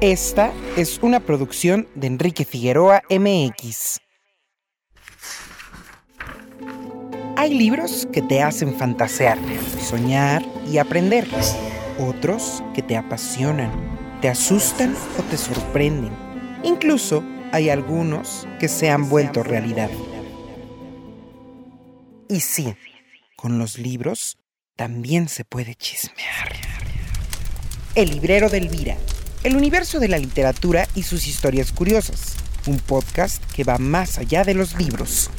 Esta 0.00 0.52
es 0.76 1.00
una 1.02 1.18
producción 1.18 1.88
de 1.96 2.06
Enrique 2.06 2.44
Figueroa 2.44 3.02
MX. 3.10 3.98
Hay 7.36 7.52
libros 7.58 8.06
que 8.12 8.22
te 8.22 8.40
hacen 8.40 8.78
fantasear, 8.78 9.36
soñar 9.80 10.44
y 10.70 10.78
aprender. 10.78 11.26
Otros 11.98 12.62
que 12.76 12.82
te 12.82 12.96
apasionan, 12.96 13.72
te 14.20 14.28
asustan 14.28 14.94
o 15.18 15.22
te 15.24 15.36
sorprenden. 15.36 16.12
Incluso 16.62 17.24
hay 17.50 17.68
algunos 17.68 18.46
que 18.60 18.68
se 18.68 18.90
han 18.90 19.08
vuelto 19.08 19.42
realidad. 19.42 19.90
Y 22.28 22.38
sí, 22.38 22.72
con 23.34 23.58
los 23.58 23.78
libros 23.78 24.38
también 24.76 25.28
se 25.28 25.44
puede 25.44 25.74
chismear. 25.74 26.52
El 27.96 28.10
librero 28.10 28.48
de 28.48 28.58
Elvira 28.58 28.96
el 29.44 29.56
universo 29.56 30.00
de 30.00 30.08
la 30.08 30.18
literatura 30.18 30.86
y 30.94 31.04
sus 31.04 31.28
historias 31.28 31.72
curiosas, 31.72 32.36
un 32.66 32.78
podcast 32.78 33.42
que 33.52 33.64
va 33.64 33.78
más 33.78 34.18
allá 34.18 34.44
de 34.44 34.54
los 34.54 34.76
libros. 34.78 35.30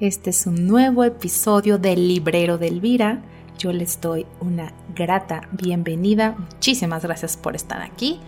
Este 0.00 0.30
es 0.30 0.46
un 0.46 0.66
nuevo 0.66 1.04
episodio 1.04 1.78
del 1.78 2.08
Librero 2.08 2.58
de 2.58 2.68
Elvira. 2.68 3.22
Yo 3.58 3.72
les 3.72 4.00
doy 4.00 4.26
una 4.40 4.72
grata 4.94 5.48
bienvenida. 5.52 6.36
Muchísimas 6.38 7.02
gracias 7.02 7.36
por 7.36 7.54
estar 7.54 7.80
aquí. 7.80 8.20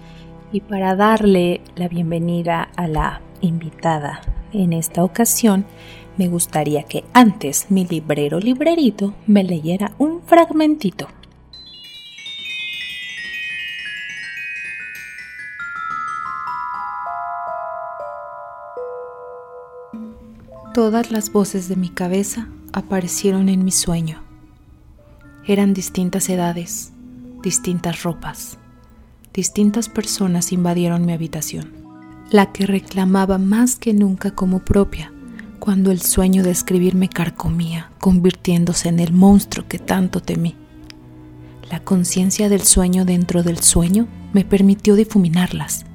Y 0.51 0.61
para 0.61 0.97
darle 0.97 1.61
la 1.77 1.89
bienvenida 1.89 2.71
a 2.77 2.89
la 2.89 3.21
invitada 3.43 4.23
en 4.53 4.73
esta 4.73 5.05
ocasión, 5.05 5.67
me 6.17 6.29
gustaría 6.29 6.85
que 6.85 7.05
antes 7.13 7.71
mi 7.71 7.87
librero 7.87 8.41
librerito 8.41 9.15
me 9.27 9.45
leyera 9.45 9.93
un 9.99 10.23
fragmentito. 10.23 11.09
Todas 20.79 21.11
las 21.11 21.33
voces 21.33 21.69
de 21.69 21.75
mi 21.75 21.89
cabeza 21.89 22.47
aparecieron 22.73 23.49
en 23.49 23.65
mi 23.65 23.73
sueño. 23.73 24.23
Eran 25.45 25.75
distintas 25.75 26.29
edades, 26.29 26.93
distintas 27.43 28.05
ropas, 28.05 28.59
distintas 29.35 29.89
personas 29.89 30.53
invadieron 30.53 31.05
mi 31.05 31.13
habitación. 31.13 31.73
La 32.31 32.53
que 32.53 32.65
reclamaba 32.65 33.39
más 33.39 33.75
que 33.75 33.93
nunca 33.93 34.37
como 34.37 34.61
propia, 34.61 35.13
cuando 35.59 35.91
el 35.91 36.01
sueño 36.01 36.45
de 36.45 36.53
escribir 36.53 36.95
me 36.95 37.09
carcomía, 37.09 37.91
convirtiéndose 37.99 38.89
en 38.89 39.01
el 39.01 39.13
monstruo 39.13 39.67
que 39.67 39.81
tanto 39.81 40.23
temí. 40.23 40.55
La 41.73 41.83
conciencia 41.83 42.49
del 42.49 42.63
sueño 42.63 43.05
dentro 43.05 43.43
del 43.43 43.59
sueño 43.59 44.07
me 44.33 44.45
permitió 44.45 44.95
difuminarlas, 44.95 45.87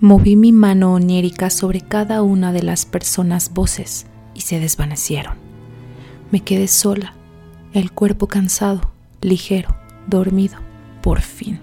Moví 0.00 0.36
mi 0.36 0.52
mano 0.52 0.92
onérica 0.92 1.50
sobre 1.50 1.80
cada 1.80 2.22
una 2.22 2.52
de 2.52 2.62
las 2.62 2.86
personas 2.86 3.52
voces 3.52 4.06
y 4.32 4.42
se 4.42 4.60
desvanecieron. 4.60 5.34
Me 6.30 6.38
quedé 6.40 6.68
sola, 6.68 7.14
el 7.72 7.90
cuerpo 7.90 8.28
cansado, 8.28 8.92
ligero, 9.20 9.74
dormido, 10.06 10.58
por 11.02 11.20
fin. 11.20 11.58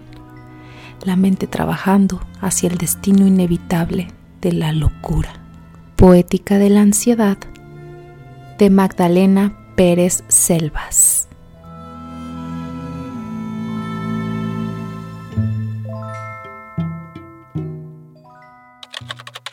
La 1.05 1.15
mente 1.15 1.47
trabajando 1.47 2.19
hacia 2.41 2.67
el 2.67 2.77
destino 2.77 3.25
inevitable 3.25 4.09
de 4.41 4.51
la 4.51 4.73
locura. 4.73 5.31
Poética 5.95 6.57
de 6.57 6.69
la 6.69 6.81
ansiedad 6.81 7.37
de 8.59 8.69
Magdalena 8.69 9.57
Pérez 9.77 10.25
Selvas. 10.27 11.14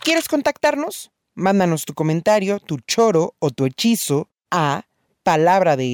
¿Quieres 0.05 0.27
contactarnos? 0.27 1.13
Mándanos 1.37 1.85
tu 1.85 1.95
comentario, 1.95 2.59
tu 2.59 2.79
choro 2.79 3.37
o 3.39 3.51
tu 3.51 3.67
hechizo 3.67 4.29
a 4.51 4.83
palabra 5.23 5.77
de 5.77 5.85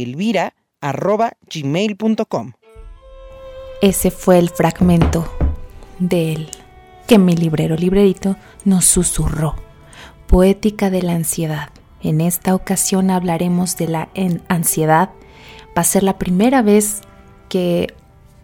Ese 3.83 4.11
fue 4.11 4.39
el 4.39 4.49
fragmento 4.49 5.31
del 5.99 6.49
que 7.07 7.19
mi 7.19 7.37
librero 7.37 7.77
librerito 7.77 8.37
nos 8.65 8.87
susurró. 8.87 9.57
Poética 10.27 10.89
de 10.89 11.03
la 11.03 11.13
ansiedad. 11.13 11.69
En 12.01 12.23
esta 12.23 12.55
ocasión 12.55 13.11
hablaremos 13.11 13.77
de 13.77 13.89
la 13.89 14.09
ansiedad. 14.49 15.11
Va 15.77 15.83
a 15.83 15.85
ser 15.85 16.03
la 16.03 16.17
primera 16.17 16.63
vez 16.63 17.03
que 17.51 17.95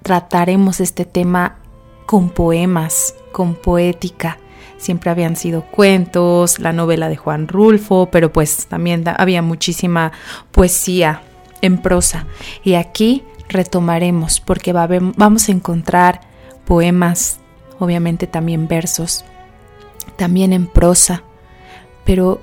trataremos 0.02 0.80
este 0.80 1.06
tema 1.06 1.58
con 2.04 2.28
poemas, 2.28 3.14
con 3.32 3.54
poética 3.54 4.38
siempre 4.76 5.10
habían 5.10 5.36
sido 5.36 5.62
cuentos, 5.62 6.58
la 6.58 6.72
novela 6.72 7.08
de 7.08 7.16
Juan 7.16 7.48
Rulfo, 7.48 8.08
pero 8.10 8.32
pues 8.32 8.66
también 8.66 9.04
había 9.06 9.42
muchísima 9.42 10.12
poesía 10.50 11.22
en 11.62 11.78
prosa. 11.78 12.26
Y 12.62 12.74
aquí 12.74 13.22
retomaremos 13.48 14.40
porque 14.40 14.72
vamos 14.72 15.48
a 15.48 15.52
encontrar 15.52 16.20
poemas, 16.64 17.38
obviamente 17.78 18.26
también 18.26 18.68
versos, 18.68 19.24
también 20.16 20.52
en 20.52 20.66
prosa, 20.66 21.22
pero 22.04 22.40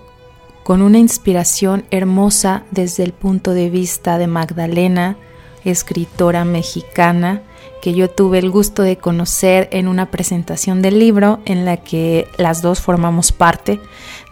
con 0.64 0.82
una 0.82 1.00
inspiración 1.00 1.86
hermosa 1.92 2.64
desde 2.72 3.04
el 3.04 3.14
punto 3.14 3.54
de 3.54 3.70
vista 3.70 4.18
de 4.18 4.28
Magdalena, 4.28 5.18
escritora 5.66 6.46
mexicana, 6.46 7.42
que 7.82 7.94
yo 7.94 8.10
tuve 8.10 8.40
el 8.40 8.50
gusto 8.50 8.84
de 8.84 8.98
conocer 8.98 9.68
en 9.72 9.88
una 9.88 10.12
presentación 10.12 10.82
del 10.82 11.00
libro 11.00 11.40
en 11.46 11.66
la 11.66 11.78
que 11.78 12.28
las 12.38 12.62
dos 12.62 12.80
formamos 12.80 13.32
parte 13.32 13.80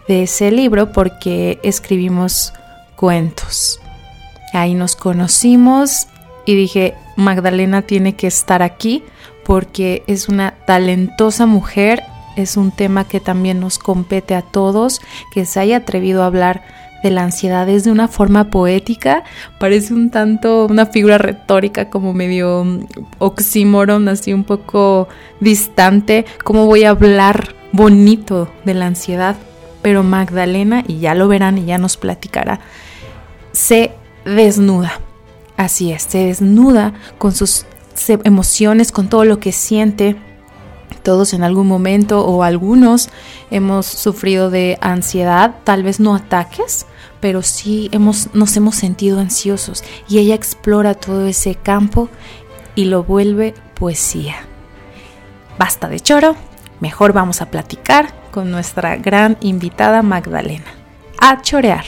de 0.08 0.22
ese 0.22 0.50
libro 0.50 0.92
porque 0.92 1.58
escribimos 1.62 2.52
cuentos. 2.96 3.80
Ahí 4.52 4.74
nos 4.74 4.96
conocimos 4.96 6.06
y 6.46 6.54
dije, 6.54 6.94
Magdalena 7.16 7.82
tiene 7.82 8.14
que 8.14 8.26
estar 8.26 8.62
aquí 8.62 9.04
porque 9.44 10.02
es 10.06 10.28
una 10.28 10.54
talentosa 10.66 11.46
mujer, 11.46 12.02
es 12.36 12.56
un 12.56 12.70
tema 12.70 13.04
que 13.04 13.20
también 13.20 13.60
nos 13.60 13.78
compete 13.78 14.34
a 14.34 14.42
todos, 14.42 15.00
que 15.32 15.44
se 15.44 15.60
haya 15.60 15.78
atrevido 15.78 16.22
a 16.22 16.26
hablar 16.26 16.62
de 17.02 17.10
la 17.10 17.22
ansiedad 17.22 17.68
es 17.68 17.84
de 17.84 17.90
una 17.90 18.08
forma 18.08 18.50
poética, 18.50 19.24
parece 19.58 19.94
un 19.94 20.10
tanto 20.10 20.66
una 20.66 20.86
figura 20.86 21.18
retórica 21.18 21.90
como 21.90 22.12
medio 22.12 22.64
mm, 22.64 22.86
oxímoron, 23.18 24.08
así 24.08 24.32
un 24.32 24.44
poco 24.44 25.08
distante, 25.40 26.24
cómo 26.44 26.66
voy 26.66 26.84
a 26.84 26.90
hablar 26.90 27.54
bonito 27.72 28.50
de 28.64 28.74
la 28.74 28.86
ansiedad, 28.86 29.36
pero 29.82 30.02
Magdalena, 30.02 30.84
y 30.86 30.98
ya 30.98 31.14
lo 31.14 31.28
verán 31.28 31.58
y 31.58 31.64
ya 31.64 31.78
nos 31.78 31.96
platicará, 31.96 32.60
se 33.52 33.92
desnuda, 34.24 35.00
así 35.56 35.92
es, 35.92 36.02
se 36.02 36.26
desnuda 36.26 36.92
con 37.18 37.32
sus 37.32 37.66
emociones, 38.24 38.92
con 38.92 39.08
todo 39.08 39.24
lo 39.24 39.40
que 39.40 39.52
siente, 39.52 40.16
todos 41.02 41.32
en 41.34 41.42
algún 41.42 41.66
momento 41.66 42.24
o 42.24 42.42
algunos 42.42 43.10
hemos 43.50 43.86
sufrido 43.86 44.50
de 44.50 44.78
ansiedad, 44.80 45.56
tal 45.64 45.82
vez 45.82 46.00
no 46.00 46.14
ataques, 46.14 46.86
pero 47.20 47.42
sí 47.42 47.88
hemos, 47.92 48.34
nos 48.34 48.56
hemos 48.56 48.76
sentido 48.76 49.20
ansiosos 49.20 49.84
y 50.08 50.18
ella 50.18 50.34
explora 50.34 50.94
todo 50.94 51.26
ese 51.26 51.54
campo 51.54 52.08
y 52.74 52.86
lo 52.86 53.04
vuelve 53.04 53.54
poesía. 53.74 54.36
Basta 55.58 55.88
de 55.88 56.00
choro, 56.00 56.36
mejor 56.80 57.12
vamos 57.12 57.42
a 57.42 57.50
platicar 57.50 58.14
con 58.30 58.50
nuestra 58.50 58.96
gran 58.96 59.36
invitada 59.40 60.02
Magdalena. 60.02 60.72
A 61.20 61.42
chorear. 61.42 61.84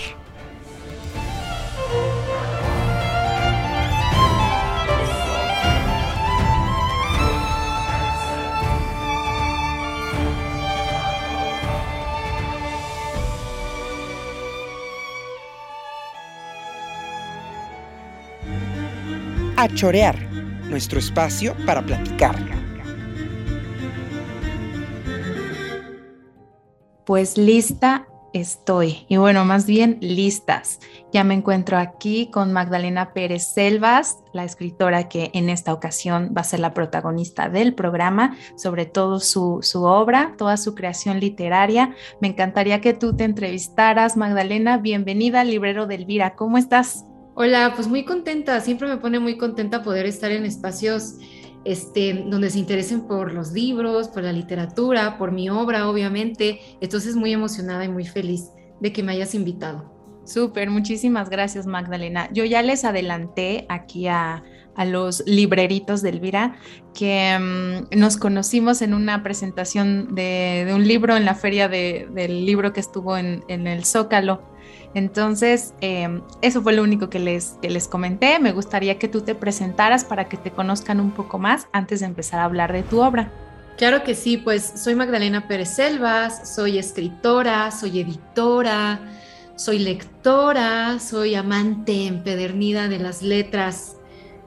A 19.62 19.68
chorear, 19.68 20.20
nuestro 20.68 20.98
espacio 20.98 21.54
para 21.64 21.82
platicar. 21.82 22.34
Pues 27.06 27.38
lista 27.38 28.09
estoy, 28.32 29.06
y 29.09 29.18
bueno, 29.18 29.44
más 29.44 29.66
bien 29.66 29.98
listas. 30.00 30.80
Ya 31.12 31.22
me 31.22 31.34
encuentro 31.34 31.78
aquí 31.78 32.28
con 32.32 32.53
Magdalena 32.53 33.12
Pérez 33.12 33.53
Selvas, 33.54 34.18
la 34.32 34.42
escritora 34.42 35.09
que 35.09 35.30
en 35.32 35.48
esta 35.48 35.72
ocasión 35.72 36.34
va 36.36 36.41
a 36.41 36.44
ser 36.44 36.59
la 36.59 36.74
protagonista 36.74 37.48
del 37.48 37.72
programa, 37.72 38.36
sobre 38.56 38.84
todo 38.84 39.20
su, 39.20 39.60
su 39.62 39.84
obra, 39.84 40.34
toda 40.38 40.56
su 40.56 40.74
creación 40.74 41.20
literaria. 41.20 41.94
Me 42.20 42.26
encantaría 42.26 42.80
que 42.80 42.94
tú 42.94 43.14
te 43.14 43.22
entrevistaras, 43.22 44.16
Magdalena. 44.16 44.78
Bienvenida 44.78 45.44
Librero 45.44 45.86
de 45.86 45.94
Elvira. 45.94 46.34
¿Cómo 46.34 46.59
estás? 46.59 47.04
Hola, 47.34 47.73
pues 47.75 47.89
muy 47.89 48.05
contenta, 48.05 48.61
siempre 48.61 48.89
me 48.89 48.99
pone 48.99 49.19
muy 49.19 49.39
contenta 49.39 49.83
poder 49.83 50.05
estar 50.05 50.31
en 50.31 50.45
espacios 50.45 51.15
este, 51.65 52.25
donde 52.27 52.51
se 52.51 52.59
interesen 52.59 53.07
por 53.07 53.33
los 53.33 53.53
libros, 53.53 54.09
por 54.09 54.23
la 54.23 54.33
literatura, 54.33 55.17
por 55.17 55.33
mi 55.33 55.49
obra, 55.49 55.89
obviamente. 55.89 56.61
Entonces, 56.81 57.17
muy 57.17 57.33
emocionada 57.33 57.84
y 57.84 57.89
muy 57.89 58.05
feliz 58.05 58.51
de 58.81 58.93
que 58.93 59.03
me 59.03 59.13
hayas 59.13 59.34
invitado. 59.34 59.93
Súper, 60.25 60.71
muchísimas 60.71 61.31
gracias 61.31 61.67
Magdalena. 61.67 62.29
Yo 62.33 62.45
ya 62.45 62.63
les 62.63 62.84
adelanté 62.84 63.67
aquí 63.69 64.07
a, 64.07 64.43
los 64.87 65.23
libreritos 65.27 66.01
de 66.01 66.09
Elvira 66.09 66.57
que 66.95 67.39
mm, 67.39 67.99
nos 67.99 68.17
conocimos 68.17 68.81
en 68.81 68.95
una 68.95 69.23
presentación 69.23 70.15
de, 70.15 70.73
un 70.75 70.89
libro 70.89 71.15
en 71.15 71.27
la 71.27 71.34
feria 71.34 71.69
del 71.69 72.47
libro 72.47 72.73
que 72.73 72.81
estuvo 72.81 73.19
en, 73.19 73.43
el 73.49 73.84
Zócalo. 73.84 74.43
Entonces, 74.94 75.74
em, 75.80 76.21
eso 76.42 76.62
fue 76.62 76.74
lo 76.74 76.83
único 76.83 77.09
que 77.09 77.18
les, 77.18 77.56
que 77.62 77.71
les 77.71 77.89
comenté. 77.89 78.39
Me 78.39 78.53
gustaría 78.53 78.98
que 78.98 79.09
tú 79.09 79.22
te 79.22 79.34
presentaras 79.34 80.04
para 80.04 80.28
que 80.28 80.36
te 80.36 80.50
conozcan 80.50 81.00
un 81.00 81.12
poco 81.12 81.39
más 81.39 81.66
antes 81.72 82.00
de 82.00 82.06
empezar 82.06 82.41
a 82.41 82.44
hablar 82.44 82.72
de 82.72 82.83
tu 82.83 83.00
obra. 83.00 83.30
Claro 83.78 84.04
que 84.04 84.15
sí, 84.15 84.36
pues 84.36 84.72
soy 84.77 84.94
Magdalena 84.94 85.48
Pérez 85.48 85.71
Selvas, 85.71 86.54
soy 86.54 86.78
escritora, 86.78 87.71
soy 87.71 88.00
editora, 88.00 89.00
soy 89.56 89.78
lectora, 89.78 90.98
soy 90.98 91.34
amante 91.34 92.06
empedernida 92.06 92.88
de 92.88 92.98
las 92.98 93.22
letras 93.22 93.97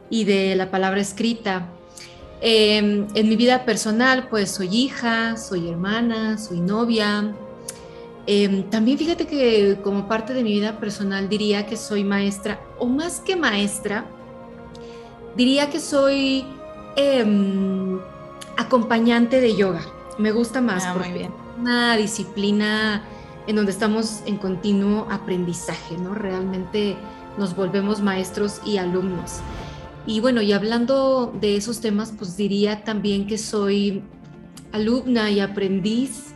y 0.09 0.25
de 0.25 0.55
la 0.55 0.69
palabra 0.69 1.01
escrita. 1.01 1.67
Em, 2.41 3.07
en 3.15 3.29
mi 3.29 3.35
vida 3.35 3.65
personal, 3.65 4.27
pues 4.29 4.51
soy 4.51 4.67
hija, 4.67 5.37
soy 5.37 5.69
hermana, 5.69 6.37
soy 6.37 6.59
novia. 6.59 7.33
Em, 8.27 8.63
también 8.69 8.97
fíjate 8.97 9.27
que 9.27 9.77
como 9.83 10.07
parte 10.07 10.33
de 10.33 10.43
mi 10.43 10.53
vida 10.53 10.79
personal 10.79 11.29
diría 11.29 11.67
que 11.67 11.77
soy 11.77 12.03
maestra, 12.03 12.59
o 12.79 12.87
más 12.87 13.19
que 13.19 13.35
maestra, 13.35 14.05
diría 15.35 15.69
que 15.69 15.79
soy 15.79 16.45
em, 16.95 17.99
acompañante 18.57 19.41
de 19.41 19.55
yoga. 19.55 19.81
Me 20.17 20.31
gusta 20.31 20.61
más 20.61 20.85
ah, 20.85 20.93
porque 20.93 21.29
una 21.59 21.97
disciplina 21.97 23.03
en 23.47 23.55
donde 23.57 23.71
estamos 23.71 24.21
en 24.25 24.37
continuo 24.37 25.07
aprendizaje, 25.11 25.97
¿no? 25.97 26.15
Realmente 26.15 26.95
nos 27.37 27.55
volvemos 27.55 28.01
maestros 28.01 28.59
y 28.65 28.77
alumnos. 28.77 29.39
Y 30.07 30.19
bueno, 30.19 30.41
y 30.41 30.51
hablando 30.51 31.33
de 31.39 31.57
esos 31.57 31.79
temas, 31.79 32.13
pues 32.17 32.37
diría 32.37 32.83
también 32.83 33.27
que 33.27 33.37
soy 33.37 34.03
alumna 34.71 35.29
y 35.31 35.39
aprendiz 35.39 36.34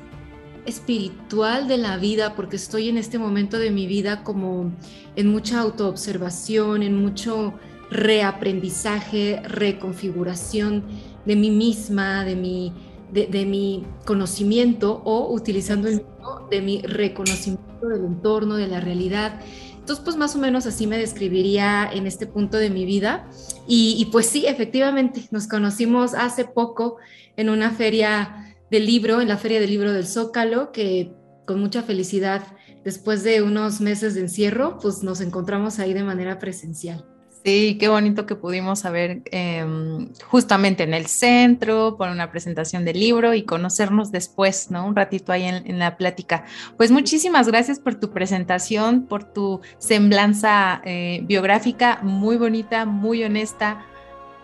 espiritual 0.69 1.67
de 1.67 1.77
la 1.77 1.97
vida, 1.97 2.35
porque 2.35 2.55
estoy 2.55 2.89
en 2.89 2.97
este 2.97 3.19
momento 3.19 3.57
de 3.59 3.71
mi 3.71 3.87
vida 3.87 4.23
como 4.23 4.71
en 5.15 5.27
mucha 5.27 5.59
autoobservación, 5.59 6.83
en 6.83 7.01
mucho 7.01 7.53
reaprendizaje, 7.89 9.41
reconfiguración 9.43 10.83
de 11.25 11.35
mí 11.35 11.51
misma, 11.51 12.23
de 12.23 12.35
mi, 12.35 12.73
de, 13.11 13.45
mi 13.45 13.85
conocimiento 14.05 15.01
o 15.03 15.33
utilizando 15.33 15.87
el 15.87 16.03
de 16.49 16.61
mi 16.61 16.81
reconocimiento 16.81 17.87
del 17.87 18.05
entorno, 18.05 18.55
de 18.55 18.67
la 18.67 18.79
realidad. 18.79 19.39
Entonces, 19.73 20.03
pues 20.03 20.17
más 20.17 20.35
o 20.35 20.39
menos 20.39 20.65
así 20.67 20.85
me 20.85 20.97
describiría 20.97 21.89
en 21.91 22.05
este 22.05 22.27
punto 22.27 22.57
de 22.57 22.69
mi 22.69 22.85
vida. 22.85 23.27
Y, 23.67 23.95
y, 23.97 24.05
pues 24.05 24.27
sí, 24.27 24.45
efectivamente, 24.45 25.27
nos 25.31 25.47
conocimos 25.47 26.13
hace 26.13 26.45
poco 26.45 26.97
en 27.37 27.49
una 27.49 27.71
feria 27.71 28.48
del 28.71 28.85
libro, 28.85 29.21
en 29.21 29.27
la 29.27 29.37
feria 29.37 29.59
del 29.59 29.69
libro 29.69 29.91
del 29.93 30.07
Zócalo, 30.07 30.71
que 30.71 31.13
con 31.45 31.59
mucha 31.59 31.81
felicidad, 31.83 32.43
después 32.83 33.23
de 33.23 33.41
unos 33.41 33.81
meses 33.81 34.13
de 34.15 34.21
encierro, 34.21 34.77
pues 34.79 35.03
nos 35.03 35.21
encontramos 35.21 35.79
ahí 35.79 35.93
de 35.93 36.03
manera 36.03 36.37
presencial. 36.37 37.05
Sí, 37.43 37.77
qué 37.79 37.87
bonito 37.87 38.25
que 38.25 38.35
pudimos 38.35 38.79
saber 38.79 39.21
em, 39.31 40.13
justamente 40.27 40.83
en 40.83 40.93
el 40.93 41.05
centro, 41.05 41.95
por 41.97 42.09
una 42.09 42.31
presentación 42.31 42.83
del 42.83 42.99
libro 42.99 43.33
y 43.33 43.43
conocernos 43.43 44.11
después, 44.11 44.69
¿no? 44.71 44.85
Un 44.85 44.95
ratito 44.95 45.31
ahí 45.31 45.45
en, 45.45 45.79
la 45.79 45.95
plática. 45.95 46.43
Pues 46.75 46.91
muchísimas 46.91 47.47
gracias 47.47 47.79
por 47.79 47.95
tu 47.95 48.11
presentación, 48.11 49.07
por 49.07 49.23
tu 49.23 49.61
semblanza 49.77 50.81
eh, 50.83 51.21
biográfica, 51.23 51.99
muy 52.03 52.35
bonita, 52.35 52.85
muy 52.85 53.23
honesta, 53.23 53.85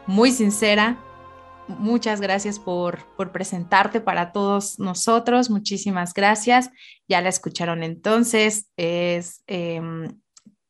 muy 0.07 0.31
sincera. 0.31 0.97
Muchas 1.67 2.21
gracias 2.21 2.59
por, 2.59 3.05
por 3.15 3.31
presentarte 3.31 4.01
para 4.01 4.31
todos 4.31 4.79
nosotros. 4.79 5.49
Muchísimas 5.49 6.13
gracias. 6.13 6.69
Ya 7.07 7.21
la 7.21 7.29
escucharon 7.29 7.83
entonces. 7.83 8.69
Es 8.77 9.43
em, 9.47 10.19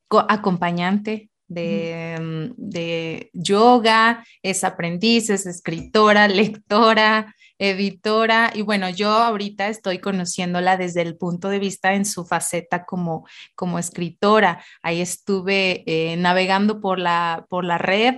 acompañante 0.10 1.30
Mm, 1.48 2.54
de, 2.58 3.30
yoga, 3.34 4.26
es 4.42 4.64
aprendiz, 4.64 5.30
es 5.30 5.46
escritora, 5.46 6.28
lectora, 6.28 7.36
editora 7.60 8.52
y 8.54 8.64
bueno, 8.64 8.90
yo 8.90 9.10
ahorita 9.12 9.70
estoy 9.70 10.00
conociéndola 10.00 10.76
desde 10.76 11.02
el 11.02 11.18
punto 11.18 11.50
de 11.50 11.60
vista 11.60 11.94
en 11.94 12.06
su 12.06 12.26
faceta 12.26 12.86
como, 12.86 13.28
como 13.56 13.80
escritora. 13.80 14.64
Ahí 14.82 15.02
estuve 15.02 15.84
eh, 15.86 16.18
navegando 16.18 16.82
por 16.82 17.00
la, 17.00 17.46
por 17.50 17.64
la 17.64 17.78
red 17.78 18.16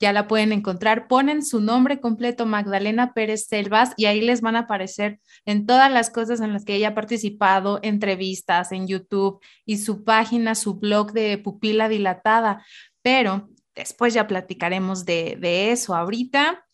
ya 0.00 0.12
la 0.12 0.28
pueden 0.28 0.52
encontrar. 0.52 1.08
Ponen 1.08 1.44
su 1.44 1.60
nombre 1.60 2.00
completo, 2.00 2.46
Magdalena 2.46 3.12
Pérez 3.12 3.46
Selvas, 3.46 3.92
y 3.96 4.06
ahí 4.06 4.20
les 4.20 4.40
van 4.40 4.56
a 4.56 4.60
aparecer 4.60 5.20
en 5.44 5.66
todas 5.66 5.90
las 5.90 6.10
cosas 6.10 6.40
en 6.40 6.52
las 6.52 6.64
que 6.64 6.74
ella 6.74 6.88
ha 6.88 6.94
participado, 6.94 7.80
entrevistas 7.82 8.72
en 8.72 8.86
YouTube 8.86 9.40
y 9.64 9.78
su 9.78 10.04
página, 10.04 10.54
su 10.54 10.74
blog 10.74 11.12
de 11.12 11.38
pupila 11.38 11.88
dilatada. 11.88 12.64
Pero 13.02 13.48
después 13.74 14.14
ya 14.14 14.26
platicaremos 14.26 15.04
de, 15.04 15.36
de 15.40 15.72
eso. 15.72 15.94
Ahorita 15.94 16.64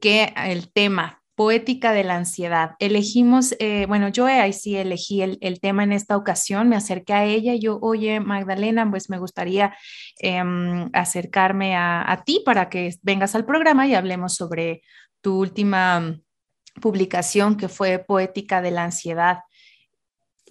que 0.00 0.32
el 0.36 0.70
tema 0.72 1.22
Poética 1.36 1.92
de 1.92 2.02
la 2.02 2.16
ansiedad. 2.16 2.72
Elegimos, 2.78 3.54
eh, 3.58 3.84
bueno, 3.86 4.08
yo 4.08 4.26
ahí 4.26 4.52
sí 4.52 4.74
elegí 4.74 5.20
el, 5.22 5.60
tema 5.60 5.84
en 5.84 5.92
esta 5.92 6.16
ocasión, 6.16 6.68
me 6.68 6.76
acerqué 6.76 7.12
a 7.12 7.24
ella 7.24 7.54
yo, 7.54 7.78
oye, 7.82 8.20
Magdalena, 8.20 8.90
pues 8.90 9.10
me 9.10 9.18
gustaría 9.18 9.76
em, 10.18 10.88
acercarme 10.94 11.76
a, 11.76 12.10
a 12.10 12.24
ti 12.24 12.42
para 12.44 12.70
que 12.70 12.94
vengas 13.02 13.34
al 13.34 13.44
programa 13.44 13.86
y 13.86 13.94
hablemos 13.94 14.34
sobre 14.34 14.82
tu 15.20 15.38
última 15.38 16.18
publicación 16.80 17.56
que 17.56 17.68
fue 17.68 17.98
Poética 17.98 18.62
de 18.62 18.70
la 18.70 18.84
ansiedad 18.84 19.40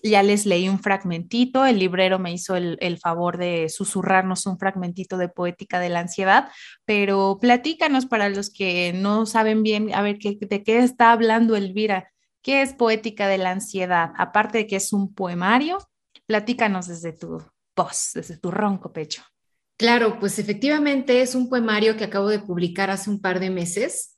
ya 0.09 0.23
les 0.23 0.45
leí 0.45 0.69
un 0.69 0.79
fragmentito, 0.79 1.65
el 1.65 1.79
librero 1.79 2.19
me 2.19 2.31
hizo 2.31 2.55
el, 2.55 2.99
favor 2.99 3.37
de 3.37 3.69
susurrarnos 3.69 4.45
un 4.45 4.59
fragmentito 4.59 5.17
de 5.17 5.29
Poética 5.29 5.79
de 5.79 5.89
la 5.89 5.99
Ansiedad, 6.01 6.49
pero 6.85 7.37
platícanos 7.41 8.05
para 8.05 8.29
los 8.29 8.49
que 8.49 8.93
no 8.93 9.25
saben 9.25 9.63
bien, 9.63 9.93
a 9.93 10.01
ver, 10.01 10.17
¿de 10.19 10.63
qué 10.63 10.79
está 10.79 11.11
hablando 11.11 11.55
Elvira? 11.55 12.11
¿Qué 12.41 12.61
es 12.61 12.73
Poética 12.73 13.27
de 13.27 13.39
la 13.39 13.51
Ansiedad? 13.51 14.11
Aparte 14.17 14.59
de 14.59 14.67
que 14.67 14.75
es 14.75 14.93
un 14.93 15.13
poemario, 15.13 15.79
platícanos 16.27 16.87
desde 16.87 17.13
tu 17.13 17.41
voz, 17.75 18.11
desde 18.13 18.37
tu 18.37 18.51
ronco 18.51 18.93
pecho. 18.93 19.23
Claro, 19.77 20.19
pues 20.19 20.39
efectivamente 20.39 21.21
es 21.21 21.35
un 21.35 21.49
poemario 21.49 21.97
que 21.97 22.05
acabo 22.05 22.29
de 22.29 22.39
publicar 22.39 22.89
hace 22.89 23.09
un 23.09 23.19
par 23.19 23.39
de 23.39 23.49
meses. 23.49 24.17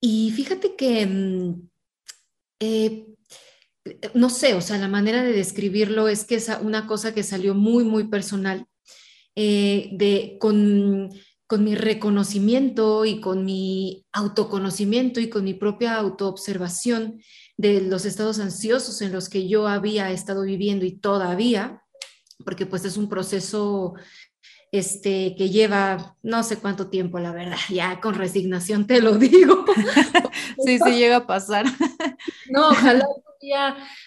Y 0.00 0.30
fíjate 0.32 0.76
que 0.76 1.06
mm, 1.06 1.68
eh, 2.60 3.06
no 4.14 4.30
sé, 4.30 4.54
o 4.54 4.60
sea, 4.60 4.78
la 4.78 4.88
manera 4.88 5.22
de 5.22 5.32
describirlo 5.32 6.08
es 6.08 6.24
que 6.24 6.36
es 6.36 6.50
una 6.60 6.86
cosa 6.86 7.14
que 7.14 7.22
salió 7.22 7.54
muy, 7.54 7.84
muy 7.84 8.04
personal, 8.08 8.66
eh, 9.36 9.90
de, 9.92 10.36
con, 10.40 11.10
con, 11.46 11.64
mi 11.64 11.74
reconocimiento 11.74 13.04
y 13.04 13.20
con 13.20 13.44
mi 13.44 14.04
autoconocimiento 14.12 15.20
y 15.20 15.30
con 15.30 15.44
mi 15.44 15.54
propia 15.54 15.96
autoobservación 15.96 17.20
de 17.56 17.80
los 17.80 18.04
estados 18.04 18.38
ansiosos 18.38 19.00
en 19.02 19.12
los 19.12 19.28
que 19.28 19.48
yo 19.48 19.68
había 19.68 20.10
estado 20.10 20.42
viviendo 20.42 20.84
y 20.84 20.98
todavía, 20.98 21.82
porque 22.44 22.66
pues 22.66 22.84
es 22.84 22.96
un 22.96 23.08
proceso 23.08 23.94
este, 24.72 25.34
que 25.36 25.50
lleva 25.50 26.16
no 26.22 26.42
sé 26.42 26.56
cuánto 26.58 26.88
tiempo, 26.88 27.18
la 27.18 27.32
verdad, 27.32 27.58
ya 27.68 28.00
con 28.00 28.14
resignación 28.14 28.86
te 28.86 29.00
lo 29.00 29.16
digo. 29.16 29.64
sí, 30.64 30.78
sí 30.78 30.90
llega 30.92 31.16
a 31.16 31.26
pasar. 31.26 31.66
no, 32.50 32.68
ojalá 32.70 33.06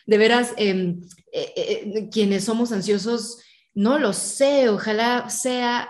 de 0.06 0.18
veras, 0.18 0.54
em, 0.58 1.02
eh, 1.32 1.54
eh, 1.56 2.10
quienes 2.12 2.44
somos 2.44 2.72
ansiosos, 2.72 3.40
no 3.74 3.98
lo 3.98 4.14
sé, 4.14 4.70
ojalá 4.70 5.30
sea, 5.30 5.90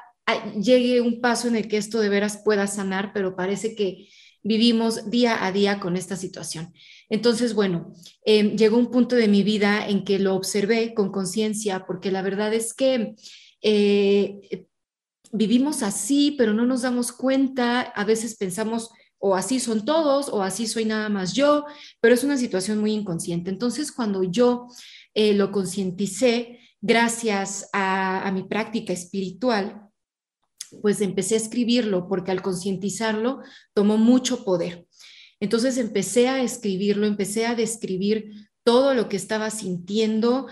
llegue 0.60 1.02
un 1.02 1.20
paso 1.20 1.48
en 1.48 1.56
el 1.56 1.68
que 1.68 1.78
esto 1.78 2.00
de 2.00 2.10
veras 2.10 2.42
pueda 2.44 2.68
sanar, 2.68 3.12
pero 3.14 3.36
parece 3.36 3.76
que 3.76 4.08
vivimos 4.42 5.10
día 5.10 5.46
a 5.46 5.52
día 5.52 5.80
con 5.80 5.98
esta 5.98 6.16
situación. 6.16 6.74
Entonces, 7.10 7.54
bueno, 7.54 7.94
em, 8.26 8.56
llegó 8.56 8.78
un 8.78 8.92
punto 8.92 9.16
de 9.16 9.28
mi 9.28 9.44
vida 9.44 9.88
en 9.88 10.04
que 10.04 10.20
lo 10.20 10.36
observé 10.36 10.94
con 10.94 11.12
conciencia, 11.12 11.86
porque 11.86 12.12
la 12.12 12.22
verdad 12.22 12.54
es 12.54 12.74
que 12.74 13.16
eh, 13.62 14.68
vivimos 15.32 15.84
así, 15.84 16.36
pero 16.38 16.54
no 16.54 16.66
nos 16.66 16.84
damos 16.84 17.12
cuenta, 17.12 17.82
a 17.82 18.04
veces 18.06 18.36
pensamos, 18.36 18.92
o 19.26 19.36
así 19.36 19.62
son 19.62 19.86
todos, 19.86 20.28
o 20.28 20.44
así 20.44 20.68
soy 20.68 20.84
nada 20.84 21.08
más 21.08 21.32
yo, 21.32 21.66
pero 22.02 22.14
es 22.14 22.26
una 22.26 22.38
situación 22.38 22.80
muy 22.80 22.92
inconsciente. 22.92 23.50
Entonces, 23.50 23.90
cuando 23.90 24.22
yo 24.24 24.68
eh, 25.14 25.34
lo 25.34 25.50
concienticé, 25.50 26.60
gracias 26.82 27.70
a, 27.72 28.30
mi 28.34 28.44
práctica 28.44 28.92
espiritual, 28.92 29.88
pues 30.82 31.00
empecé 31.00 31.36
a 31.36 31.38
escribirlo 31.38 32.10
porque 32.10 32.32
al 32.32 32.42
concientizarlo 32.42 33.40
tomó 33.74 33.98
mucho 33.98 34.44
poder. 34.44 34.88
Entonces 35.40 35.78
empecé 35.78 36.28
a 36.28 36.44
escribirlo, 36.44 37.08
empecé 37.08 37.46
a 37.46 37.56
describir 37.56 38.30
todo 38.66 38.94
lo 38.94 39.08
que 39.08 39.16
estaba 39.16 39.52
sintiendo, 39.52 40.48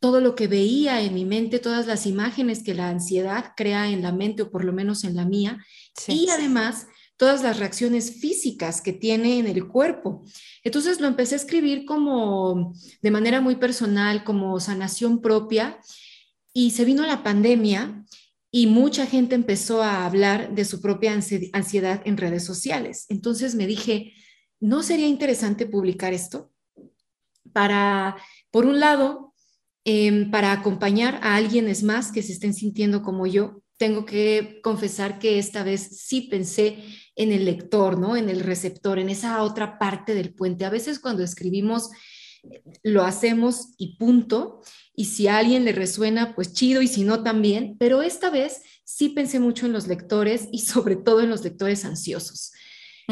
todo 0.00 0.20
lo 0.20 0.34
que 0.34 0.48
veía 0.48 1.02
en 1.02 1.14
mi 1.14 1.24
mente, 1.24 1.60
todas 1.60 1.86
las 1.86 2.04
imágenes 2.04 2.64
que 2.64 2.74
la 2.74 2.88
ansiedad 2.88 3.52
crea 3.56 3.88
en 3.88 4.02
la 4.02 4.10
mente 4.10 4.42
o 4.42 4.50
por 4.50 4.64
lo 4.64 4.72
menos 4.72 5.04
en 5.04 5.14
la 5.14 5.24
mía, 5.24 5.64
y 6.08 6.28
además 6.30 6.88
todas 7.18 7.42
las 7.42 7.58
reacciones 7.58 8.20
físicas 8.20 8.80
que 8.80 8.94
tiene 8.94 9.38
en 9.38 9.46
el 9.46 9.66
cuerpo. 9.66 10.24
Entonces 10.62 11.00
lo 11.00 11.08
empecé 11.08 11.34
a 11.34 11.38
escribir 11.38 11.84
como 11.84 12.72
de 13.02 13.10
manera 13.10 13.40
muy 13.42 13.56
personal, 13.56 14.24
como 14.24 14.58
sanación 14.60 15.20
propia, 15.20 15.80
y 16.54 16.70
se 16.70 16.84
vino 16.84 17.04
la 17.04 17.22
pandemia 17.22 18.04
y 18.50 18.66
mucha 18.68 19.04
gente 19.06 19.34
empezó 19.34 19.82
a 19.82 20.06
hablar 20.06 20.54
de 20.54 20.64
su 20.64 20.80
propia 20.80 21.12
ansiedad 21.12 22.02
en 22.04 22.16
redes 22.16 22.44
sociales. 22.44 23.04
Entonces 23.08 23.54
me 23.54 23.66
dije, 23.66 24.14
¿no 24.60 24.82
sería 24.82 25.06
interesante 25.06 25.66
publicar 25.66 26.12
esto? 26.12 26.50
Para, 27.52 28.16
por 28.50 28.64
un 28.64 28.80
lado, 28.80 29.34
em, 29.84 30.30
para 30.30 30.52
acompañar 30.52 31.18
a 31.22 31.34
alguienes 31.34 31.82
más 31.82 32.12
que 32.12 32.22
se 32.22 32.32
estén 32.32 32.54
sintiendo 32.54 33.02
como 33.02 33.26
yo. 33.26 33.62
Tengo 33.78 34.04
que 34.04 34.60
confesar 34.62 35.18
que 35.18 35.38
esta 35.38 35.64
vez 35.64 36.02
sí 36.02 36.22
pensé 36.22 36.78
en 37.16 37.32
el 37.32 37.46
lector, 37.46 37.98
¿no? 37.98 38.16
En 38.16 38.28
el 38.28 38.40
receptor, 38.40 38.98
en 38.98 39.08
esa 39.08 39.42
otra 39.42 39.78
parte 39.78 40.14
del 40.14 40.34
puente. 40.34 40.64
A 40.64 40.70
veces 40.70 40.98
cuando 40.98 41.24
escribimos 41.24 41.90
lo 42.82 43.04
hacemos 43.04 43.74
y 43.78 43.96
punto. 43.96 44.60
Y 44.94 45.06
si 45.06 45.28
a 45.28 45.38
alguien 45.38 45.64
le 45.64 45.72
resuena, 45.72 46.34
pues 46.34 46.52
chido, 46.52 46.82
y 46.82 46.88
si 46.88 47.04
no, 47.04 47.22
también. 47.22 47.76
Pero 47.78 48.02
esta 48.02 48.30
vez 48.30 48.62
sí 48.84 49.10
pensé 49.10 49.40
mucho 49.40 49.66
en 49.66 49.72
los 49.72 49.86
lectores 49.86 50.48
y 50.52 50.60
sobre 50.60 50.96
todo 50.96 51.20
en 51.20 51.30
los 51.30 51.44
lectores 51.44 51.84
ansiosos. 51.84 52.52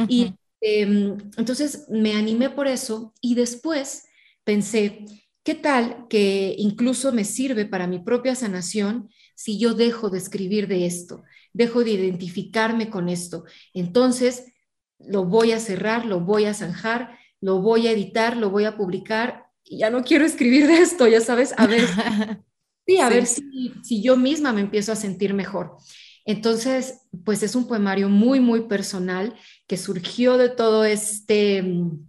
Y 0.09 0.35
em, 0.61 1.17
entonces 1.39 1.87
me 1.89 2.15
animé 2.15 2.51
por 2.51 2.67
eso 2.67 3.15
y 3.21 3.35
después 3.35 4.05
pensé, 4.45 5.07
¿qué 5.43 5.55
tal 5.55 6.07
que 6.11 6.55
incluso 6.59 7.13
me 7.13 7.25
sirve 7.25 7.65
para 7.65 7.87
mi 7.87 8.01
propia 8.01 8.35
sanación 8.35 9.09
si 9.37 9.61
yo 9.61 9.75
dejo 9.75 10.11
de 10.11 10.19
escribir 10.19 10.67
de 10.67 10.87
esto, 10.87 11.23
dejo 11.53 11.85
de 11.85 11.93
identificarme 11.93 12.91
con 12.91 13.09
esto? 13.09 13.45
Entonces, 13.73 14.53
lo 14.99 15.25
voy 15.25 15.53
a 15.53 15.61
cerrar, 15.61 16.05
lo 16.05 16.19
voy 16.19 16.47
a 16.47 16.55
zanjar 16.55 17.17
lo 17.41 17.61
voy 17.61 17.87
a 17.87 17.93
editar, 17.93 18.37
lo 18.37 18.51
voy 18.51 18.65
a 18.65 18.77
publicar 18.77 19.47
y 19.65 19.79
ya 19.79 19.91
no 19.91 20.03
quiero 20.05 20.25
escribir 20.25 20.67
de 20.67 20.79
esto, 20.79 21.07
ya 21.07 21.21
sabes, 21.21 21.55
a 21.57 21.67
ver, 21.67 21.87
sí, 22.87 22.99
a 22.99 23.09
ver 23.09 23.27
si, 23.27 23.73
si 23.83 24.03
yo 24.03 24.17
misma 24.17 24.53
me 24.53 24.61
empiezo 24.61 24.93
a 24.93 24.97
sentir 24.97 25.35
mejor. 25.35 25.77
Entonces, 26.25 27.03
pues 27.25 27.43
es 27.43 27.55
un 27.55 27.69
poemario 27.69 28.09
muy, 28.09 28.41
muy 28.41 28.63
personal 28.63 29.35
que 29.69 29.77
surgió 29.77 30.39
de 30.39 30.49
todo 30.49 30.85
este 30.85 31.63
mm, 31.63 32.05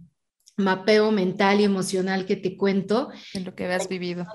mapeo 0.56 1.12
mental 1.12 1.60
y 1.60 1.64
emocional 1.64 2.26
que 2.26 2.34
te 2.34 2.56
cuento. 2.56 3.10
En 3.32 3.44
lo 3.44 3.54
que 3.54 3.66
has 3.66 3.88
vivido. 3.88 4.26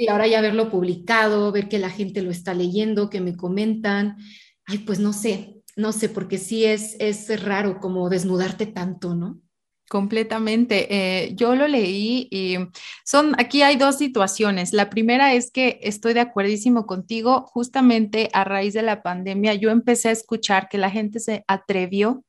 Y 0.00 0.08
ahora 0.08 0.26
ya 0.26 0.40
verlo 0.40 0.70
publicado, 0.70 1.52
ver 1.52 1.68
que 1.68 1.78
la 1.78 1.90
gente 1.90 2.22
lo 2.22 2.30
está 2.30 2.54
leyendo, 2.54 3.10
que 3.10 3.20
me 3.20 3.36
comentan. 3.36 4.16
Ay, 4.64 4.78
pues 4.78 4.98
no 4.98 5.12
sé, 5.12 5.62
no 5.76 5.92
sé, 5.92 6.08
porque 6.08 6.38
sí 6.38 6.64
es, 6.64 6.96
es 7.00 7.42
raro 7.44 7.80
como 7.80 8.08
desnudarte 8.08 8.64
tanto, 8.64 9.14
¿no? 9.14 9.42
Completamente. 9.90 10.86
Eh, 10.88 11.34
yo 11.34 11.54
lo 11.54 11.68
leí 11.68 12.28
y 12.30 12.56
son, 13.04 13.34
aquí 13.38 13.60
hay 13.60 13.76
dos 13.76 13.98
situaciones. 13.98 14.72
La 14.72 14.88
primera 14.88 15.34
es 15.34 15.50
que 15.50 15.80
estoy 15.82 16.14
de 16.14 16.20
acuerdísimo 16.20 16.86
contigo. 16.86 17.44
Justamente 17.48 18.30
a 18.32 18.44
raíz 18.44 18.72
de 18.72 18.82
la 18.82 19.02
pandemia, 19.02 19.52
yo 19.52 19.68
empecé 19.68 20.10
a 20.10 20.12
escuchar 20.12 20.68
que 20.70 20.78
la 20.78 20.90
gente 20.90 21.20
se 21.20 21.44
atrevió 21.46 22.24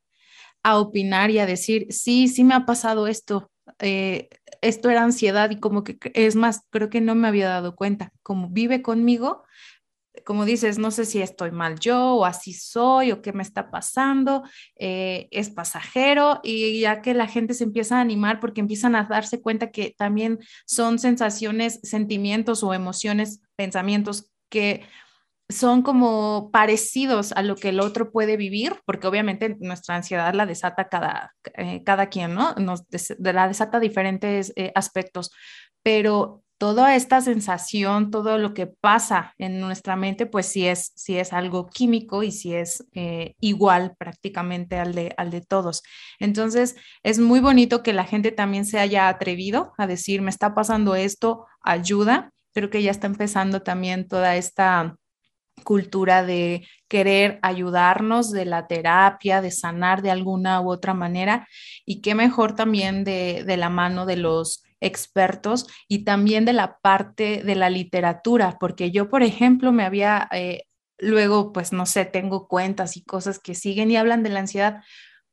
a 0.63 0.79
opinar 0.79 1.29
y 1.31 1.37
a 1.39 1.45
decir, 1.45 1.85
sí, 1.91 2.27
sí 2.27 2.43
me 2.43 2.53
ha 2.53 2.65
pasado 2.65 3.07
esto. 3.07 3.50
Eh, 3.81 4.29
esto 4.61 4.89
era 4.89 5.03
ansiedad 5.03 5.49
y 5.49 5.59
como 5.59 5.83
que 5.83 5.97
es 6.13 6.35
más, 6.35 6.63
creo 6.69 6.89
que 6.89 7.01
no 7.01 7.15
me 7.15 7.27
había 7.27 7.49
dado 7.49 7.75
cuenta. 7.75 8.11
Como 8.23 8.49
vive 8.49 8.81
conmigo, 8.81 9.43
como 10.25 10.45
dices, 10.45 10.77
no 10.77 10.91
sé 10.91 11.05
si 11.05 11.21
estoy 11.21 11.51
mal 11.51 11.79
yo 11.79 12.15
o 12.15 12.25
así 12.25 12.53
soy 12.53 13.11
o 13.11 13.21
qué 13.21 13.33
me 13.33 13.43
está 13.43 13.71
pasando, 13.71 14.43
eh, 14.75 15.27
es 15.31 15.49
pasajero 15.49 16.41
y 16.43 16.81
ya 16.81 17.01
que 17.01 17.13
la 17.13 17.27
gente 17.27 17.53
se 17.53 17.63
empieza 17.63 17.97
a 17.97 18.01
animar 18.01 18.39
porque 18.39 18.61
empiezan 18.61 18.95
a 18.95 19.05
darse 19.05 19.41
cuenta 19.41 19.71
que 19.71 19.95
también 19.97 20.39
son 20.65 20.99
sensaciones, 20.99 21.79
sentimientos 21.83 22.63
o 22.63 22.73
emociones, 22.73 23.41
pensamientos 23.55 24.31
que 24.49 24.83
son 25.51 25.81
como 25.81 26.49
parecidos 26.51 27.31
a 27.33 27.43
lo 27.43 27.55
que 27.55 27.69
el 27.69 27.79
otro 27.79 28.11
puede 28.11 28.37
vivir, 28.37 28.75
porque 28.85 29.07
obviamente 29.07 29.57
nuestra 29.59 29.95
ansiedad 29.95 30.33
la 30.33 30.45
desata 30.45 30.89
cada, 30.89 31.33
eh, 31.55 31.83
cada 31.83 32.07
quien, 32.07 32.33
¿no? 32.33 32.53
Nos 32.55 32.83
la 33.19 33.47
desata 33.47 33.79
diferentes 33.79 34.53
eh, 34.55 34.71
aspectos, 34.75 35.31
pero 35.83 36.43
toda 36.61 36.95
esta 36.95 37.21
sensación, 37.21 38.11
todo 38.11 38.37
lo 38.37 38.53
que 38.53 38.67
pasa 38.67 39.33
en 39.39 39.59
nuestra 39.59 39.95
mente, 39.95 40.27
pues 40.27 40.45
sí 40.45 40.67
es, 40.67 40.91
sí 40.95 41.17
es 41.17 41.33
algo 41.33 41.67
químico 41.71 42.21
y 42.21 42.31
sí 42.31 42.53
es 42.53 42.85
eh, 42.93 43.33
igual 43.39 43.95
prácticamente 43.97 44.77
al 44.77 44.93
de, 44.93 45.11
al 45.17 45.31
de 45.31 45.41
todos. 45.41 45.81
Entonces, 46.19 46.75
es 47.01 47.17
muy 47.17 47.39
bonito 47.39 47.81
que 47.81 47.93
la 47.93 48.03
gente 48.05 48.31
también 48.31 48.67
se 48.67 48.77
haya 48.77 49.07
atrevido 49.07 49.73
a 49.79 49.87
decir, 49.87 50.21
me 50.21 50.29
está 50.29 50.53
pasando 50.53 50.93
esto, 50.93 51.47
ayuda. 51.63 52.31
Creo 52.53 52.69
que 52.69 52.83
ya 52.83 52.91
está 52.91 53.07
empezando 53.07 53.63
también 53.63 54.07
toda 54.07 54.35
esta 54.35 54.97
cultura 55.63 56.23
de 56.23 56.67
querer 56.87 57.39
ayudarnos 57.41 58.31
de 58.31 58.45
la 58.45 58.67
terapia, 58.67 59.41
de 59.41 59.51
sanar 59.51 60.01
de 60.01 60.11
alguna 60.11 60.61
u 60.61 60.69
otra 60.69 60.93
manera. 60.93 61.47
Y 61.85 62.01
qué 62.01 62.15
mejor 62.15 62.55
también 62.55 63.03
de, 63.03 63.43
de 63.45 63.57
la 63.57 63.69
mano 63.69 64.05
de 64.05 64.17
los 64.17 64.63
expertos 64.81 65.67
y 65.87 66.03
también 66.03 66.43
de 66.43 66.53
la 66.53 66.79
parte 66.79 67.43
de 67.43 67.55
la 67.55 67.69
literatura, 67.69 68.57
porque 68.59 68.91
yo, 68.91 69.09
por 69.09 69.23
ejemplo, 69.23 69.71
me 69.71 69.83
había, 69.83 70.27
eh, 70.31 70.63
luego, 70.97 71.53
pues 71.53 71.71
no 71.71 71.85
sé, 71.85 72.05
tengo 72.05 72.47
cuentas 72.47 72.97
y 72.97 73.03
cosas 73.03 73.39
que 73.39 73.55
siguen 73.55 73.91
y 73.91 73.97
hablan 73.97 74.23
de 74.23 74.29
la 74.29 74.39
ansiedad, 74.39 74.81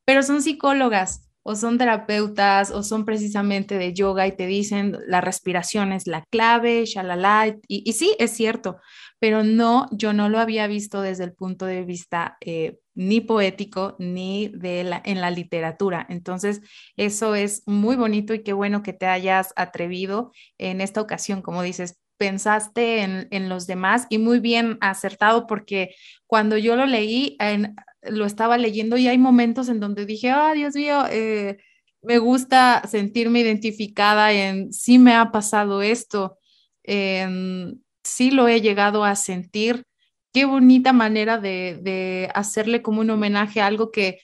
pero 0.05 0.23
son 0.23 0.41
psicólogas 0.41 1.29
o 1.41 1.55
son 1.55 1.77
terapeutas 1.77 2.69
o 2.69 2.83
son 2.83 3.05
precisamente 3.05 3.77
de 3.77 3.93
yoga 3.93 4.27
y 4.27 4.35
te 4.35 4.45
dicen 4.45 4.97
la 5.07 5.21
respiración 5.21 5.91
es 5.93 6.05
la 6.05 6.23
clave, 6.29 6.85
shalala, 6.85 7.47
y, 7.47 7.89
y 7.89 7.93
sí, 7.93 8.15
es 8.19 8.31
cierto, 8.31 8.77
pero 9.19 9.43
no, 9.43 9.87
yo 9.91 10.13
no 10.13 10.29
lo 10.29 10.39
había 10.39 10.67
visto 10.67 11.01
desde 11.01 11.25
el 11.25 11.33
punto 11.33 11.65
de 11.65 11.83
vista 11.83 12.37
eh, 12.41 12.79
ni 12.95 13.21
poético 13.21 13.95
ni 13.99 14.47
de 14.49 15.01
en 15.03 15.21
la 15.21 15.29
literatura. 15.29 16.05
Entonces, 16.09 16.61
eso 16.95 17.35
es 17.35 17.63
muy 17.65 17.95
bonito 17.95 18.33
y 18.33 18.43
qué 18.43 18.53
bueno 18.53 18.81
que 18.81 18.93
te 18.93 19.05
hayas 19.05 19.53
atrevido 19.55 20.31
en 20.57 20.81
esta 20.81 21.01
ocasión, 21.01 21.41
como 21.41 21.63
dices, 21.63 21.99
pensaste 22.17 23.01
en, 23.01 23.49
los 23.49 23.65
demás 23.65 24.05
y 24.09 24.17
muy 24.17 24.39
bien 24.39 24.77
acertado 24.81 25.47
porque 25.47 25.95
cuando 26.27 26.57
yo 26.57 26.75
lo 26.75 26.85
leí, 26.85 27.37
lo 28.03 28.25
estaba 28.25 28.57
leyendo 28.57 28.97
y 28.97 29.07
hay 29.07 29.17
momentos 29.17 29.69
en 29.69 29.79
donde 29.79 30.05
dije, 30.05 30.29
ah, 30.29 30.53
Dios 30.53 30.75
mío, 30.75 31.05
eh, 31.09 31.57
me 32.01 32.17
gusta 32.17 32.81
sentirme 32.87 33.39
identificada 33.39 34.33
en 34.33 34.73
sí 34.73 34.99
me 34.99 35.15
ha 35.15 35.31
pasado 35.31 35.81
esto 35.81 36.37
sí 38.09 38.31
lo 38.31 38.47
he 38.47 38.61
llegado 38.61 39.03
a 39.03 39.15
sentir. 39.15 39.83
Qué 40.33 40.45
bonita 40.45 40.93
manera 40.93 41.37
de, 41.37 42.29
hacerle 42.35 42.81
como 42.81 43.01
un 43.01 43.09
homenaje 43.09 43.61
a 43.61 43.67
algo 43.67 43.91
que, 43.91 44.19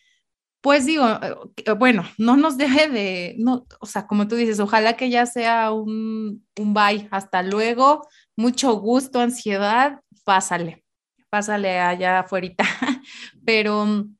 pues 0.62 0.86
digo, 0.86 1.08
eh, 1.08 1.72
bueno, 1.74 2.04
no 2.18 2.38
nos 2.38 2.58
deje 2.58 2.89
de, 2.89 3.36
no, 3.39 3.65
o 3.80 3.86
sea, 3.86 4.08
como 4.08 4.27
tú 4.27 4.36
dices, 4.36 4.60
ojalá 4.60 4.96
que 4.98 5.10
ya 5.10 5.25
sea 5.25 5.72
un, 5.72 6.46
un 6.58 6.74
bye, 6.74 7.08
hasta 7.12 7.44
luego, 7.44 8.08
mucho 8.36 8.74
gusto, 8.74 9.20
ansiedad, 9.20 10.01
pásale, 10.24 10.84
pásale 11.30 11.80
allá 11.80 12.20
afuera, 12.20 12.56
pero 13.46 13.86
mm, 13.86 14.15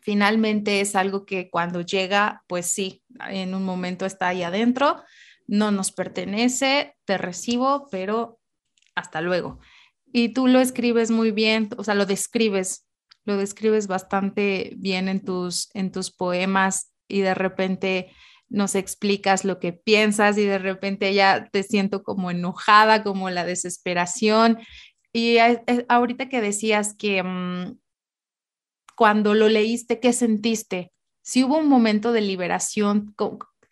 finalmente 0.00 0.80
es 0.80 0.96
algo 0.96 1.24
que 1.24 1.50
cuando 1.50 1.80
llega, 1.82 2.42
pues 2.46 2.66
sí, 2.66 3.02
en 3.28 3.54
un 3.54 3.64
momento 3.64 4.06
está 4.06 4.28
ahí 4.28 4.42
adentro, 4.42 5.02
no 5.46 5.70
nos 5.70 5.92
pertenece, 5.92 6.96
te 7.04 7.18
recibo, 7.18 7.88
pero 7.90 8.40
hasta 8.94 9.20
luego. 9.20 9.58
Y 10.12 10.30
tú 10.30 10.46
lo 10.46 10.60
escribes 10.60 11.10
muy 11.10 11.30
bien, 11.30 11.70
o 11.76 11.84
sea, 11.84 11.94
lo 11.94 12.06
describes, 12.06 12.86
lo 13.24 13.36
describes 13.36 13.86
bastante 13.86 14.74
bien 14.76 15.08
en 15.08 15.24
tus, 15.24 15.70
en 15.74 15.90
tus 15.90 16.10
poemas 16.10 16.92
y 17.08 17.20
de 17.20 17.34
repente 17.34 18.12
nos 18.48 18.74
explicas 18.74 19.44
lo 19.44 19.58
que 19.58 19.72
piensas 19.72 20.36
y 20.36 20.44
de 20.44 20.58
repente 20.58 21.14
ya 21.14 21.48
te 21.50 21.62
siento 21.62 22.02
como 22.02 22.30
enojada, 22.30 23.02
como 23.02 23.30
la 23.30 23.46
desesperación. 23.46 24.58
Y 25.12 25.38
ahorita 25.88 26.28
que 26.28 26.40
decías 26.42 26.94
que 26.94 27.22
mm, 27.22 27.78
cuando 28.94 29.34
lo 29.34 29.48
leíste, 29.48 30.00
¿qué 30.00 30.12
sentiste? 30.12 30.92
Si 31.22 31.44
hubo 31.44 31.56
un 31.56 31.68
momento 31.68 32.12
de 32.12 32.20
liberación, 32.20 33.14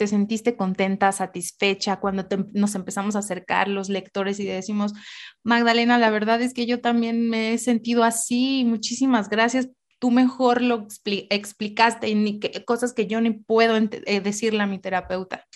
te 0.01 0.07
sentiste 0.07 0.57
contenta, 0.57 1.13
satisfecha 1.13 2.01
cuando 2.01 2.27
nos 2.55 2.75
empezamos 2.75 3.17
a 3.17 3.19
acercar 3.19 3.69
los 3.69 3.91
lectores 3.91 4.41
y 4.41 4.47
decimos, 4.47 4.95
Magdalena, 5.43 5.99
la 5.99 6.09
verdad 6.09 6.41
es 6.41 6.55
que 6.55 6.65
yo 6.65 6.81
también 6.81 7.29
me 7.29 7.53
he 7.53 7.59
sentido 7.59 8.03
así, 8.03 8.65
muchísimas 8.65 9.29
gracias. 9.29 9.69
Tú 9.99 10.11
mejor 10.11 10.63
lo 10.63 10.87
explicaste 11.29 12.09
y 12.09 12.15
ni 12.15 12.41
cosas 12.65 12.95
que 12.95 13.09
yo 13.09 13.21
ni 13.21 13.33
puedo 13.33 13.77
eh, 13.77 14.21
decirle 14.23 14.63
a 14.63 14.67
mi 14.67 14.79
terapeuta. 14.79 15.47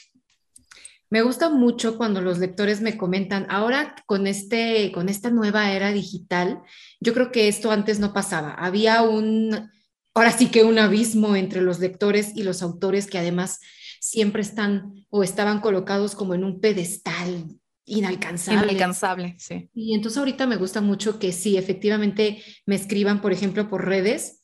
Me 1.08 1.22
gusta 1.22 1.48
mucho 1.48 1.96
cuando 1.96 2.20
los 2.20 2.38
lectores 2.38 2.82
me 2.82 2.98
comentan, 2.98 3.46
ahora 3.48 3.94
con, 4.04 4.26
este, 4.26 4.92
con 4.92 5.08
esta 5.08 5.30
nueva 5.30 5.72
era 5.72 5.90
digital, 5.90 6.60
yo 7.00 7.14
creo 7.14 7.32
que 7.32 7.48
esto 7.48 7.70
antes 7.70 7.98
no 7.98 8.12
pasaba. 8.12 8.52
Había 8.52 9.00
un, 9.00 9.70
ahora 10.12 10.32
sí 10.32 10.48
que 10.48 10.64
un 10.64 10.78
abismo 10.78 11.34
entre 11.34 11.62
los 11.62 11.78
lectores 11.78 12.32
y 12.36 12.42
los 12.42 12.60
autores 12.60 13.06
que 13.06 13.16
además 13.16 13.60
siempre 14.04 14.42
están 14.42 15.06
o 15.08 15.23
estaban 15.23 15.62
colocados 15.62 16.14
como 16.14 16.34
en 16.34 16.44
un 16.44 16.61
pedestal 16.61 17.58
inalcanzable. 17.87 18.73
Inalcanzable, 18.73 19.34
sí. 19.38 19.70
Y 19.73 19.94
entonces 19.94 20.18
ahorita 20.18 20.46
me 20.46 20.56
gusta 20.56 20.82
mucho 20.82 21.18
que 21.18 21.32
sí, 21.32 21.56
efectivamente 21.56 22.42
me 22.66 22.75
escriban, 22.75 23.23
por 23.23 23.32
ejemplo, 23.32 23.66
por 23.66 23.87
redes 23.87 24.42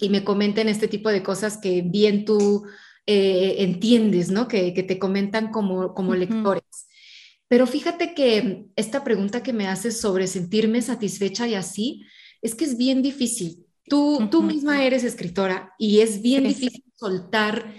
y 0.00 0.08
me 0.08 0.24
comenten 0.24 0.68
este 0.68 0.88
tipo 0.88 1.08
de 1.10 1.22
cosas 1.22 1.56
que 1.56 1.82
bien 1.82 2.24
tú 2.24 2.64
eh, 3.06 3.56
entiendes, 3.58 4.30
¿no? 4.30 4.48
Que, 4.48 4.72
te 4.72 4.98
comentan 4.98 5.52
como, 5.52 5.94
como 5.94 6.16
lectores. 6.16 6.88
Pero 7.46 7.68
fíjate 7.68 8.12
que 8.12 8.66
esta 8.74 9.04
pregunta 9.04 9.44
que 9.44 9.52
me 9.52 9.68
haces 9.68 10.00
sobre 10.00 10.26
sentirme 10.26 10.82
satisfecha 10.82 11.46
y 11.46 11.54
así, 11.54 12.04
es 12.42 12.56
que 12.56 12.64
es 12.64 12.76
bien 12.76 13.02
difícil. 13.02 13.66
Tú, 13.86 14.26
tú 14.32 14.42
misma 14.42 14.82
eres 14.82 15.04
escritora 15.04 15.74
y 15.78 16.00
es 16.00 16.22
bien 16.22 16.42
difícil 16.42 16.82
soltar 16.96 17.72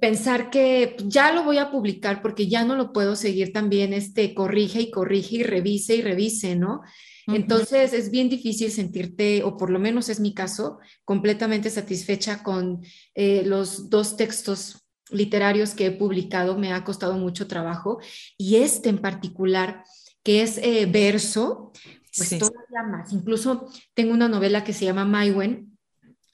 pensar 0.00 0.50
que 0.50 0.96
ya 1.04 1.32
lo 1.32 1.44
voy 1.44 1.58
a 1.58 1.70
publicar 1.70 2.22
porque 2.22 2.48
ya 2.48 2.64
no 2.64 2.74
lo 2.74 2.92
puedo 2.92 3.16
seguir 3.16 3.52
también, 3.52 3.92
este, 3.92 4.34
corrige 4.34 4.80
y 4.80 4.90
corrige 4.90 5.36
y 5.36 5.42
revise 5.42 5.96
y 5.96 6.02
revise, 6.02 6.56
¿no? 6.56 6.82
Entonces 7.26 7.92
es 7.94 8.10
bien 8.10 8.28
difícil 8.28 8.70
sentirte, 8.70 9.42
o 9.44 9.56
por 9.56 9.70
lo 9.70 9.78
menos 9.78 10.08
es 10.08 10.20
mi 10.20 10.34
caso, 10.34 10.78
completamente 11.04 11.70
satisfecha 11.70 12.42
con 12.42 12.82
eh, 13.14 13.42
los 13.46 13.88
dos 13.88 14.16
textos 14.16 14.84
literarios 15.10 15.74
que 15.74 15.86
he 15.86 15.90
publicado, 15.90 16.58
me 16.58 16.72
ha 16.72 16.84
costado 16.84 17.16
mucho 17.16 17.46
trabajo, 17.46 17.98
y 18.36 18.56
este 18.56 18.90
en 18.90 18.98
particular, 18.98 19.84
que 20.22 20.42
es 20.42 20.58
eh, 20.58 20.86
verso, 20.86 21.72
pues 22.16 22.30
todavía 22.38 22.82
más. 22.90 23.12
Incluso 23.12 23.68
tengo 23.94 24.12
una 24.12 24.28
novela 24.28 24.64
que 24.64 24.72
se 24.72 24.84
llama 24.84 25.04
Maiwen, 25.04 25.73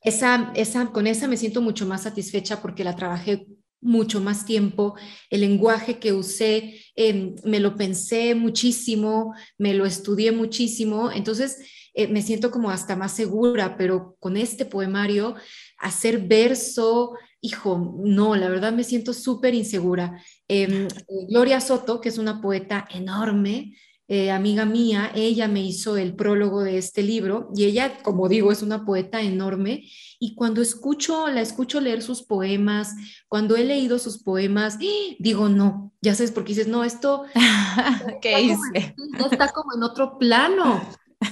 esa, 0.03 0.53
esa, 0.55 0.87
con 0.93 1.07
esa 1.07 1.29
me 1.29 1.37
siento 1.37 1.61
mucho 1.61 1.87
más 1.87 2.03
satisfecha 2.03 2.63
porque 2.63 2.85
la 2.85 2.97
trabajé 2.97 3.47
mucho 3.81 4.21
más 4.21 4.45
tiempo, 4.45 4.95
el 5.31 5.41
lenguaje 5.41 5.99
que 5.99 6.13
usé, 6.13 6.81
em, 6.97 7.35
me 7.45 7.61
lo 7.61 7.77
pensé 7.77 8.35
muchísimo, 8.35 9.35
me 9.59 9.75
lo 9.75 9.87
estudié 9.87 10.33
muchísimo, 10.33 11.11
entonces 11.11 11.59
eh, 11.95 12.07
me 12.09 12.23
siento 12.23 12.51
como 12.51 12.71
hasta 12.71 12.95
más 12.95 13.13
segura, 13.13 13.77
pero 13.77 14.17
con 14.21 14.37
este 14.37 14.65
poemario, 14.65 15.35
hacer 15.79 16.21
verso, 16.27 17.17
hijo, 17.41 17.97
no, 18.05 18.37
la 18.37 18.49
verdad 18.49 18.73
me 18.73 18.85
siento 18.85 19.15
súper 19.15 19.55
insegura. 19.55 20.23
Em, 20.47 20.87
Gloria 21.29 21.61
Soto, 21.61 22.01
que 22.01 22.11
es 22.11 22.19
una 22.19 22.41
poeta 22.41 22.87
enorme, 22.91 23.75
eh, 24.13 24.33
amiga 24.33 24.65
mía, 24.65 25.13
ella 25.15 25.47
me 25.47 25.63
hizo 25.63 25.97
el 25.97 26.17
prólogo 26.17 26.65
de 26.65 26.79
este 26.79 27.01
libro 27.01 27.49
y 27.55 27.63
ella, 27.67 28.03
como 28.03 28.29
digo, 28.29 28.51
es 28.51 28.61
una 28.61 28.85
poeta 28.85 29.23
enorme 29.23 29.85
y 30.19 30.35
cuando 30.35 30.63
escucho, 30.63 31.29
la 31.29 31.41
escucho 31.41 31.81
leer 31.81 32.03
sus 32.03 32.25
poemas, 32.25 32.97
cuando 33.29 33.55
he 33.55 33.63
leído 33.63 34.01
sus 34.01 34.21
poemas, 34.21 34.79
digo, 35.21 35.49
no, 35.49 35.93
ya 36.01 36.17
sabes, 36.17 36.33
porque 36.33 36.55
dices, 36.55 36.67
no, 36.67 36.83
esto 36.83 37.23
¿Qué 38.21 38.41
hice? 38.41 38.97
está 39.31 39.47
como 39.51 39.77
en 39.77 39.85
otro 39.85 40.19
plano. 40.19 40.83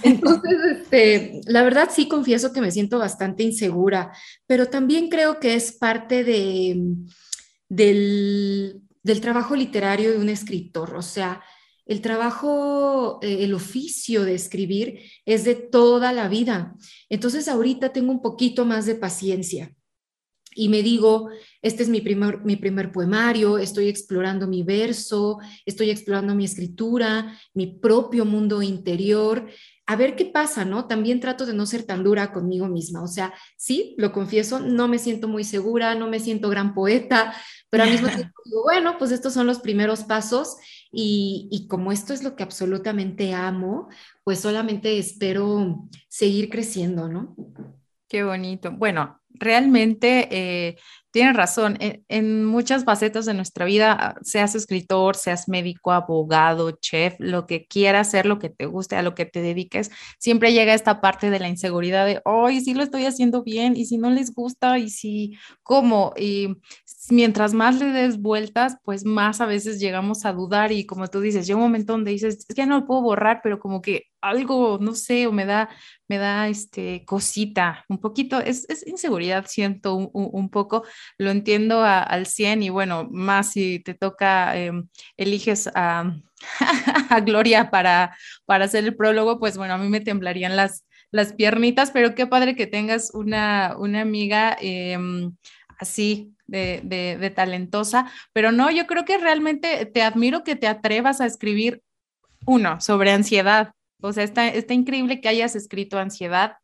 Entonces, 0.04 0.58
este, 0.70 1.40
la 1.47 1.64
verdad 1.64 1.90
sí 1.92 2.06
confieso 2.06 2.52
que 2.52 2.61
me 2.61 2.70
siento 2.70 3.00
bastante 3.00 3.42
insegura, 3.42 4.12
pero 4.47 4.66
también 4.66 5.08
creo 5.08 5.40
que 5.40 5.56
es 5.56 5.73
parte 5.73 6.23
de, 6.23 6.80
del, 7.69 8.82
del 9.02 9.21
trabajo 9.21 9.56
literario 9.56 10.12
de 10.12 10.19
un 10.19 10.28
escritor, 10.28 10.95
o 10.95 11.02
sea, 11.02 11.43
el 11.88 12.00
trabajo, 12.00 13.18
eh, 13.22 13.38
el 13.40 13.54
oficio 13.54 14.24
de 14.24 14.34
escribir 14.34 15.00
es 15.24 15.44
de 15.44 15.56
toda 15.56 16.12
la 16.12 16.28
vida. 16.28 16.76
Entonces 17.08 17.48
ahorita 17.48 17.92
tengo 17.92 18.12
un 18.12 18.22
poquito 18.22 18.64
más 18.64 18.86
de 18.86 18.94
paciencia 18.94 19.74
y 20.58 20.68
me 20.68 20.82
digo, 20.82 21.30
este 21.62 21.84
es 21.84 21.88
mi 21.88 22.00
primer, 22.00 22.44
mi 22.44 22.56
primer 22.56 22.90
poemario, 22.90 23.58
estoy 23.58 23.88
explorando 23.88 24.48
mi 24.48 24.64
verso, 24.64 25.38
estoy 25.64 25.90
explorando 25.90 26.34
mi 26.34 26.44
escritura, 26.44 27.38
mi 27.54 27.68
propio 27.68 28.24
mundo 28.24 28.60
interior, 28.60 29.48
a 29.86 29.94
ver 29.94 30.16
qué 30.16 30.26
pasa, 30.26 30.64
¿no? 30.64 30.86
También 30.88 31.20
trato 31.20 31.46
de 31.46 31.54
no 31.54 31.64
ser 31.64 31.84
tan 31.84 32.02
dura 32.02 32.32
conmigo 32.32 32.66
misma, 32.66 33.04
o 33.04 33.06
sea, 33.06 33.32
sí, 33.56 33.94
lo 33.98 34.10
confieso, 34.10 34.58
no 34.58 34.88
me 34.88 34.98
siento 34.98 35.28
muy 35.28 35.44
segura, 35.44 35.94
no 35.94 36.08
me 36.08 36.18
siento 36.18 36.48
gran 36.48 36.74
poeta, 36.74 37.32
pero 37.70 37.84
al 37.84 37.92
mismo 37.92 38.08
tiempo 38.08 38.34
digo, 38.44 38.62
bueno, 38.64 38.96
pues 38.98 39.12
estos 39.12 39.32
son 39.32 39.46
los 39.46 39.60
primeros 39.60 40.02
pasos 40.02 40.56
y, 40.90 41.66
como 41.68 41.92
esto 41.92 42.12
es 42.12 42.22
lo 42.22 42.34
que 42.34 42.42
absolutamente 42.42 43.34
amo, 43.34 43.88
pues 44.24 44.40
solamente 44.40 44.98
espero 44.98 45.88
seguir 46.08 46.48
creciendo, 46.48 47.08
¿no? 47.08 47.36
Qué 48.08 48.24
bonito. 48.24 48.72
Bueno, 48.72 49.20
realmente 49.30 50.28
eh, 50.30 50.76
tienes 51.10 51.36
razón. 51.36 51.78
En, 51.80 52.45
muchas 52.45 52.84
facetas 52.84 53.26
de 53.26 53.34
nuestra 53.34 53.64
vida, 53.64 54.17
seas 54.23 54.54
escritor, 54.54 55.17
seas 55.17 55.49
médico, 55.49 55.93
abogado, 55.93 56.73
chef, 56.73 57.14
lo 57.19 57.47
que 57.47 57.67
quieras 57.67 58.08
hacer, 58.08 58.26
lo 58.26 58.38
que 58.38 58.50
te 58.50 58.67
guste, 58.67 58.97
a 58.97 59.02
lo 59.02 59.14
que 59.14 59.26
te 59.26 59.41
dediques, 59.41 59.91
siempre 60.19 60.52
llega 60.52 60.75
esta 60.75 61.00
parte 61.00 61.30
de 61.30 61.41
la 61.41 61.49
inseguridad 61.49 62.06
de, 62.06 62.21
hoy 62.25 62.60
sí 62.60 62.75
lo 62.75 62.82
estoy 62.82 63.06
haciendo 63.06 63.43
bien, 63.43 63.76
y 63.76 63.86
si 63.86 63.99
no 63.99 64.10
les 64.10 64.34
gusta, 64.34 64.78
y 64.78 64.91
si, 64.91 65.36
¿cómo? 65.62 66.12
Y 66.17 66.56
mientras 67.10 67.54
más 67.54 67.78
le 67.78 67.86
des 67.86 68.21
vueltas, 68.21 68.76
pues 68.84 69.04
más 69.04 69.41
a 69.41 69.47
veces 69.47 69.80
llegamos 69.80 70.25
a 70.25 70.32
dudar 70.32 70.73
y 70.73 70.86
como 70.86 71.08
tú 71.08 71.21
dices, 71.21 71.47
llega 71.47 71.56
un 71.56 71.64
momento 71.64 71.93
donde 71.93 72.10
dices, 72.10 72.45
es 72.49 72.54
que 72.54 72.67
no 72.67 72.80
lo 72.80 72.86
puedo 72.86 73.02
borrar, 73.02 73.41
pero 73.43 73.58
como 73.58 73.80
que 73.82 74.04
algo, 74.21 74.78
no 74.81 74.95
sé, 74.95 75.26
o 75.26 75.33
me 75.33 75.45
da, 75.45 75.69
me 76.09 76.19
da 76.19 76.49
este 76.49 77.04
cosita, 77.04 77.85
un 77.89 77.99
poquito, 77.99 78.41
es, 78.41 78.67
inseguridad, 78.87 79.47
siento 79.49 79.95
un, 79.95 80.50
poco, 80.50 80.85
lo 81.19 81.31
entiendo 81.31 81.83
al 81.83 82.26
100 82.26 82.63
y 82.63 82.69
bueno, 82.71 83.09
más 83.11 83.52
si 83.52 83.81
te 83.81 83.95
toca, 83.95 84.57
em, 84.57 84.89
eliges 85.17 85.71
a, 85.75 86.15
Gloria 87.25 87.71
para, 87.71 88.17
para 88.47 88.67
hacer 88.67 88.85
el 88.85 88.97
prólogo, 88.97 89.39
pues 89.39 89.57
bueno, 89.57 89.75
a 89.75 89.78
mí 89.78 89.89
me 89.89 90.00
temblarían 90.00 90.57
las, 90.57 90.85
las 91.11 91.33
piernitas, 91.33 91.91
pero 91.91 92.15
qué 92.15 92.26
padre 92.26 92.54
que 92.54 92.67
tengas 92.67 93.13
una, 93.15 93.75
una 93.78 94.00
amiga 94.02 94.57
em, 94.61 95.33
así 95.78 96.35
de, 96.47 97.33
talentosa, 97.35 98.11
pero 98.33 98.52
no, 98.52 98.71
yo 98.71 98.87
creo 98.87 99.04
que 99.04 99.19
realmente 99.19 99.87
te 99.87 100.02
admiro 100.02 100.45
que 100.45 100.57
te 100.57 100.67
atrevas 100.67 101.21
a 101.21 101.26
escribir 101.26 101.83
uno 102.47 102.81
sobre 102.81 103.13
ansiedad. 103.13 103.73
O 104.00 104.13
sea, 104.13 104.25
está, 104.25 104.49
está 104.49 104.75
increíble 104.75 105.21
que 105.21 105.28
hayas 105.28 105.56
escrito 105.56 105.99
ansiedad 105.99 106.56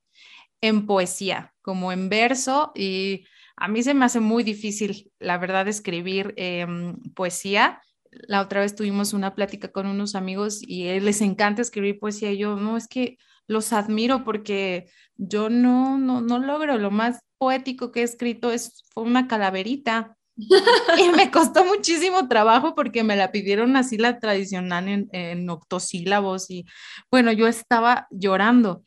en 0.60 0.86
poesía, 0.86 1.52
como 1.62 1.92
en 1.92 2.08
verso, 2.08 2.72
y 2.74 3.24
a 3.56 3.68
mí 3.68 3.82
se 3.82 3.94
me 3.94 4.04
hace 4.04 4.20
muy 4.20 4.42
difícil, 4.42 5.12
la 5.18 5.38
verdad, 5.38 5.68
escribir 5.68 6.34
em, 6.36 6.96
poesía. 7.14 7.80
La 8.10 8.40
otra 8.40 8.60
vez 8.60 8.74
tuvimos 8.74 9.12
una 9.12 9.34
plática 9.34 9.68
con 9.68 9.86
unos 9.86 10.14
amigos 10.14 10.60
y 10.62 10.98
les 11.00 11.20
encanta 11.20 11.62
escribir 11.62 11.98
poesía. 11.98 12.32
Y 12.32 12.38
yo, 12.38 12.56
no, 12.56 12.76
es 12.76 12.88
que 12.88 13.18
los 13.46 13.72
admiro 13.72 14.24
porque 14.24 14.90
yo 15.16 15.50
no, 15.50 15.98
no, 15.98 16.20
no 16.20 16.38
logro. 16.38 16.78
Lo 16.78 16.90
más 16.90 17.20
poético 17.38 17.92
que 17.92 18.00
he 18.00 18.04
escrito 18.04 18.50
es, 18.50 18.84
fue 18.92 19.04
una 19.04 19.28
calaverita. 19.28 20.13
Y 20.36 21.08
me 21.16 21.30
costó 21.30 21.64
muchísimo 21.64 22.28
trabajo 22.28 22.74
porque 22.74 23.04
me 23.04 23.16
la 23.16 23.30
pidieron 23.30 23.76
así 23.76 23.98
la 23.98 24.18
tradicional 24.18 24.88
en, 24.88 25.08
en 25.12 25.48
octosílabos 25.48 26.50
y 26.50 26.66
bueno, 27.10 27.32
yo 27.32 27.46
estaba 27.46 28.08
llorando. 28.10 28.84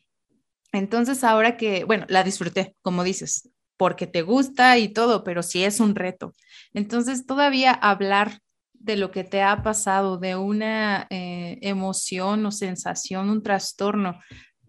Entonces 0.72 1.24
ahora 1.24 1.56
que, 1.56 1.84
bueno, 1.84 2.04
la 2.08 2.22
disfruté, 2.22 2.76
como 2.82 3.04
dices, 3.04 3.48
porque 3.78 4.06
te 4.06 4.22
gusta 4.22 4.76
y 4.76 4.88
todo, 4.88 5.24
pero 5.24 5.42
sí 5.42 5.64
es 5.64 5.80
un 5.80 5.94
reto. 5.94 6.34
Entonces 6.74 7.26
todavía 7.26 7.72
hablar 7.72 8.40
de 8.74 8.96
lo 8.96 9.10
que 9.10 9.24
te 9.24 9.42
ha 9.42 9.62
pasado, 9.62 10.18
de 10.18 10.36
una 10.36 11.06
eh, 11.10 11.58
emoción 11.62 12.44
o 12.46 12.52
sensación, 12.52 13.30
un 13.30 13.42
trastorno, 13.42 14.18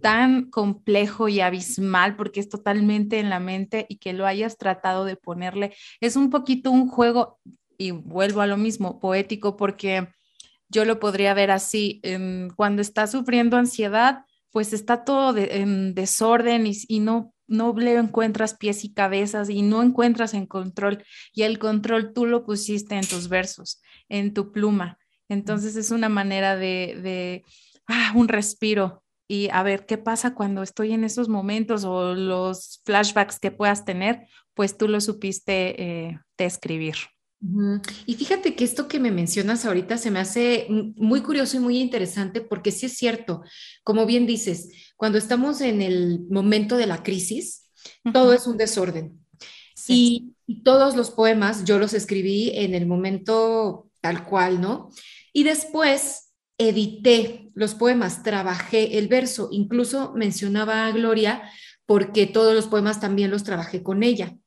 tan 0.01 0.49
complejo 0.49 1.29
y 1.29 1.41
abismal 1.41 2.15
porque 2.15 2.39
es 2.39 2.49
totalmente 2.49 3.19
en 3.19 3.29
la 3.29 3.39
mente 3.39 3.85
y 3.89 3.97
que 3.97 4.13
lo 4.13 4.25
hayas 4.25 4.57
tratado 4.57 5.05
de 5.05 5.15
ponerle, 5.15 5.75
es 5.99 6.15
un 6.15 6.29
poquito 6.29 6.71
un 6.71 6.87
juego, 6.87 7.39
y 7.77 7.91
vuelvo 7.91 8.41
a 8.41 8.47
lo 8.47 8.57
mismo, 8.57 8.99
poético, 8.99 9.55
porque 9.55 10.09
yo 10.67 10.85
lo 10.85 10.99
podría 10.99 11.33
ver 11.33 11.51
así, 11.51 12.01
cuando 12.55 12.81
estás 12.81 13.11
sufriendo 13.11 13.57
ansiedad, 13.57 14.25
pues 14.51 14.73
está 14.73 15.03
todo 15.03 15.37
en 15.37 15.93
desorden 15.93 16.67
y, 16.67 16.99
no, 16.99 17.33
no 17.47 17.73
le 17.73 17.95
encuentras 17.95 18.55
pies 18.55 18.83
y 18.83 18.93
cabezas 18.93 19.49
y 19.49 19.61
no 19.61 19.81
encuentras 19.81 20.33
en 20.33 20.45
control. 20.45 21.03
Y 21.33 21.43
el 21.43 21.59
control 21.59 22.13
tú 22.13 22.25
lo 22.25 22.45
pusiste 22.45 22.95
en 22.95 23.07
tus 23.07 23.29
versos, 23.29 23.81
en 24.09 24.33
tu 24.33 24.51
pluma. 24.51 24.97
Entonces 25.27 25.75
es 25.75 25.91
una 25.91 26.09
manera 26.09 26.55
de, 26.55 26.99
de 27.01 27.43
ah, 27.87 28.11
un 28.15 28.27
respiro 28.27 29.03
y 29.31 29.47
a 29.51 29.61
ver 29.61 29.85
qué 29.85 29.99
pasa 29.99 30.33
cuando 30.33 30.63
estoy 30.63 30.91
en 30.91 31.03
esos 31.03 31.29
momentos 31.29 31.83
o 31.85 32.15
los 32.15 32.81
flashbacks 32.83 33.39
que 33.39 33.51
puedas 33.51 33.85
tener, 33.85 34.27
pues 34.55 34.75
tú 34.75 34.87
lo 34.87 34.99
supiste 34.99 35.81
eh, 35.81 36.19
describir. 36.35 36.95
Y 38.05 38.15
fíjate 38.15 38.55
que 38.55 38.65
esto 38.65 38.89
que 38.89 38.99
me 38.99 39.11
mencionas 39.11 39.63
ahorita 39.63 39.97
se 39.97 40.11
me 40.11 40.19
hace 40.19 40.65
muy 40.69 41.21
curioso 41.21 41.55
y 41.55 41.59
muy 41.61 41.77
interesante 41.77 42.41
porque 42.41 42.71
sí 42.71 42.87
es 42.87 42.97
cierto, 42.97 43.43
como 43.83 44.05
bien 44.05 44.25
dices, 44.25 44.69
cuando 44.97 45.19
estamos 45.19 45.61
en 45.61 45.81
el 45.83 46.25
momento 46.29 46.75
de 46.75 46.87
la 46.87 47.03
crisis, 47.03 47.69
todo 48.11 48.33
es 48.33 48.47
un 48.47 48.57
desorden. 48.57 49.23
Y, 49.87 50.33
y, 50.45 50.63
todos 50.63 50.95
los 50.95 51.11
poemas 51.11 51.63
yo 51.63 51.79
los 51.79 51.93
escribí 51.93 52.51
en 52.53 52.75
el 52.75 52.85
momento 52.85 53.89
tal 54.01 54.25
cual, 54.25 54.59
¿no? 54.59 54.89
Y 55.33 55.43
después 55.43 56.28
edité 56.59 57.49
los 57.55 57.73
poemas, 57.73 58.21
trabajé 58.21 58.99
el 58.99 59.07
verso, 59.07 59.49
incluso 59.51 60.13
mencionaba 60.13 60.85
a 60.85 60.91
Gloria 60.91 61.41
porque 61.87 62.27
todos 62.27 62.53
los 62.53 62.67
poemas 62.67 62.99
también 62.99 63.31
los 63.31 63.43
trabajé 63.43 63.81
con 63.81 64.03
ella. 64.03 64.37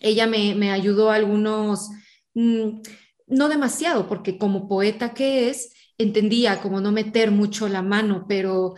Ella 0.00 0.26
me, 0.26 0.70
ayudó 0.70 1.10
algunos, 1.10 1.88
mm, 2.34 2.80
no 3.28 3.48
demasiado, 3.48 4.08
porque 4.08 4.36
como 4.36 4.68
poeta 4.68 5.14
que 5.14 5.48
es, 5.48 5.72
entendía 5.96 6.60
como 6.60 6.80
no 6.80 6.92
meter 6.92 7.30
mucho 7.30 7.68
la 7.68 7.82
mano, 7.82 8.26
pero 8.28 8.74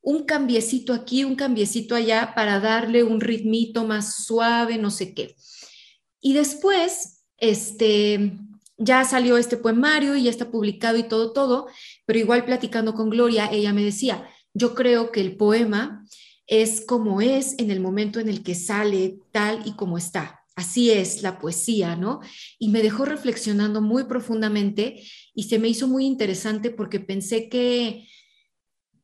un 0.00 0.24
cambiecito 0.24 0.94
aquí, 0.94 1.24
un 1.24 1.36
cambiecito 1.36 1.94
allá 1.94 2.32
para 2.34 2.60
darle 2.60 3.02
un 3.02 3.20
ritmito 3.20 3.84
más 3.84 4.24
suave, 4.24 4.78
no 4.78 4.90
sé 4.90 5.14
qué. 5.14 5.36
Y 6.20 6.34
después, 6.34 7.24
este, 7.36 8.38
ya 8.82 9.04
salió 9.04 9.36
este 9.36 9.56
poemario 9.56 10.16
y 10.16 10.24
ya 10.24 10.30
está 10.30 10.50
publicado 10.50 10.98
y 10.98 11.04
todo, 11.04 11.32
todo, 11.32 11.68
pero 12.04 12.18
igual 12.18 12.44
platicando 12.44 12.94
con 12.94 13.10
Gloria, 13.10 13.48
ella 13.52 13.72
me 13.72 13.84
decía, 13.84 14.28
yo 14.54 14.74
creo 14.74 15.12
que 15.12 15.20
el 15.20 15.36
poema 15.36 16.04
es 16.46 16.84
como 16.84 17.20
es 17.20 17.54
en 17.58 17.70
el 17.70 17.80
momento 17.80 18.18
en 18.18 18.28
el 18.28 18.42
que 18.42 18.54
sale 18.54 19.18
tal 19.30 19.62
y 19.64 19.72
como 19.74 19.98
está. 19.98 20.40
Así 20.54 20.90
es 20.90 21.22
la 21.22 21.38
poesía, 21.38 21.96
¿no? 21.96 22.20
Y 22.58 22.68
me 22.68 22.82
dejó 22.82 23.04
reflexionando 23.04 23.80
muy 23.80 24.04
profundamente 24.04 25.02
y 25.34 25.44
se 25.44 25.58
me 25.58 25.68
hizo 25.68 25.88
muy 25.88 26.04
interesante 26.04 26.70
porque 26.70 27.00
pensé 27.00 27.48
que 27.48 28.06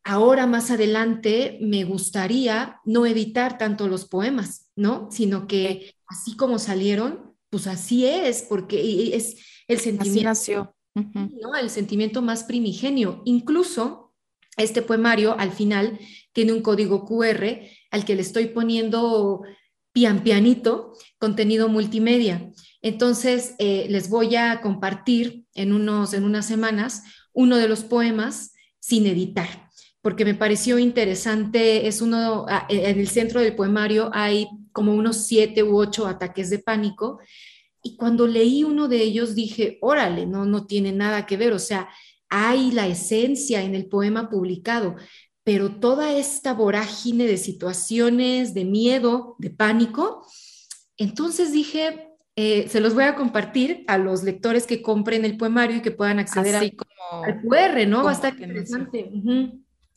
ahora 0.05 0.47
más 0.47 0.71
adelante 0.71 1.59
me 1.63 1.85
gustaría 1.85 2.81
no 2.85 3.07
editar 3.07 3.57
tanto 3.57 3.89
los 3.89 4.05
poemas, 4.07 4.71
¿no? 4.77 5.09
Sino 5.11 5.47
que 5.47 5.95
así 6.07 6.37
como 6.37 6.59
salieron, 6.59 7.35
pues 7.49 7.67
así 7.67 8.05
es, 8.05 8.43
porque 8.43 9.17
es 9.17 9.37
el 9.69 9.79
sentimiento. 9.79 10.75
¿no? 10.95 11.55
El 11.61 11.71
sentimiento 11.71 12.23
más 12.23 12.45
primigenio. 12.45 13.23
Incluso 13.25 14.15
este 14.57 14.83
poemario 14.83 15.39
al 15.39 15.53
final 15.53 15.99
tiene 16.33 16.53
un 16.53 16.63
código 16.63 17.05
QR 17.05 17.61
al 17.91 18.05
que 18.05 18.17
le 18.17 18.23
estoy 18.23 18.47
poniendo 18.47 19.43
pian 19.93 20.23
pianito 20.23 20.93
contenido 21.19 21.69
multimedia. 21.69 22.51
Entonces, 22.83 23.55
eh, 23.59 23.87
les 23.89 24.09
voy 24.09 24.37
a 24.37 24.61
compartir 24.61 25.47
en, 25.55 25.73
unos, 25.73 26.15
en 26.15 26.25
unas 26.25 26.47
semanas 26.47 27.03
uno 27.33 27.57
de 27.57 27.69
los 27.69 27.85
poemas 27.85 28.53
sin 28.79 29.07
editar, 29.07 29.69
porque 30.01 30.25
me 30.25 30.35
pareció 30.35 30.79
interesante. 30.79 31.89
Es 31.89 32.01
uno, 32.01 32.47
ah, 32.49 32.67
en 32.69 32.99
el 32.99 33.09
centro 33.09 33.41
del 33.41 33.57
poemario 33.57 34.11
hay 34.13 34.49
como 34.73 34.95
unos 34.95 35.27
siete 35.27 35.63
u 35.63 35.77
ocho 35.77 36.07
ataques 36.07 36.51
de 36.51 36.61
pánico 36.61 37.19
y 37.83 37.97
cuando 37.97 38.27
leí 38.27 38.65
uno 38.65 38.89
de 38.89 39.03
ellos 39.03 39.35
dije, 39.35 39.79
órale, 39.81 40.27
no, 40.27 40.45
no 40.45 40.67
tiene 40.67 40.93
nada 40.93 41.27
que 41.27 41.37
ver, 41.37 41.53
o 41.53 41.59
sea, 41.59 41.89
hay 42.29 42.71
la 42.71 42.87
esencia 42.87 43.63
en 43.63 43.75
el 43.75 43.87
poema 43.87 44.29
publicado, 44.29 44.97
pero 45.45 45.81
toda 45.81 46.13
esta 46.13 46.53
vorágine 46.53 47.27
de 47.27 47.39
situaciones, 47.39 48.55
de 48.55 48.65
miedo, 48.65 49.37
de 49.39 49.51
pánico, 49.51 50.27
entonces 50.97 51.53
dije, 51.53 52.09
eh, 52.37 52.69
se 52.69 52.81
los 52.81 52.95
voy 52.95 53.05
a 53.05 53.15
compartir 53.15 53.85
a 53.87 53.99
los 53.99 54.23
lectores 54.23 54.67
que 54.67 54.83
compren 54.83 55.25
el 55.25 55.37
poemario 55.37 55.79
y 55.79 55.83
que 55.83 55.91
puedan 55.91 56.19
acceder 56.19 56.57
al 56.57 56.73
QR, 57.43 57.87
¿no? 57.87 58.05
Va 58.05 58.11
a 58.11 58.15
estar 58.15 58.33
interesante. 58.35 59.11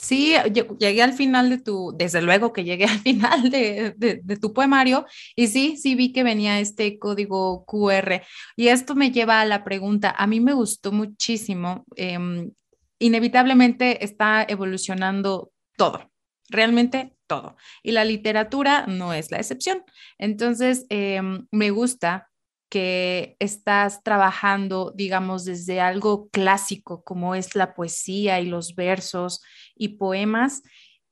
Sí, 0.02 0.34
llegué 0.80 1.04
al 1.04 1.14
final 1.14 1.52
de 1.52 1.60
tu, 1.60 1.94
desde 1.96 2.24
luego 2.24 2.52
que 2.52 2.64
llegué 2.64 2.86
al 2.90 3.00
final 3.00 3.52
de, 3.52 4.38
tu 4.42 4.52
poemario 4.52 5.06
y 5.36 5.48
sí, 5.48 5.78
sí 5.78 5.94
vi 5.94 6.12
que 6.12 6.24
venía 6.24 6.60
este 6.60 6.98
código 6.98 7.64
QR. 7.66 8.24
Y 8.56 8.70
esto 8.70 8.96
me 8.96 9.12
lleva 9.12 9.42
a 9.42 9.46
la 9.46 9.64
pregunta, 9.64 10.16
a 10.18 10.26
mí 10.26 10.40
me 10.40 10.54
gustó 10.54 10.92
muchísimo, 10.92 11.86
em, 11.96 12.52
inevitablemente 12.98 14.04
está 14.04 14.44
evolucionando 14.44 15.52
todo, 15.78 16.12
realmente 16.50 17.16
todo. 17.28 17.56
Y 17.84 17.92
la 17.92 18.04
literatura 18.04 18.88
no 18.88 19.14
es 19.14 19.30
la 19.30 19.38
excepción. 19.38 19.84
Entonces, 20.18 20.88
em, 20.90 21.46
me 21.52 21.70
gusta 21.70 22.32
que 22.72 23.36
estás 23.40 24.02
trabajando, 24.02 24.94
digamos, 24.96 25.44
desde 25.44 25.82
algo 25.82 26.30
clásico 26.30 27.04
como 27.04 27.36
es 27.36 27.54
la 27.54 27.74
poesía 27.76 28.40
y 28.40 28.46
los 28.46 28.76
versos 28.76 29.42
y 29.82 29.90
poemas, 29.98 30.62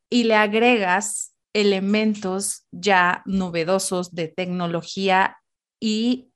y 0.09 0.23
le 0.25 0.35
agregas 0.35 1.35
elementos 1.53 2.67
ya 2.71 3.23
novedosos 3.25 4.13
de 4.13 4.27
tecnología 4.27 5.37
y 5.79 6.29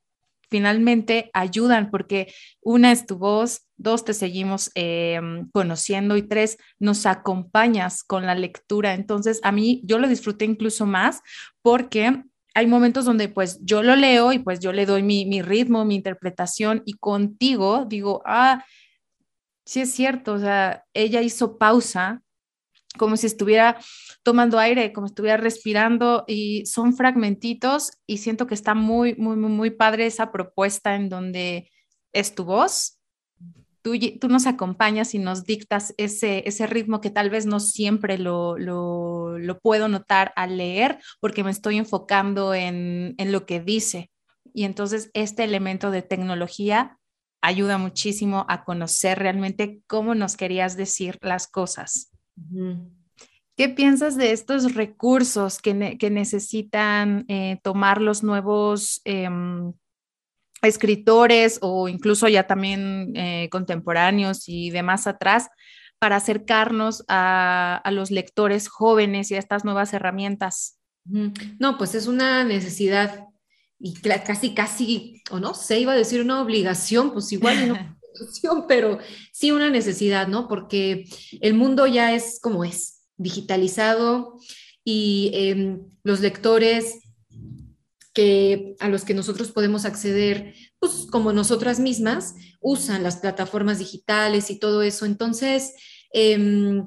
finalmente 0.50 1.30
ayudan 1.32 1.90
porque 1.90 2.32
una 2.60 2.92
es 2.92 3.06
tu 3.06 3.16
voz, 3.18 3.66
dos 3.76 4.04
te 4.04 4.14
seguimos 4.14 4.70
em, 4.74 5.48
conociendo 5.50 6.16
y 6.16 6.22
tres 6.22 6.58
nos 6.78 7.06
acompañas 7.06 8.02
con 8.02 8.26
la 8.26 8.34
lectura. 8.34 8.94
Entonces, 8.94 9.40
a 9.42 9.52
mí 9.52 9.80
yo 9.84 9.98
lo 9.98 10.08
disfruté 10.08 10.44
incluso 10.44 10.86
más 10.86 11.22
porque 11.62 12.22
hay 12.54 12.66
momentos 12.66 13.04
donde 13.04 13.28
pues 13.28 13.58
yo 13.62 13.82
lo 13.82 13.96
leo 13.96 14.32
y 14.32 14.38
pues 14.38 14.60
yo 14.60 14.72
le 14.72 14.86
doy 14.86 15.02
mi, 15.02 15.42
ritmo, 15.42 15.84
mi 15.84 15.96
interpretación 15.96 16.82
y 16.84 16.94
contigo 16.94 17.84
digo, 17.88 18.22
ah, 18.26 18.64
sí 19.64 19.80
es 19.80 19.92
cierto, 19.92 20.34
o 20.34 20.38
sea, 20.38 20.84
ella 20.94 21.20
hizo 21.20 21.58
pausa 21.58 22.22
como 22.96 23.16
si 23.16 23.26
estuviera 23.26 23.78
tomando 24.22 24.58
aire, 24.58 24.92
como 24.92 25.06
si 25.06 25.12
estuviera 25.12 25.36
respirando 25.36 26.24
y 26.26 26.66
son 26.66 26.96
fragmentitos 26.96 27.92
y 28.06 28.18
siento 28.18 28.46
que 28.46 28.54
está 28.54 28.74
muy, 28.74 29.14
muy, 29.16 29.36
muy, 29.36 29.50
muy 29.50 29.70
padre 29.70 30.06
esa 30.06 30.30
propuesta 30.30 30.94
en 30.94 31.08
donde 31.08 31.70
es 32.12 32.34
tu 32.34 32.44
voz, 32.44 32.98
tú, 33.84 34.28
nos 34.28 34.46
acompañas 34.46 35.14
y 35.14 35.18
nos 35.18 35.44
dictas 35.44 35.94
ese, 35.98 36.42
ese 36.46 36.66
ritmo 36.66 37.02
que 37.02 37.10
tal 37.10 37.28
vez 37.28 37.44
no 37.44 37.60
siempre 37.60 38.16
lo, 38.16 38.56
puedo 39.62 39.88
notar 39.88 40.32
al 40.36 40.56
leer 40.56 40.98
porque 41.20 41.44
me 41.44 41.50
estoy 41.50 41.76
enfocando 41.76 42.54
en, 42.54 43.14
lo 43.18 43.44
que 43.44 43.60
dice. 43.60 44.10
Y 44.54 44.64
entonces 44.64 45.10
este 45.12 45.44
elemento 45.44 45.90
de 45.90 46.00
tecnología 46.00 46.98
ayuda 47.42 47.76
muchísimo 47.76 48.46
a 48.48 48.64
conocer 48.64 49.18
realmente 49.18 49.82
cómo 49.86 50.14
nos 50.14 50.36
querías 50.38 50.78
decir 50.78 51.18
las 51.20 51.46
cosas. 51.46 52.13
¿Qué 53.56 53.68
piensas 53.68 54.16
de 54.16 54.32
estos 54.32 54.74
recursos 54.74 55.60
que, 55.60 55.74
necesitan 55.74 57.24
eh, 57.28 57.60
tomar 57.62 58.00
los 58.00 58.24
nuevos 58.24 59.00
em, 59.04 59.72
escritores 60.62 61.58
o 61.62 61.88
incluso 61.88 62.26
ya 62.28 62.46
también 62.46 63.12
eh, 63.14 63.48
contemporáneos 63.50 64.48
y 64.48 64.70
demás 64.70 65.06
atrás 65.06 65.48
para 66.00 66.16
acercarnos 66.16 67.04
a, 67.08 67.82
los 67.92 68.10
lectores 68.10 68.68
jóvenes 68.68 69.30
y 69.30 69.36
a 69.36 69.38
estas 69.38 69.64
nuevas 69.64 69.94
herramientas? 69.94 70.78
No, 71.04 71.78
pues 71.78 71.94
es 71.94 72.06
una 72.06 72.44
necesidad 72.44 73.28
y 73.78 73.94
casi, 74.00 74.54
casi, 74.54 75.22
o 75.30 75.38
no 75.38 75.54
sé, 75.54 75.78
iba 75.80 75.92
a 75.92 75.96
decir 75.96 76.20
una 76.20 76.40
obligación, 76.40 77.12
pues 77.12 77.30
igual 77.32 77.68
no 77.68 77.74
pero 78.68 78.98
sí 79.32 79.50
una 79.50 79.70
necesidad, 79.70 80.28
¿no? 80.28 80.48
Porque 80.48 81.04
el 81.40 81.54
mundo 81.54 81.86
ya 81.86 82.14
es 82.14 82.38
como 82.40 82.64
es, 82.64 82.94
digitalizado 83.16 84.38
y 84.84 85.30
em, 85.34 85.82
los 86.02 86.20
lectores 86.20 87.00
que, 88.12 88.76
a 88.78 88.88
los 88.88 89.04
que 89.04 89.14
nosotros 89.14 89.50
podemos 89.50 89.84
acceder, 89.84 90.54
pues 90.78 91.06
como 91.10 91.32
nosotras 91.32 91.80
mismas, 91.80 92.34
usan 92.60 93.02
las 93.02 93.16
plataformas 93.16 93.78
digitales 93.78 94.50
y 94.50 94.58
todo 94.58 94.82
eso. 94.82 95.06
Entonces, 95.06 95.74
em, 96.12 96.84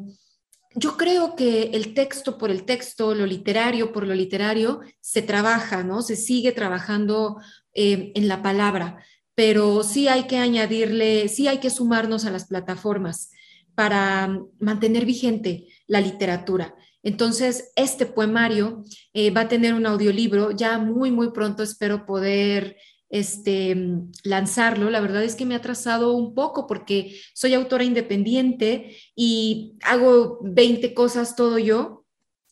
yo 0.75 0.95
creo 0.95 1.35
que 1.35 1.71
el 1.73 1.93
texto 1.93 2.37
por 2.37 2.51
el 2.51 2.63
texto, 2.63 3.15
lo 3.15 3.25
literario 3.25 3.91
por 3.91 4.05
lo 4.05 4.13
literario, 4.13 4.81
se 5.01 5.21
trabaja, 5.21 5.83
¿no? 5.83 6.01
Se 6.01 6.15
sigue 6.15 6.51
trabajando 6.51 7.37
em, 7.73 8.11
en 8.15 8.27
la 8.27 8.41
palabra, 8.41 9.03
pero 9.37 9.83
sí 9.83 10.07
hay 10.07 10.23
que 10.23 10.37
añadirle, 10.37 11.27
sí 11.27 11.47
hay 11.47 11.59
que 11.59 11.69
sumarnos 11.69 12.25
a 12.25 12.31
las 12.31 12.47
plataformas 12.47 13.29
para 13.75 14.35
mantener 14.59 15.05
vigente 15.05 15.67
la 15.85 16.01
literatura. 16.01 16.73
Entonces, 17.03 17.71
este 17.75 18.07
poemario 18.07 18.83
eh, 19.13 19.29
va 19.29 19.41
a 19.41 19.47
tener 19.47 19.75
un 19.75 19.85
audiolibro, 19.85 20.49
ya 20.49 20.79
muy, 20.79 21.11
muy 21.11 21.29
pronto 21.33 21.61
espero 21.61 22.07
poder 22.07 22.77
este, 23.11 23.77
lanzarlo. 24.23 24.89
La 24.89 25.01
verdad 25.01 25.23
es 25.23 25.35
que 25.35 25.45
me 25.45 25.53
ha 25.53 25.59
atrasado 25.59 26.13
un 26.13 26.33
poco 26.33 26.65
porque 26.65 27.15
soy 27.35 27.53
autora 27.53 27.83
independiente 27.83 28.97
y 29.15 29.75
hago 29.83 30.39
20 30.41 30.95
cosas 30.95 31.35
todo 31.35 31.59
yo. 31.59 32.05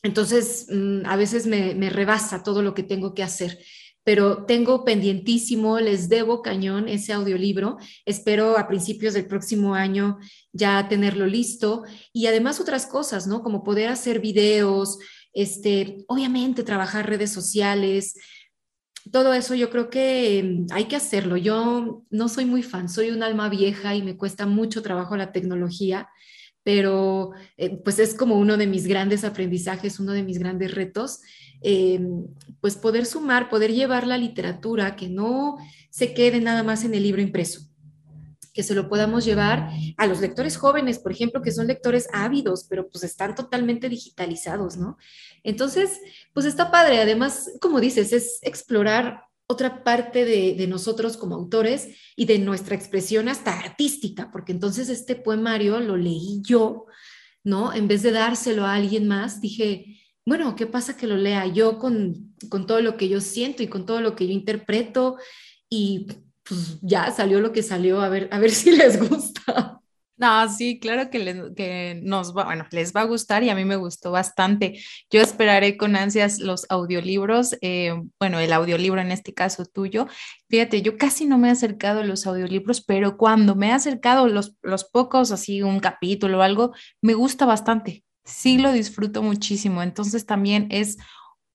Entonces, 0.03 0.67
mm, 0.69 1.07
a 1.07 1.15
veces 1.15 1.47
me 1.47 1.89
rebasa 1.89 2.43
todo 2.43 2.61
lo 2.61 2.75
que 2.75 2.83
tengo 2.83 3.15
que 3.15 3.23
hacer 3.23 3.57
pero 4.05 4.45
tengo 4.45 4.85
pendientísimo, 4.85 5.79
les 5.79 6.09
debo 6.09 6.43
cañón 6.43 6.87
ese 6.87 7.11
audiolibro. 7.11 7.77
Espero 8.05 8.55
a 8.57 8.67
principios 8.67 9.15
del 9.15 9.25
próximo 9.25 9.73
año 9.73 10.19
ya 10.53 10.87
tenerlo 10.87 11.25
listo 11.25 11.83
y 12.13 12.27
además 12.27 12.59
otras 12.61 12.85
cosas, 12.85 13.25
¿no? 13.25 13.41
Como 13.41 13.63
poder 13.63 13.89
hacer 13.89 14.19
videos, 14.19 14.99
este, 15.33 16.05
obviamente 16.07 16.63
trabajar 16.63 17.09
redes 17.09 17.31
sociales, 17.31 18.15
todo 19.11 19.33
eso 19.33 19.55
yo 19.55 19.69
creo 19.71 19.89
que 19.89 20.43
mm, 20.43 20.73
hay 20.73 20.85
que 20.85 20.95
hacerlo. 20.95 21.35
Yo 21.35 22.03
no 22.11 22.29
soy 22.29 22.45
muy 22.45 22.61
fan, 22.61 22.89
soy 22.89 23.09
un 23.09 23.23
alma 23.23 23.49
vieja 23.49 23.95
y 23.95 24.03
me 24.03 24.17
cuesta 24.17 24.45
mucho 24.45 24.83
trabajo 24.83 25.17
la 25.17 25.31
tecnología, 25.31 26.09
pero 26.65 27.29
eh, 27.57 27.77
pues 27.83 27.99
es 27.99 28.15
como 28.15 28.39
uno 28.39 28.57
de 28.57 28.65
mis 28.65 28.87
grandes 28.87 29.23
aprendizajes, 29.23 29.99
uno 29.99 30.13
de 30.13 30.23
mis 30.23 30.39
grandes 30.39 30.73
retos, 30.73 31.21
eh, 31.61 31.99
pues 32.59 32.75
poder 32.75 33.05
sumar, 33.05 33.49
poder 33.49 33.71
llevar 33.71 34.07
la 34.07 34.17
literatura, 34.17 34.95
que 34.95 35.07
no 35.07 35.57
se 35.91 36.15
quede 36.15 36.41
nada 36.41 36.63
más 36.63 36.83
en 36.83 36.95
el 36.95 37.03
libro 37.03 37.21
impreso 37.21 37.61
que 38.55 38.63
se 38.63 38.73
lo 38.73 38.87
podamos 38.87 39.25
llevar 39.25 39.69
a 39.97 40.07
los 40.07 40.21
lectores 40.21 40.55
jóvenes, 40.55 40.97
por 40.97 41.11
ejemplo, 41.11 41.41
que 41.41 41.51
son 41.51 41.67
lectores 41.67 42.07
ávidos, 42.13 42.65
pero 42.69 42.87
pues 42.87 43.03
están 43.03 43.35
totalmente 43.35 43.89
digitalizados, 43.89 44.77
¿no? 44.77 44.97
Entonces, 45.43 45.99
pues 46.33 46.45
está 46.45 46.71
padre. 46.71 47.01
Además, 47.01 47.51
como 47.59 47.81
dices, 47.81 48.13
es 48.13 48.39
explorar 48.43 49.24
otra 49.47 49.83
parte 49.83 50.25
de, 50.25 50.67
nosotros 50.67 51.17
como 51.17 51.35
autores 51.35 51.89
y 52.15 52.25
de 52.25 52.39
nuestra 52.39 52.75
expresión 52.75 53.29
hasta 53.29 53.59
artística, 53.59 54.31
porque 54.31 54.51
entonces 54.51 54.89
este 54.89 55.15
poemario 55.15 55.79
lo 55.79 55.97
leí 55.97 56.41
yo, 56.43 56.85
¿no? 57.43 57.73
En 57.73 57.87
vez 57.87 58.01
de 58.01 58.11
dárselo 58.11 58.65
a 58.65 58.73
alguien 58.73 59.07
más, 59.07 59.41
dije, 59.41 59.99
bueno, 60.25 60.55
¿qué 60.55 60.65
pasa 60.65 60.97
que 60.97 61.07
lo 61.07 61.15
lea 61.15 61.45
yo 61.45 61.77
con, 61.77 62.35
con 62.49 62.65
todo 62.65 62.81
lo 62.81 62.97
que 62.97 63.07
yo 63.07 63.21
siento 63.21 63.61
y 63.61 63.67
con 63.67 63.85
todo 63.85 64.01
lo 64.01 64.15
que 64.15 64.27
yo 64.27 64.33
interpreto? 64.33 65.17
Y 65.69 66.07
pues 66.43 66.79
ya 66.81 67.11
salió 67.11 67.39
lo 67.39 67.51
que 67.51 67.61
salió, 67.61 68.01
a 68.01 68.09
ver, 68.09 68.29
a 68.31 68.39
ver 68.39 68.51
si 68.51 68.71
les 68.71 68.99
gusta. 68.99 69.81
No, 70.17 70.47
sí, 70.47 70.79
claro 70.79 71.09
que, 71.09 71.51
que 71.57 71.99
nos 72.01 72.35
va, 72.35 72.45
bueno, 72.45 72.65
les 72.71 72.93
va 72.93 73.01
a 73.01 73.03
gustar 73.05 73.43
y 73.43 73.49
a 73.49 73.55
mí 73.55 73.65
me 73.65 73.75
gustó 73.75 74.11
bastante. 74.11 74.79
Yo 75.11 75.21
esperaré 75.21 75.75
con 75.75 75.97
ansias 75.97 76.39
los 76.39 76.65
audiolibros, 76.69 77.57
eh, 77.61 77.93
bueno, 78.17 78.39
el 78.39 78.53
audiolibro 78.53 79.01
en 79.01 79.11
este 79.11 79.33
caso 79.33 79.65
tuyo. 79.65 80.07
Fíjate, 80.47 80.81
yo 80.81 80.97
casi 80.97 81.25
no 81.25 81.37
me 81.37 81.49
he 81.49 81.51
acercado 81.51 81.99
a 81.99 82.05
los 82.05 82.25
audiolibros, 82.25 82.81
pero 82.81 83.17
cuando 83.17 83.55
me 83.55 83.67
he 83.67 83.71
acercado 83.73 84.29
los, 84.29 84.55
los 84.61 84.85
pocos, 84.85 85.31
así 85.31 85.61
un 85.61 85.81
capítulo 85.81 86.39
o 86.39 86.41
algo, 86.43 86.73
me 87.01 87.13
gusta 87.13 87.45
bastante. 87.45 88.05
Sí 88.23 88.57
lo 88.57 88.71
disfruto 88.71 89.21
muchísimo. 89.21 89.83
Entonces 89.83 90.25
también 90.25 90.67
es 90.71 90.97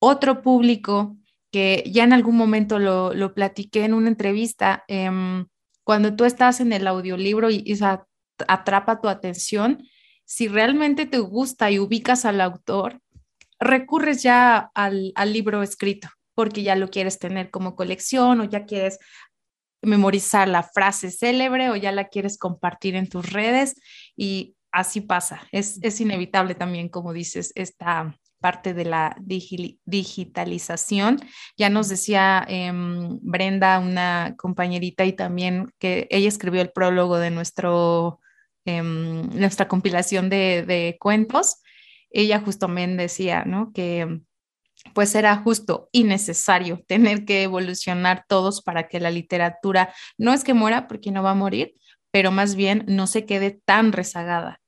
otro 0.00 0.42
público 0.42 1.16
que 1.50 1.82
ya 1.90 2.04
en 2.04 2.12
algún 2.12 2.36
momento 2.36 2.78
lo, 2.78 3.14
lo 3.14 3.32
platiqué 3.34 3.84
en 3.84 3.94
una 3.94 4.08
entrevista, 4.08 4.84
em, 4.86 5.46
cuando 5.84 6.14
tú 6.14 6.24
estás 6.24 6.60
en 6.60 6.72
el 6.72 6.86
audiolibro 6.86 7.50
y, 7.50 7.64
atrapa 8.48 9.00
tu 9.00 9.08
atención, 9.08 9.82
si 10.24 10.48
realmente 10.48 11.06
te 11.06 11.18
gusta 11.18 11.70
y 11.70 11.78
ubicas 11.78 12.24
al 12.24 12.40
autor, 12.40 13.00
recurres 13.58 14.22
ya 14.22 14.70
al, 14.74 15.12
al 15.14 15.32
libro 15.32 15.62
escrito, 15.62 16.08
porque 16.34 16.62
ya 16.62 16.76
lo 16.76 16.88
quieres 16.88 17.18
tener 17.18 17.50
como 17.50 17.76
colección 17.76 18.40
o 18.40 18.44
ya 18.44 18.64
quieres 18.64 18.98
memorizar 19.82 20.48
la 20.48 20.62
frase 20.62 21.10
célebre 21.10 21.70
o 21.70 21.76
ya 21.76 21.92
la 21.92 22.08
quieres 22.08 22.38
compartir 22.38 22.96
en 22.96 23.08
tus 23.08 23.32
redes 23.32 23.74
y 24.16 24.54
así 24.72 25.00
pasa. 25.00 25.42
Es, 25.52 25.78
es 25.82 26.00
inevitable 26.00 26.54
también, 26.54 26.88
como 26.88 27.12
dices, 27.12 27.52
esta, 27.54 28.14
parte 28.40 28.74
de 28.74 28.84
la 28.86 29.16
digitalización. 29.84 31.20
Ya 31.56 31.70
nos 31.70 31.88
decía 31.88 32.44
em, 32.48 33.20
Brenda, 33.22 33.78
una 33.78 34.34
compañerita, 34.36 35.04
y 35.04 35.12
también 35.12 35.70
que 35.78 36.08
ella 36.10 36.28
escribió 36.28 36.60
el 36.62 36.72
prólogo 36.72 37.18
de 37.18 37.30
nuestro, 37.30 38.20
em, 38.64 39.28
nuestra 39.30 39.68
compilación 39.68 40.28
de, 40.28 40.96
cuentos. 41.00 41.56
Ella 42.10 42.40
justamente 42.40 43.02
decía, 43.02 43.44
¿no? 43.44 43.72
Que 43.72 44.20
pues 44.94 45.14
era 45.14 45.36
justo 45.36 45.88
y 45.92 46.04
necesario 46.04 46.82
tener 46.86 47.24
que 47.24 47.42
evolucionar 47.42 48.24
todos 48.28 48.62
para 48.62 48.88
que 48.88 49.00
la 49.00 49.10
literatura 49.10 49.94
no 50.18 50.32
es 50.32 50.44
que 50.44 50.54
muera 50.54 50.88
porque 50.88 51.10
no 51.10 51.22
va 51.22 51.32
a 51.32 51.34
morir, 51.34 51.74
pero 52.10 52.30
más 52.30 52.54
bien 52.54 52.84
no 52.88 53.06
se 53.06 53.26
quede 53.26 53.60
tan 53.64 53.92
rezagada 53.92 54.60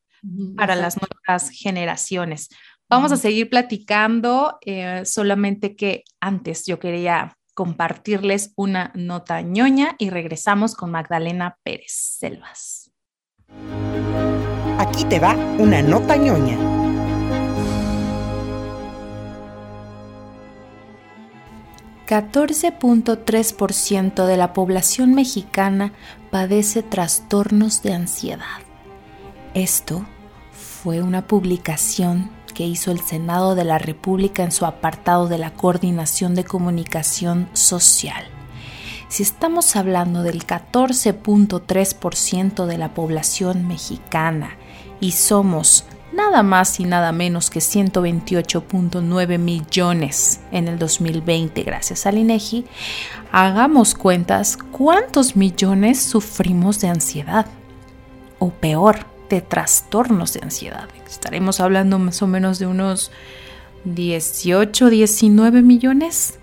para 0.57 0.77
las 0.77 0.99
nuevas 1.01 1.51
generaciones. 1.51 2.49
Vamos 2.89 3.11
a 3.11 3.17
seguir 3.17 3.51
platicando, 3.51 4.59
eh, 4.61 5.03
solamente 5.05 5.75
que 5.75 6.05
antes 6.21 6.65
yo 6.67 6.79
quería 6.79 7.37
compartirles 7.55 8.53
una 8.57 8.93
nota 8.95 9.41
ñoña 9.41 9.97
y 9.99 10.11
regresamos 10.11 10.75
con 10.75 10.91
Magdalena 10.91 11.59
Pérez 11.63 11.93
Selvas. 12.19 12.92
Aquí 14.93 15.05
te 15.05 15.19
va 15.19 15.35
una 15.59 15.81
nota 15.81 16.17
ñoña. 16.17 16.59
...14.3% 22.07 24.27
de 24.27 24.37
la 24.37 24.53
población 24.53 25.15
mexicana 25.15 25.95
padece 26.31 26.83
trastornos 26.83 27.83
de 27.83 27.95
ansiedad. 27.95 28.59
Esto 29.55 30.05
fue 30.51 31.01
una 31.01 31.27
publicación 31.27 32.31
que 32.55 32.67
hizo 32.67 32.91
el 32.91 33.01
Senado 33.01 33.55
de 33.55 33.65
la 33.65 33.79
República 33.79 34.43
en 34.43 34.53
su 34.53 34.67
apartado 34.67 35.27
de 35.27 35.39
la 35.39 35.55
Coordinación 35.55 36.35
de 36.35 36.45
Comunicación 36.45 37.49
Social. 37.55 38.27
Si 39.09 39.23
estamos 39.23 39.75
hablando 39.75 40.23
del 40.23 40.47
14.3% 40.47 42.67
de 42.67 42.77
la 42.77 42.93
población 42.93 43.67
mexicana 43.67 44.59
y 45.03 45.11
somos 45.11 45.85
nada 46.13 46.45
más 46.45 46.79
y 46.79 46.85
nada 46.85 47.11
menos 47.11 47.51
que 47.51 47.59
128.9 47.59 49.39
millones 49.39 50.41
en 50.53 50.69
el 50.69 50.79
2020 50.79 51.65
gracias 51.65 52.07
al 52.07 52.19
INEGI, 52.19 52.65
hagamos 53.33 53.95
cuentas 53.95 54.57
cuántos 54.71 55.35
millones 55.35 56.01
sufrimos 56.01 56.81
de 56.81 56.89
ansiedad. 56.89 57.47
O 58.39 58.51
peor, 58.51 59.07
de 59.29 59.41
trastornos 59.41 60.35
de 60.35 60.41
ansiedad. 60.43 60.89
Estaremos 61.09 61.61
hablando 61.61 61.99
más 61.99 62.23
o 62.23 62.27
menos 62.29 62.59
de 62.59 62.67
unos 62.67 63.11
18, 63.85 64.89
19 64.89 65.63
millones. 65.63 66.39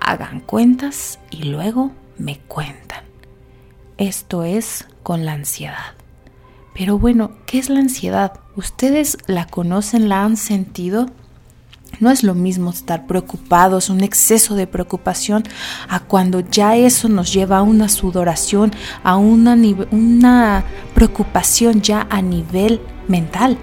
Hagan 0.00 0.40
cuentas 0.40 1.20
y 1.30 1.44
luego 1.44 1.92
me 2.18 2.40
cuentan. 2.48 3.04
Esto 3.96 4.42
es 4.42 4.86
con 5.02 5.24
la 5.24 5.32
ansiedad. 5.32 5.94
Pero 6.76 6.98
bueno, 6.98 7.30
¿qué 7.46 7.58
es 7.58 7.70
la 7.70 7.80
ansiedad? 7.80 8.34
¿Ustedes 8.54 9.16
la 9.26 9.46
conocen, 9.46 10.10
la 10.10 10.24
han 10.24 10.36
sentido? 10.36 11.06
No 12.00 12.10
es 12.10 12.22
lo 12.22 12.34
mismo 12.34 12.68
estar 12.68 13.06
preocupados, 13.06 13.88
un 13.88 14.02
exceso 14.02 14.54
de 14.54 14.66
preocupación, 14.66 15.44
a 15.88 16.00
cuando 16.00 16.40
ya 16.40 16.76
eso 16.76 17.08
nos 17.08 17.32
lleva 17.32 17.58
a 17.58 17.62
una 17.62 17.88
sudoración, 17.88 18.72
a 19.02 19.16
una, 19.16 19.56
una 19.90 20.64
preocupación 20.94 21.80
ya 21.80 22.06
a 22.10 22.20
nivel 22.20 22.82
mental. 23.08 23.56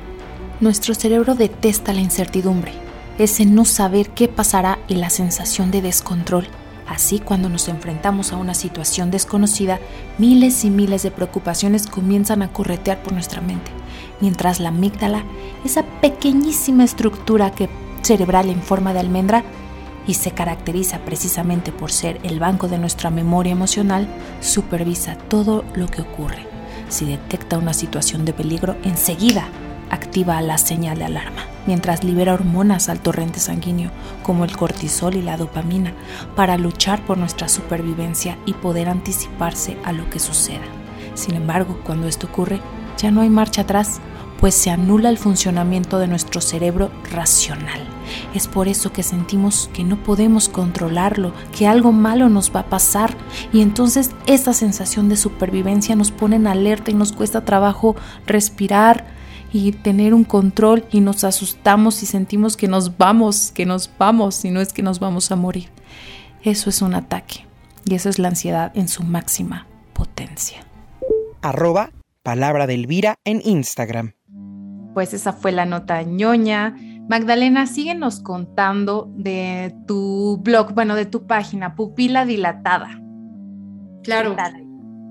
Nuestro 0.59 0.95
cerebro 0.95 1.35
detesta 1.35 1.93
la 1.93 2.01
incertidumbre, 2.01 2.71
ese 3.19 3.45
no 3.45 3.65
saber 3.65 4.09
qué 4.09 4.27
pasará 4.27 4.79
y 4.87 4.95
la 4.95 5.11
sensación 5.11 5.69
de 5.69 5.83
descontrol. 5.83 6.47
Así, 6.87 7.19
cuando 7.19 7.49
nos 7.49 7.69
enfrentamos 7.69 8.33
a 8.33 8.37
una 8.37 8.53
situación 8.53 9.09
desconocida, 9.09 9.79
miles 10.17 10.65
y 10.65 10.69
miles 10.69 11.03
de 11.03 11.11
preocupaciones 11.11 11.87
comienzan 11.87 12.41
a 12.41 12.51
corretear 12.51 13.01
por 13.01 13.13
nuestra 13.13 13.41
mente, 13.41 13.71
mientras 14.19 14.59
la 14.59 14.69
amígdala, 14.69 15.23
esa 15.63 15.83
pequeñísima 16.01 16.83
estructura 16.83 17.51
que 17.51 17.69
cerebral 18.01 18.49
en 18.49 18.61
forma 18.61 18.93
de 18.93 18.99
almendra 18.99 19.43
y 20.05 20.15
se 20.15 20.31
caracteriza 20.31 20.99
precisamente 20.99 21.71
por 21.71 21.91
ser 21.91 22.19
el 22.23 22.39
banco 22.39 22.67
de 22.67 22.77
nuestra 22.77 23.09
memoria 23.09 23.53
emocional, 23.53 24.07
supervisa 24.41 25.15
todo 25.15 25.63
lo 25.75 25.87
que 25.87 26.01
ocurre. 26.01 26.45
Si 26.89 27.05
detecta 27.05 27.57
una 27.57 27.73
situación 27.73 28.25
de 28.25 28.33
peligro, 28.33 28.75
enseguida 28.83 29.47
activa 29.93 30.41
la 30.41 30.57
señal 30.57 30.99
de 30.99 31.05
alarma, 31.05 31.45
mientras 31.67 32.03
libera 32.03 32.33
hormonas 32.33 32.89
al 32.89 32.99
torrente 32.99 33.39
sanguíneo 33.39 33.91
como 34.23 34.45
el 34.45 34.55
cortisol 34.57 35.15
y 35.15 35.21
la 35.21 35.37
dopamina 35.37 35.93
para 36.35 36.57
luchar 36.57 37.05
por 37.05 37.17
nuestra 37.17 37.47
supervivencia 37.47 38.37
y 38.45 38.53
poder 38.53 38.89
anticiparse 38.89 39.77
a 39.83 39.91
lo 39.91 40.09
que 40.09 40.19
suceda. 40.19 40.65
Sin 41.13 41.35
embargo, 41.35 41.79
cuando 41.83 42.07
esto 42.07 42.27
ocurre, 42.27 42.59
ya 42.97 43.11
no 43.11 43.21
hay 43.21 43.29
marcha 43.29 43.61
atrás 43.61 44.01
pues 44.43 44.55
se 44.55 44.71
anula 44.71 45.07
el 45.07 45.17
funcionamiento 45.17 45.99
de 45.99 46.09
nuestro 46.09 46.41
cerebro 46.41 46.91
racional. 47.09 47.79
Es 48.33 48.49
por 48.49 48.67
eso 48.67 48.91
que 48.91 49.01
sentimos 49.01 49.69
que 49.71 49.85
no 49.85 49.95
podemos 50.03 50.49
controlarlo, 50.49 51.31
que 51.57 51.65
algo 51.65 51.93
malo 51.93 52.27
nos 52.27 52.53
va 52.53 52.59
a 52.59 52.65
pasar 52.65 53.15
y 53.53 53.61
entonces 53.61 54.11
esta 54.25 54.51
sensación 54.51 55.07
de 55.07 55.15
supervivencia 55.15 55.95
nos 55.95 56.11
pone 56.11 56.35
en 56.35 56.47
alerta 56.47 56.91
y 56.91 56.93
nos 56.93 57.13
cuesta 57.13 57.45
trabajo 57.45 57.95
respirar 58.27 59.05
y 59.53 59.71
tener 59.71 60.15
un 60.15 60.23
control 60.23 60.83
y 60.91 60.99
nos 60.99 61.23
asustamos 61.23 62.01
y 62.01 62.07
sentimos 62.07 62.57
que 62.57 62.67
nos 62.67 62.97
vamos, 62.97 63.51
que 63.51 63.67
nos 63.67 63.89
vamos 63.99 64.43
y 64.43 64.49
no 64.49 64.59
es 64.59 64.73
que 64.73 64.81
nos 64.81 64.99
vamos 64.99 65.31
a 65.31 65.35
morir. 65.35 65.69
Eso 66.41 66.71
es 66.71 66.81
un 66.81 66.95
ataque 66.95 67.45
y 67.85 67.93
eso 67.93 68.09
es 68.09 68.17
la 68.17 68.29
ansiedad 68.29 68.71
en 68.75 68.87
su 68.87 69.03
máxima 69.03 69.67
potencia. 69.93 70.65
Arroba 71.41 71.91
palabra 72.23 72.65
de 72.65 72.73
Elvira 72.73 73.15
en 73.25 73.41
Instagram. 73.45 74.13
Pues 74.95 75.13
esa 75.13 75.33
fue 75.33 75.51
la 75.51 75.65
nota 75.65 76.01
ñoña. 76.01 76.75
Magdalena, 77.07 77.67
síguenos 77.67 78.21
contando 78.21 79.11
de 79.15 79.75
tu 79.87 80.39
blog, 80.41 80.73
bueno, 80.73 80.95
de 80.95 81.05
tu 81.05 81.27
página, 81.27 81.75
Pupila 81.75 82.25
Dilatada. 82.25 82.99
Claro. 84.03 84.35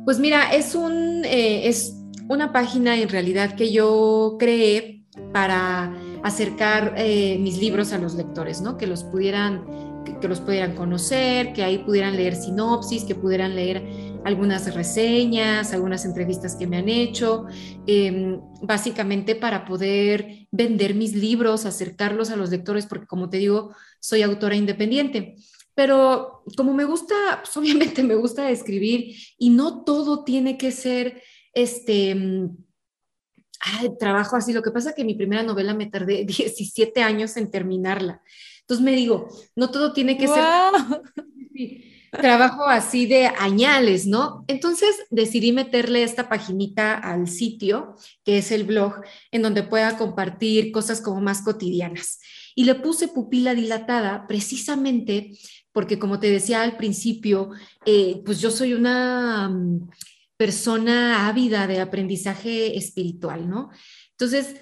Pues 0.04 0.18
mira, 0.18 0.52
es 0.52 0.74
un 0.74 1.24
eh, 1.24 1.68
es 1.68 2.01
una 2.32 2.52
página 2.52 2.96
en 2.96 3.08
realidad 3.08 3.54
que 3.54 3.72
yo 3.72 4.36
creé 4.38 5.04
para 5.32 5.94
acercar 6.22 6.94
eh, 6.96 7.38
mis 7.38 7.58
libros 7.58 7.92
a 7.92 7.98
los 7.98 8.14
lectores, 8.14 8.60
¿no? 8.60 8.76
Que 8.78 8.86
los 8.86 9.04
pudieran 9.04 9.64
que, 10.04 10.28
los 10.28 10.40
pudieran 10.40 10.74
conocer, 10.74 11.52
que 11.52 11.62
ahí 11.62 11.78
pudieran 11.78 12.16
leer 12.16 12.34
sinopsis, 12.34 13.04
que 13.04 13.14
pudieran 13.14 13.54
leer 13.54 13.82
algunas 14.24 14.72
reseñas, 14.74 15.72
algunas 15.72 16.04
entrevistas 16.04 16.56
que 16.56 16.66
me 16.66 16.76
han 16.76 16.88
hecho, 16.88 17.46
em, 17.86 18.40
básicamente 18.62 19.34
para 19.34 19.64
poder 19.64 20.46
vender 20.50 20.94
mis 20.94 21.14
libros, 21.14 21.66
acercarlos 21.66 22.30
a 22.30 22.36
los 22.36 22.50
lectores, 22.50 22.86
porque 22.86 23.06
como 23.06 23.28
te 23.30 23.38
digo, 23.38 23.74
soy 24.00 24.22
autora 24.22 24.56
independiente. 24.56 25.36
Pero 25.74 26.42
como 26.56 26.74
me 26.74 26.84
gusta, 26.84 27.14
pues 27.42 27.56
obviamente 27.56 28.02
me 28.02 28.14
gusta 28.14 28.50
escribir 28.50 29.14
y 29.38 29.50
no 29.50 29.84
todo 29.84 30.24
tiene 30.24 30.56
que 30.58 30.70
ser 30.70 31.22
este 31.52 32.16
trabajo 33.98 34.36
así. 34.36 34.52
Lo 34.52 34.62
que 34.62 34.70
pasa 34.70 34.90
es 34.90 34.96
que 34.96 35.04
mi 35.04 35.14
primera 35.14 35.42
novela 35.42 35.74
me 35.74 35.86
tardé 35.86 36.24
17 36.26 37.02
años 37.02 37.36
en 37.36 37.50
terminarla. 37.50 38.22
Entonces 38.60 38.84
me 38.84 38.92
digo, 38.92 39.28
no 39.56 39.70
todo 39.70 39.92
tiene 39.92 40.16
que 40.16 40.28
ser 40.28 40.44
trabajo 42.12 42.64
así 42.64 43.06
de 43.06 43.26
añales, 43.26 44.06
¿no? 44.06 44.44
Entonces 44.46 44.96
decidí 45.10 45.52
meterle 45.52 46.02
esta 46.02 46.28
paginita 46.28 46.94
al 46.94 47.26
sitio, 47.28 47.96
que 48.24 48.38
es 48.38 48.52
el 48.52 48.64
blog, 48.64 49.02
en 49.30 49.42
donde 49.42 49.62
pueda 49.62 49.96
compartir 49.96 50.72
cosas 50.72 51.00
como 51.00 51.20
más 51.20 51.42
cotidianas. 51.42 52.20
Y 52.54 52.64
le 52.64 52.74
puse 52.74 53.08
pupila 53.08 53.54
dilatada 53.54 54.26
precisamente 54.26 55.32
porque, 55.72 55.98
como 55.98 56.20
te 56.20 56.30
decía 56.30 56.62
al 56.62 56.76
principio, 56.76 57.50
eh, 57.86 58.20
pues 58.26 58.40
yo 58.40 58.50
soy 58.50 58.74
una 58.74 59.48
mm, 59.48 59.88
persona 60.42 61.28
ávida 61.28 61.68
de 61.68 61.78
aprendizaje 61.78 62.76
espiritual, 62.76 63.48
¿no? 63.48 63.70
Entonces, 64.10 64.56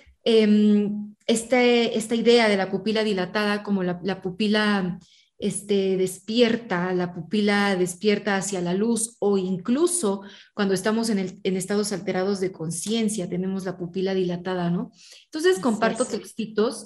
este, 1.26 1.96
esta 1.98 2.14
idea 2.14 2.50
de 2.50 2.58
la 2.58 2.70
pupila 2.70 3.02
dilatada 3.02 3.62
como 3.62 3.82
la, 3.82 4.20
pupila 4.20 4.98
este, 5.38 5.96
despierta, 5.96 6.92
la 6.92 7.14
pupila 7.14 7.76
despierta 7.76 8.36
hacia 8.36 8.60
la 8.60 8.74
luz 8.74 9.16
o 9.20 9.38
incluso 9.38 10.20
cuando 10.52 10.74
estamos 10.74 11.08
en, 11.08 11.40
estados 11.42 11.92
alterados 11.92 12.40
de 12.40 12.52
conciencia, 12.52 13.30
tenemos 13.30 13.64
la 13.64 13.78
pupila 13.78 14.12
dilatada, 14.12 14.68
¿no? 14.68 14.92
Entonces 15.24 15.60
comparto 15.60 16.04
textitos 16.04 16.84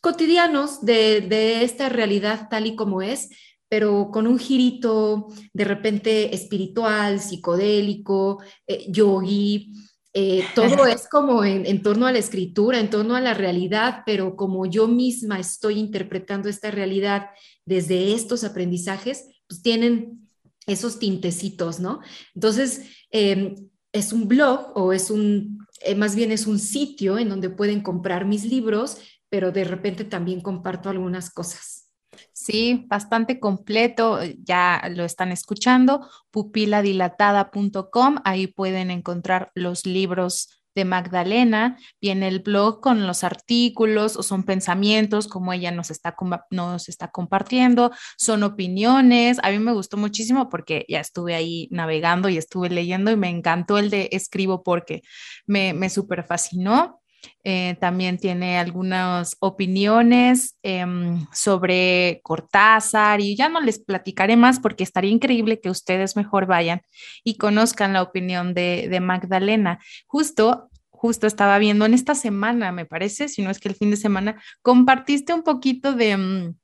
cotidianos 0.00 0.84
de, 0.84 1.62
esta 1.62 1.88
realidad 1.88 2.48
tal 2.50 2.66
y 2.66 2.74
como 2.74 3.00
es, 3.00 3.28
pero 3.68 4.10
con 4.10 4.26
un 4.26 4.38
girito 4.38 5.28
de 5.52 5.64
repente 5.64 6.34
espiritual, 6.34 7.20
psicodélico, 7.20 8.42
eh, 8.66 8.86
yogi, 8.88 9.72
eh, 10.14 10.44
todo 10.54 10.86
es 10.86 11.08
como 11.08 11.44
en, 11.44 11.82
torno 11.82 12.06
a 12.06 12.12
la 12.12 12.18
escritura, 12.18 12.80
en 12.80 12.90
torno 12.90 13.14
a 13.14 13.20
la 13.20 13.34
realidad, 13.34 14.02
pero 14.06 14.36
como 14.36 14.66
yo 14.66 14.88
misma 14.88 15.38
estoy 15.38 15.78
interpretando 15.78 16.48
esta 16.48 16.70
realidad 16.70 17.30
desde 17.64 18.14
estos 18.14 18.44
aprendizajes, 18.44 19.26
pues 19.46 19.62
tienen 19.62 20.28
esos 20.66 20.98
tintecitos, 20.98 21.80
¿no? 21.80 22.00
Entonces, 22.34 22.82
em, 23.10 23.54
es 23.92 24.12
un 24.12 24.28
blog 24.28 24.72
o 24.74 24.92
es 24.92 25.10
un, 25.10 25.66
eh, 25.80 25.94
más 25.94 26.14
bien 26.14 26.32
es 26.32 26.46
un 26.46 26.58
sitio 26.58 27.18
en 27.18 27.28
donde 27.28 27.48
pueden 27.48 27.80
comprar 27.80 28.26
mis 28.26 28.44
libros, 28.44 28.98
pero 29.30 29.52
de 29.52 29.64
repente 29.64 30.04
también 30.04 30.40
comparto 30.40 30.88
algunas 30.88 31.30
cosas. 31.30 31.87
Sí, 32.32 32.84
bastante 32.88 33.40
completo, 33.40 34.20
ya 34.44 34.82
lo 34.90 35.04
están 35.04 35.32
escuchando, 35.32 36.08
pupiladilatada.com, 36.30 38.16
ahí 38.24 38.46
pueden 38.46 38.90
encontrar 38.90 39.50
los 39.54 39.86
libros 39.86 40.58
de 40.78 40.84
Magdalena, 40.84 41.76
viene 42.00 42.28
el 42.28 42.38
blog 42.40 42.80
con 42.80 43.06
los 43.06 43.24
artículos 43.24 44.16
o 44.16 44.22
son 44.22 44.44
pensamientos 44.44 45.26
como 45.26 45.52
ella 45.52 45.72
nos 45.72 45.90
está, 45.90 46.14
nos 46.50 46.88
está 46.88 47.08
compartiendo, 47.08 47.90
son 48.16 48.44
opiniones. 48.44 49.38
A 49.42 49.50
mí 49.50 49.58
me 49.58 49.72
gustó 49.72 49.96
muchísimo 49.96 50.48
porque 50.48 50.86
ya 50.88 51.00
estuve 51.00 51.34
ahí 51.34 51.68
navegando 51.72 52.28
y 52.28 52.38
estuve 52.38 52.70
leyendo 52.70 53.10
y 53.10 53.16
me 53.16 53.28
encantó 53.28 53.78
el 53.78 53.90
de 53.90 54.08
escribo 54.12 54.62
porque 54.62 55.02
me, 55.46 55.72
me 55.74 55.90
súper 55.90 56.24
fascinó. 56.24 56.97
Eh, 57.44 57.76
también 57.80 58.18
tiene 58.18 58.58
algunas 58.58 59.36
opiniones 59.40 60.56
em, 60.62 61.26
sobre 61.32 62.20
Cortázar 62.22 63.20
y 63.20 63.36
ya 63.36 63.48
no 63.48 63.60
les 63.60 63.78
platicaré 63.78 64.36
más 64.36 64.60
porque 64.60 64.84
estaría 64.84 65.10
increíble 65.10 65.60
que 65.60 65.70
ustedes 65.70 66.16
mejor 66.16 66.46
vayan 66.46 66.82
y 67.24 67.36
conozcan 67.36 67.92
la 67.92 68.02
opinión 68.02 68.54
de, 68.54 68.88
de 68.90 69.00
Magdalena. 69.00 69.78
Justo 70.06 70.68
justo 70.98 71.28
estaba 71.28 71.58
viendo 71.58 71.86
en 71.86 71.94
esta 71.94 72.16
semana, 72.16 72.72
me 72.72 72.84
parece, 72.84 73.28
si 73.28 73.40
no 73.40 73.50
es 73.50 73.60
que 73.60 73.68
el 73.68 73.76
fin 73.76 73.90
de 73.90 73.96
semana, 73.96 74.42
compartiste 74.62 75.32
un 75.32 75.44
poquito 75.44 75.94
de, 75.94 76.16
mm, 76.16 76.56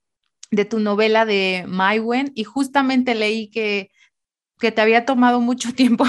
de 0.51 0.65
tu 0.65 0.81
novela 0.81 1.25
de 1.25 1.65
Maiwen 1.69 2.33
y 2.35 2.43
justamente 2.43 3.15
leí 3.15 3.49
que 3.49 3.91
que 4.59 4.73
te 4.73 4.81
había 4.81 5.05
tomado 5.05 5.41
mucho 5.41 5.73
tiempo 5.75 6.05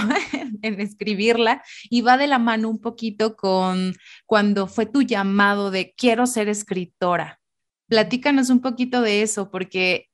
en, 0.62 0.79
escribirla 0.79 1.63
y 1.89 2.01
va 2.01 2.17
de 2.17 2.27
la 2.27 2.39
mano 2.39 2.69
un 2.69 2.79
poquito 2.79 3.36
con 3.36 3.95
cuando 4.25 4.67
fue 4.67 4.86
tu 4.86 5.01
llamado 5.01 5.71
de 5.71 5.93
quiero 5.95 6.27
ser 6.27 6.49
escritora. 6.49 7.39
Platícanos 7.88 8.49
un 8.49 8.62
poquito 8.62 9.01
de 9.01 9.21
eso, 9.21 9.51
porque 9.51 10.10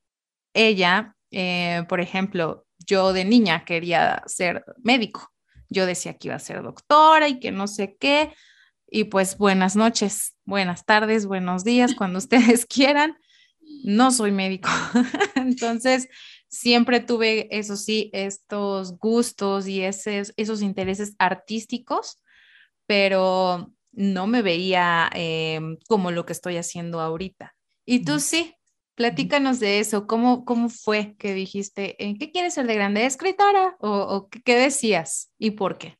ella, 0.53 1.15
eh, 1.31 1.83
por 1.87 2.01
ejemplo, 2.01 2.65
yo 2.85 3.13
de 3.13 3.23
niña 3.25 3.63
quería 3.63 4.23
ser 4.25 4.65
médico. 4.83 5.31
Yo 5.69 5.85
decía 5.85 6.17
que 6.17 6.27
iba 6.27 6.35
a 6.35 6.39
ser 6.39 6.61
doctora 6.61 7.29
y 7.29 7.39
que 7.39 7.51
no 7.51 7.67
sé 7.67 7.95
qué. 7.97 8.33
Y 8.89 9.05
pues 9.05 9.37
buenas 9.37 9.77
noches, 9.77 10.35
buenas 10.43 10.85
tardes, 10.85 11.25
buenos 11.25 11.63
días, 11.63 11.95
cuando 11.95 12.19
ustedes 12.19 12.65
quieran. 12.69 13.17
No 13.85 14.11
soy 14.11 14.31
médico. 14.31 14.69
Entonces, 15.35 16.09
siempre 16.51 16.99
tuve, 16.99 17.47
eso 17.49 17.77
sí, 17.77 18.09
estos 18.13 18.97
gustos 18.97 19.67
y 19.67 19.81
esos 19.83 20.61
intereses 20.61 21.15
artísticos, 21.17 22.21
pero 22.85 23.73
no 23.93 24.27
me 24.27 24.41
veía 24.41 25.09
em, 25.13 25.77
como 25.87 26.11
lo 26.11 26.25
que 26.25 26.33
estoy 26.33 26.57
haciendo 26.57 26.99
ahorita. 26.99 27.55
Y 27.85 28.03
tú 28.03 28.19
sí, 28.19 28.53
platícanos 28.95 29.59
de 29.59 29.79
eso, 29.79 30.07
¿cómo, 30.07 30.43
cómo 30.43 30.69
fue 30.69 31.15
que 31.17 31.33
dijiste, 31.33 31.95
¿en 32.03 32.17
qué 32.17 32.31
quieres 32.31 32.53
ser 32.53 32.67
de 32.67 32.75
grande 32.75 33.05
escritora? 33.05 33.77
¿O, 33.79 34.29
qué 34.43 34.55
decías 34.55 35.31
y 35.39 35.51
por 35.51 35.77
qué? 35.77 35.97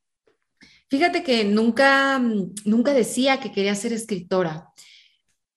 Fíjate 0.90 1.24
que 1.24 1.46
nunca, 1.46 2.20
nunca 2.66 2.94
decía 2.94 3.40
que 3.40 3.54
quería 3.54 3.76
ser 3.76 3.94
escritora, 3.94 4.68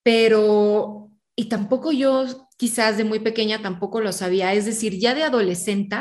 pero, 0.05 1.11
y 1.35 1.49
tampoco 1.49 1.91
yo 1.91 2.44
quizás 2.57 2.97
de 2.97 3.05
muy 3.05 3.21
pequeña 3.21 3.63
tampoco 3.63 4.01
lo 4.01 4.13
sabía, 4.13 4.53
es 4.55 4.65
decir, 4.65 4.99
ya 4.99 5.15
de 5.15 5.25
adolescente 5.25 5.97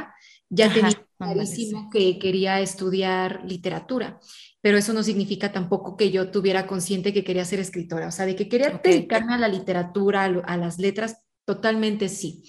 ya 0.50 0.72
tenía 0.72 1.06
clarísimo 1.18 1.90
que 1.90 2.20
quería 2.20 2.60
estudiar 2.62 3.44
literatura, 3.46 4.20
pero 4.62 4.78
eso 4.78 4.94
no 4.94 5.04
significa 5.04 5.52
tampoco 5.52 5.98
que 5.98 6.12
yo 6.12 6.30
tuviera 6.30 6.68
consciente 6.68 7.14
que 7.14 7.24
quería 7.24 7.46
ser 7.46 7.60
escritora, 7.60 8.08
o 8.08 8.12
sea, 8.12 8.26
de 8.26 8.36
que 8.36 8.48
quería 8.48 8.82
dedicarme 8.84 9.34
a 9.34 9.38
la 9.38 9.48
literatura, 9.48 10.24
a, 10.24 10.58
las 10.58 10.78
letras, 10.78 11.24
totalmente 11.46 12.08
sí. 12.08 12.44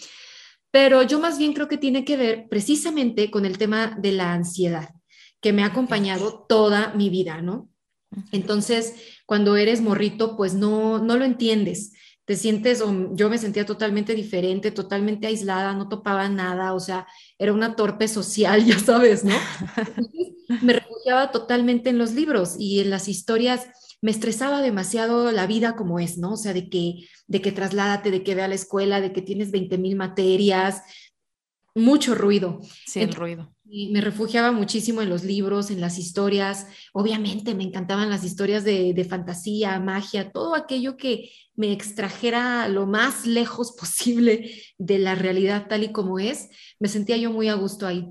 Pero 0.70 1.02
yo 1.02 1.18
más 1.18 1.38
bien 1.38 1.52
creo 1.54 1.68
que 1.68 1.78
tiene 1.78 2.04
que 2.04 2.16
ver 2.16 2.46
precisamente 2.48 3.30
con 3.30 3.46
el 3.46 3.58
tema 3.58 3.96
de 3.98 4.12
la 4.12 4.32
ansiedad, 4.32 4.90
que 5.40 5.52
me 5.52 5.62
ha 5.62 5.66
acompañado 5.66 6.44
toda 6.48 6.92
mi 6.94 7.10
vida, 7.10 7.40
¿no? 7.40 7.70
Entonces, 8.32 8.94
cuando 9.26 9.56
eres 9.56 9.80
morrito, 9.80 10.36
pues 10.36 10.54
no, 10.54 10.98
no 10.98 11.16
lo 11.16 11.24
entiendes 11.24 11.92
te 12.24 12.36
sientes, 12.36 12.80
o 12.80 13.14
yo 13.14 13.28
me 13.28 13.38
sentía 13.38 13.66
totalmente 13.66 14.14
diferente, 14.14 14.70
totalmente 14.70 15.26
aislada, 15.26 15.74
no 15.74 15.88
topaba 15.88 16.28
nada, 16.28 16.72
o 16.72 16.80
sea, 16.80 17.06
era 17.38 17.52
una 17.52 17.76
torpe 17.76 18.08
social, 18.08 18.64
ya 18.66 18.78
sabes, 18.78 19.24
¿no? 19.24 19.34
me 20.62 20.74
refugiaba 20.74 21.30
totalmente 21.30 21.90
en 21.90 21.98
los 21.98 22.12
libros 22.12 22.56
y 22.58 22.80
en 22.80 22.90
las 22.90 23.08
historias 23.08 23.66
me 24.04 24.10
estresaba 24.10 24.60
demasiado 24.60 25.32
la 25.32 25.46
vida 25.46 25.76
como 25.76 25.98
es, 25.98 26.18
¿no? 26.18 26.32
O 26.32 26.36
sea, 26.36 26.52
de 26.52 26.68
que, 26.68 27.08
de 27.26 27.40
que 27.40 27.52
trasládate, 27.52 28.10
de 28.10 28.22
que 28.22 28.34
ve 28.34 28.42
a 28.42 28.48
la 28.48 28.54
escuela, 28.54 29.00
de 29.00 29.14
que 29.14 29.22
tienes 29.22 29.50
20 29.50 29.78
mil 29.78 29.96
materias, 29.96 30.82
mucho 31.74 32.14
ruido. 32.14 32.60
Sí, 32.86 33.00
el 33.00 33.14
ruido. 33.14 33.54
Y 33.64 33.90
me 33.90 34.00
refugiaba 34.00 34.52
muchísimo 34.52 35.02
en 35.02 35.08
los 35.08 35.24
libros, 35.24 35.70
en 35.70 35.80
las 35.80 35.98
historias. 35.98 36.68
Obviamente 36.92 37.54
me 37.54 37.64
encantaban 37.64 38.10
las 38.10 38.24
historias 38.24 38.62
de, 38.62 38.94
de, 38.94 39.04
fantasía, 39.04 39.78
magia, 39.80 40.30
todo 40.30 40.54
aquello 40.54 40.96
que 40.96 41.30
me 41.56 41.72
extrajera 41.72 42.68
lo 42.68 42.86
más 42.86 43.26
lejos 43.26 43.72
posible 43.78 44.50
de 44.78 44.98
la 44.98 45.14
realidad 45.14 45.66
tal 45.68 45.82
y 45.82 45.92
como 45.92 46.18
es. 46.18 46.50
Me 46.78 46.88
sentía 46.88 47.16
yo 47.16 47.32
muy 47.32 47.48
a 47.48 47.54
gusto 47.54 47.86
ahí. 47.86 48.06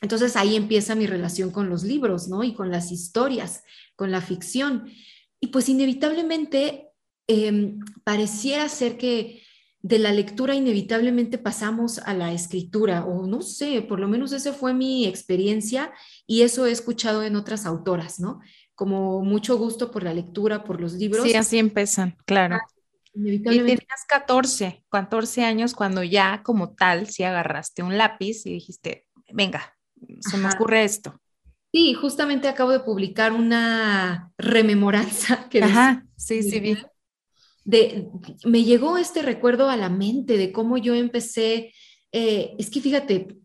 Entonces 0.00 0.36
ahí 0.36 0.54
empieza 0.54 0.94
mi 0.94 1.06
relación 1.06 1.50
con 1.50 1.68
los 1.68 1.82
libros, 1.82 2.28
¿no? 2.28 2.44
Y 2.44 2.54
con 2.54 2.70
las 2.70 2.92
historias, 2.92 3.64
con 3.96 4.12
la 4.12 4.20
ficción. 4.20 4.88
Y 5.40 5.48
pues 5.48 5.68
inevitablemente 5.68 6.88
eh, 7.26 7.74
pareciera 8.04 8.68
ser 8.68 8.96
que 8.96 9.42
de 9.80 9.98
la 9.98 10.12
lectura 10.12 10.54
inevitablemente 10.54 11.38
pasamos 11.38 11.98
a 11.98 12.14
la 12.14 12.32
escritura, 12.32 13.04
o 13.04 13.26
no 13.26 13.42
sé, 13.42 13.82
por 13.82 14.00
lo 14.00 14.08
menos 14.08 14.32
esa 14.32 14.52
fue 14.52 14.74
mi 14.74 15.06
experiencia 15.06 15.92
y 16.26 16.42
eso 16.42 16.66
he 16.66 16.72
escuchado 16.72 17.22
en 17.22 17.36
otras 17.36 17.64
autoras, 17.64 18.18
¿no? 18.18 18.40
Como 18.74 19.22
mucho 19.22 19.56
gusto 19.56 19.90
por 19.90 20.02
la 20.02 20.14
lectura, 20.14 20.64
por 20.64 20.80
los 20.80 20.94
libros. 20.94 21.24
Sí, 21.24 21.34
así 21.34 21.58
empiezan, 21.58 22.16
claro. 22.26 22.56
Ah, 22.56 22.66
y 23.14 23.40
tenías 23.40 24.04
14, 24.08 24.84
14 24.90 25.44
años 25.44 25.74
cuando 25.74 26.02
ya 26.02 26.42
como 26.42 26.74
tal, 26.74 27.08
si 27.08 27.24
agarraste 27.24 27.82
un 27.82 27.96
lápiz 27.96 28.46
y 28.46 28.52
dijiste, 28.54 29.06
venga, 29.32 29.76
se 30.20 30.36
me 30.36 30.48
ocurre 30.48 30.84
esto. 30.84 31.20
Sí, 31.72 31.94
justamente 31.94 32.48
acabo 32.48 32.70
de 32.70 32.80
publicar 32.80 33.32
una 33.32 34.32
rememoranza 34.38 35.48
que... 35.50 35.62
Ajá, 35.62 36.04
sí, 36.16 36.42
sí, 36.42 36.60
vi 36.60 36.78
me 38.44 38.64
llegó 38.64 38.98
este 38.98 39.22
recuerdo 39.22 39.68
a 39.68 39.76
la 39.76 39.88
mente 39.88 40.36
de 40.36 40.52
cómo 40.52 40.78
yo 40.78 40.94
empecé, 40.94 41.72
eh, 42.12 42.54
es 42.58 42.70
que 42.70 42.80
fíjate, 42.80 43.38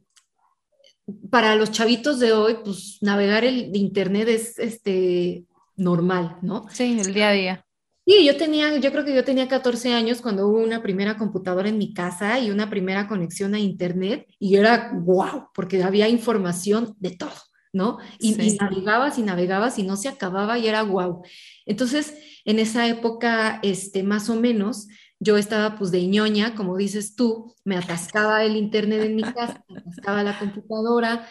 para 1.30 1.55
los 1.55 1.71
chavitos 1.71 2.19
de 2.19 2.34
hoy, 2.34 2.57
pues 2.63 2.97
navegar 3.01 3.43
el 3.43 3.76
internet 3.76 4.28
es 4.30 4.57
este 4.59 5.45
normal, 5.76 6.38
¿no? 6.41 6.65
Sí, 6.69 6.97
el 6.99 7.13
día 7.13 7.30
a 7.30 7.34
día. 7.34 7.65
Sí, 8.05 8.26
yo 8.26 8.36
tenía, 8.36 8.76
yo 8.78 8.91
creo 8.91 9.05
que 9.05 9.15
yo 9.15 9.24
tenía 9.24 9.47
14 9.47 9.93
años 9.93 10.21
cuando 10.21 10.47
hubo 10.47 10.59
una 10.59 10.84
primera 10.84 11.17
computadora 11.17 11.69
en 11.69 11.78
mi 11.78 11.93
casa 11.93 12.38
y 12.38 12.51
una 12.51 12.69
primera 12.69 13.07
conexión 13.07 13.55
a 13.55 13.59
internet 13.59 14.28
y 14.39 14.57
era 14.57 14.91
wow, 14.93 15.47
porque 15.53 15.82
había 15.82 16.09
información 16.09 16.95
de 16.99 17.11
todo, 17.11 17.32
¿no? 17.74 17.97
Y, 18.19 18.39
y 18.41 18.55
navegabas 18.55 19.17
y 19.17 19.24
navegabas 19.24 19.80
y 19.80 19.84
no 19.84 19.97
se 19.97 20.07
acababa 20.07 20.57
y 20.59 20.67
era 20.67 20.84
wow. 20.84 21.24
Entonces, 21.65 22.13
en 22.45 22.59
esa 22.59 22.88
época, 22.88 23.59
este, 23.63 24.03
más 24.03 24.30
o 24.30 24.36
menos, 24.36 24.88
yo 25.19 25.38
estaba 25.38 25.78
pues 25.78 25.91
de 25.91 26.05
ñoña, 26.05 26.53
como 26.55 26.78
dices 26.78 27.15
tú, 27.15 27.53
me 27.65 27.76
atascaba 27.76 28.43
el 28.43 28.55
internet 28.55 29.01
en 29.03 29.15
mi 29.15 29.24
casa, 29.24 29.63
me 29.69 29.80
atascaba 29.80 30.24
la 30.24 30.38
computadora 30.38 31.28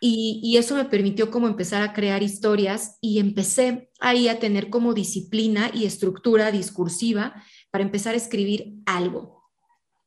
y, 0.00 0.40
y, 0.42 0.56
eso 0.56 0.74
me 0.74 0.84
permitió 0.84 1.30
como 1.30 1.46
empezar 1.46 1.82
a 1.82 1.92
crear 1.92 2.22
historias 2.22 2.98
y 3.00 3.20
empecé 3.20 3.90
ahí 4.00 4.28
a 4.28 4.38
tener 4.38 4.68
como 4.68 4.92
disciplina 4.92 5.70
y 5.72 5.84
estructura 5.84 6.50
discursiva 6.50 7.42
para 7.70 7.84
empezar 7.84 8.14
a 8.14 8.18
escribir 8.18 8.74
algo. 8.84 9.44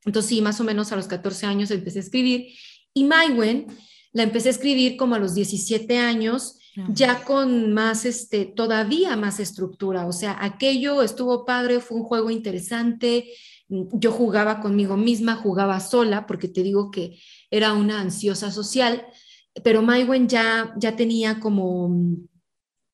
Entonces 0.05 0.29
sí, 0.29 0.41
más 0.41 0.59
o 0.59 0.63
menos 0.63 0.91
a 0.91 0.95
los 0.95 1.07
14 1.07 1.45
años 1.45 1.71
empecé 1.71 1.99
a 1.99 2.01
escribir 2.01 2.53
y 2.93 3.03
Maiwen 3.05 3.67
la 4.13 4.23
empecé 4.23 4.49
a 4.49 4.51
escribir 4.51 4.97
como 4.97 5.15
a 5.15 5.19
los 5.19 5.35
17 5.35 5.97
años 5.97 6.57
ya 6.89 7.23
con 7.23 7.73
más, 7.73 8.05
este, 8.05 8.45
todavía 8.45 9.15
más 9.15 9.39
estructura. 9.39 10.05
O 10.05 10.11
sea, 10.11 10.37
aquello 10.39 11.01
estuvo 11.01 11.45
padre, 11.45 11.79
fue 11.79 11.97
un 11.97 12.03
juego 12.03 12.29
interesante. 12.29 13.31
Yo 13.67 14.11
jugaba 14.11 14.59
conmigo 14.59 14.95
misma, 14.95 15.35
jugaba 15.35 15.79
sola, 15.79 16.27
porque 16.27 16.47
te 16.47 16.63
digo 16.63 16.91
que 16.91 17.19
era 17.49 17.73
una 17.73 17.99
ansiosa 17.99 18.51
social, 18.51 19.05
pero 19.63 19.81
Maiwen 19.81 20.29
ya, 20.29 20.73
ya 20.77 20.95
tenía 20.95 21.39
como, 21.39 21.89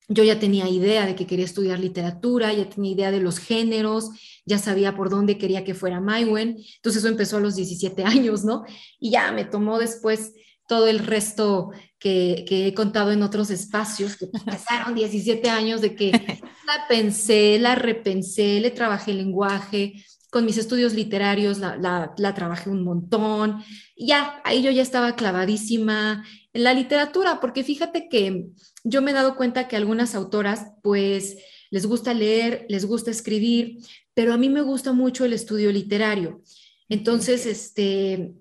yo 0.08 0.24
ya 0.24 0.38
tenía 0.38 0.68
idea 0.68 1.06
de 1.06 1.14
que 1.14 1.26
quería 1.26 1.44
estudiar 1.44 1.78
literatura, 1.78 2.52
ya 2.54 2.68
tenía 2.68 2.92
idea 2.92 3.10
de 3.10 3.20
los 3.20 3.38
géneros, 3.38 4.10
ya 4.46 4.58
sabía 4.58 4.96
por 4.96 5.10
dónde 5.10 5.36
quería 5.36 5.62
que 5.62 5.74
fuera 5.74 6.00
Maiwen. 6.00 6.56
Entonces 6.76 7.02
eso 7.02 7.08
empezó 7.08 7.36
a 7.36 7.40
los 7.40 7.54
17 7.54 8.02
años, 8.04 8.44
¿no? 8.44 8.64
Y 8.98 9.10
ya 9.10 9.30
me 9.30 9.44
tomó 9.44 9.78
después 9.78 10.32
todo 10.66 10.88
el 10.88 11.00
resto 11.00 11.70
que, 11.98 12.44
he 12.48 12.74
contado 12.74 13.12
en 13.12 13.22
otros 13.22 13.50
espacios, 13.50 14.16
que 14.16 14.26
pasaron 14.26 14.94
17 14.94 15.48
años 15.48 15.80
de 15.80 15.94
que 15.94 16.10
la 16.12 16.86
pensé, 16.88 17.58
la 17.58 17.74
repensé, 17.74 18.60
le 18.60 18.70
trabajé 18.70 19.12
el 19.12 19.18
lenguaje, 19.18 19.94
con 20.30 20.44
mis 20.44 20.58
estudios 20.58 20.94
literarios 20.94 21.58
la, 21.58 22.12
la, 22.16 22.34
trabajé 22.34 22.68
un 22.68 22.82
montón, 22.82 23.62
y 23.94 24.08
ya, 24.08 24.40
ahí 24.44 24.62
yo 24.62 24.70
ya 24.70 24.82
estaba 24.82 25.14
clavadísima 25.14 26.24
en 26.52 26.64
la 26.64 26.74
literatura, 26.74 27.40
porque 27.40 27.62
fíjate 27.62 28.08
que 28.08 28.46
yo 28.82 29.00
me 29.00 29.12
he 29.12 29.14
dado 29.14 29.36
cuenta 29.36 29.68
que 29.68 29.76
algunas 29.76 30.14
autoras, 30.14 30.72
pues, 30.82 31.36
les 31.70 31.86
gusta 31.86 32.14
leer, 32.14 32.66
les 32.68 32.84
gusta 32.84 33.10
escribir, 33.10 33.78
pero 34.12 34.32
a 34.32 34.36
mí 34.36 34.48
me 34.48 34.60
gusta 34.60 34.92
mucho 34.92 35.24
el 35.24 35.32
estudio 35.32 35.72
literario. 35.72 36.42
Entonces, 36.88 37.46
este, 37.46 38.34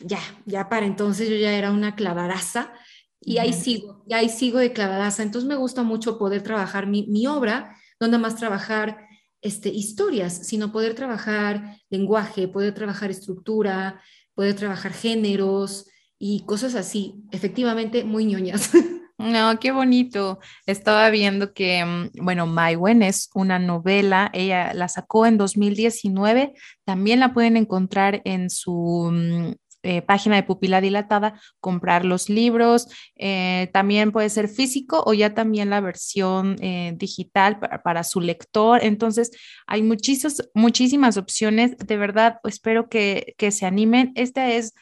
ya, 0.00 0.20
ya 0.46 0.68
para 0.68 0.86
entonces 0.86 1.28
yo 1.28 1.36
ya 1.36 1.56
era 1.56 1.70
una 1.70 1.94
clavadaza 1.94 2.72
y 3.20 3.38
ahí 3.38 3.52
sigo, 3.52 4.04
y 4.08 4.14
ahí 4.14 4.28
sigo 4.28 4.58
de 4.58 4.72
clavadaza. 4.72 5.22
Entonces 5.22 5.48
me 5.48 5.56
gusta 5.56 5.82
mucho 5.82 6.18
poder 6.18 6.42
trabajar 6.42 6.86
mi, 6.86 7.06
mi 7.08 7.26
obra, 7.26 7.76
no 8.00 8.06
nada 8.06 8.18
más 8.18 8.36
trabajar 8.36 9.06
este, 9.42 9.68
historias, 9.68 10.46
sino 10.46 10.72
poder 10.72 10.94
trabajar 10.94 11.76
lenguaje, 11.90 12.48
poder 12.48 12.74
trabajar 12.74 13.10
estructura, 13.10 14.00
poder 14.34 14.54
trabajar 14.54 14.92
géneros 14.92 15.86
y 16.18 16.44
cosas 16.44 16.74
así, 16.74 17.16
efectivamente 17.32 18.04
muy 18.04 18.24
ñoñas. 18.24 18.70
No, 19.20 19.58
qué 19.58 19.72
bonito. 19.72 20.38
Estaba 20.64 21.10
viendo 21.10 21.52
que, 21.52 21.84
mm, 21.84 22.24
bueno, 22.24 22.46
Maiwen 22.46 23.02
es 23.02 23.30
una 23.34 23.58
novela, 23.58 24.30
ella 24.32 24.72
la 24.74 24.88
sacó 24.88 25.26
en 25.26 25.36
2019, 25.38 26.54
también 26.84 27.18
la 27.18 27.34
pueden 27.34 27.56
encontrar 27.56 28.22
en 28.24 28.48
su 28.48 29.10
mm, 29.12 29.54
eh, 29.82 30.02
página 30.02 30.36
de 30.36 30.42
pupila 30.42 30.80
dilatada, 30.80 31.40
comprar 31.60 32.04
los 32.04 32.28
libros, 32.28 32.88
eh, 33.16 33.70
también 33.72 34.10
puede 34.10 34.28
ser 34.28 34.48
físico 34.48 35.02
o 35.06 35.14
ya 35.14 35.34
también 35.34 35.70
la 35.70 35.80
versión 35.80 36.56
eh, 36.60 36.94
digital 36.96 37.60
para, 37.60 38.04
su 38.04 38.20
lector. 38.20 38.80
Entonces, 38.82 39.30
hay 39.66 39.82
muchísimas, 39.82 40.50
muchísimas 40.54 41.16
opciones. 41.16 41.76
De 41.76 41.96
verdad, 41.96 42.38
espero 42.44 42.88
que, 42.88 43.34
que 43.38 43.50
se 43.50 43.66
animen. 43.66 44.12
Esta 44.16 44.50
es 44.50 44.74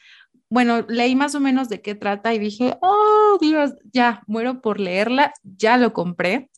bueno, 0.48 0.82
leí 0.88 1.16
más 1.16 1.34
o 1.34 1.40
menos 1.40 1.68
de 1.68 1.82
qué 1.82 1.94
trata 1.94 2.32
y 2.32 2.38
dije, 2.38 2.78
oh 2.80 3.36
Dios, 3.40 3.72
ya, 3.92 4.22
muero 4.26 4.60
por 4.60 4.78
leerla, 4.78 5.32
ya 5.42 5.76
lo 5.76 5.92
compré, 5.92 6.50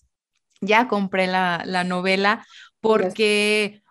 ya 0.61 0.89
compré 0.89 1.27
la, 1.27 1.63
la 1.65 1.85
novela 1.85 2.47
porque 2.81 3.83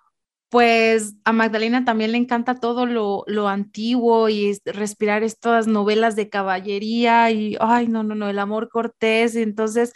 pues 0.49 1.15
a 1.25 1.33
Magdalena 1.33 1.83
también 1.85 2.13
le 2.13 2.17
encanta 2.17 2.55
todo 2.55 2.85
lo, 2.85 3.23
lo 3.27 3.49
antiguo 3.49 4.29
y 4.29 4.57
respirar 4.65 5.23
estas 5.23 5.67
novelas 5.67 6.15
de 6.15 6.29
caballería 6.29 7.31
y, 7.31 7.57
ay, 7.59 7.87
no, 7.87 8.03
no, 8.03 8.15
no, 8.15 8.29
el 8.29 8.39
amor 8.39 8.69
cortés. 8.69 9.35
Entonces, 9.35 9.93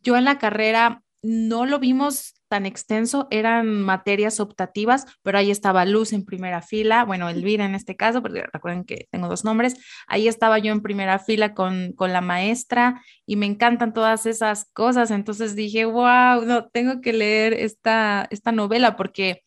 yo 0.00 0.16
en 0.16 0.24
la 0.24 0.38
carrera 0.38 1.02
no 1.22 1.66
lo 1.66 1.78
vimos 1.78 2.34
tan 2.48 2.66
extenso, 2.66 3.28
eran 3.30 3.82
materias 3.82 4.40
optativas, 4.40 5.06
pero 5.22 5.38
ahí 5.38 5.52
estaba 5.52 5.84
Luz 5.84 6.12
en 6.12 6.24
primera 6.24 6.62
fila, 6.62 7.04
bueno, 7.04 7.28
Elvira 7.28 7.64
en 7.64 7.76
este 7.76 7.94
caso, 7.94 8.22
porque 8.22 8.44
recuerden 8.52 8.84
que 8.84 9.06
tengo 9.12 9.28
dos 9.28 9.44
nombres, 9.44 9.76
ahí 10.08 10.26
estaba 10.26 10.58
yo 10.58 10.72
en 10.72 10.82
primera 10.82 11.20
fila 11.20 11.54
con, 11.54 11.92
con 11.92 12.12
la 12.12 12.20
maestra 12.20 13.02
y 13.24 13.36
me 13.36 13.46
encantan 13.46 13.92
todas 13.92 14.26
esas 14.26 14.64
cosas, 14.72 15.12
entonces 15.12 15.54
dije, 15.54 15.84
wow, 15.84 16.44
no, 16.44 16.68
tengo 16.70 17.00
que 17.00 17.12
leer 17.12 17.52
esta, 17.52 18.26
esta 18.30 18.50
novela 18.50 18.96
porque 18.96 19.44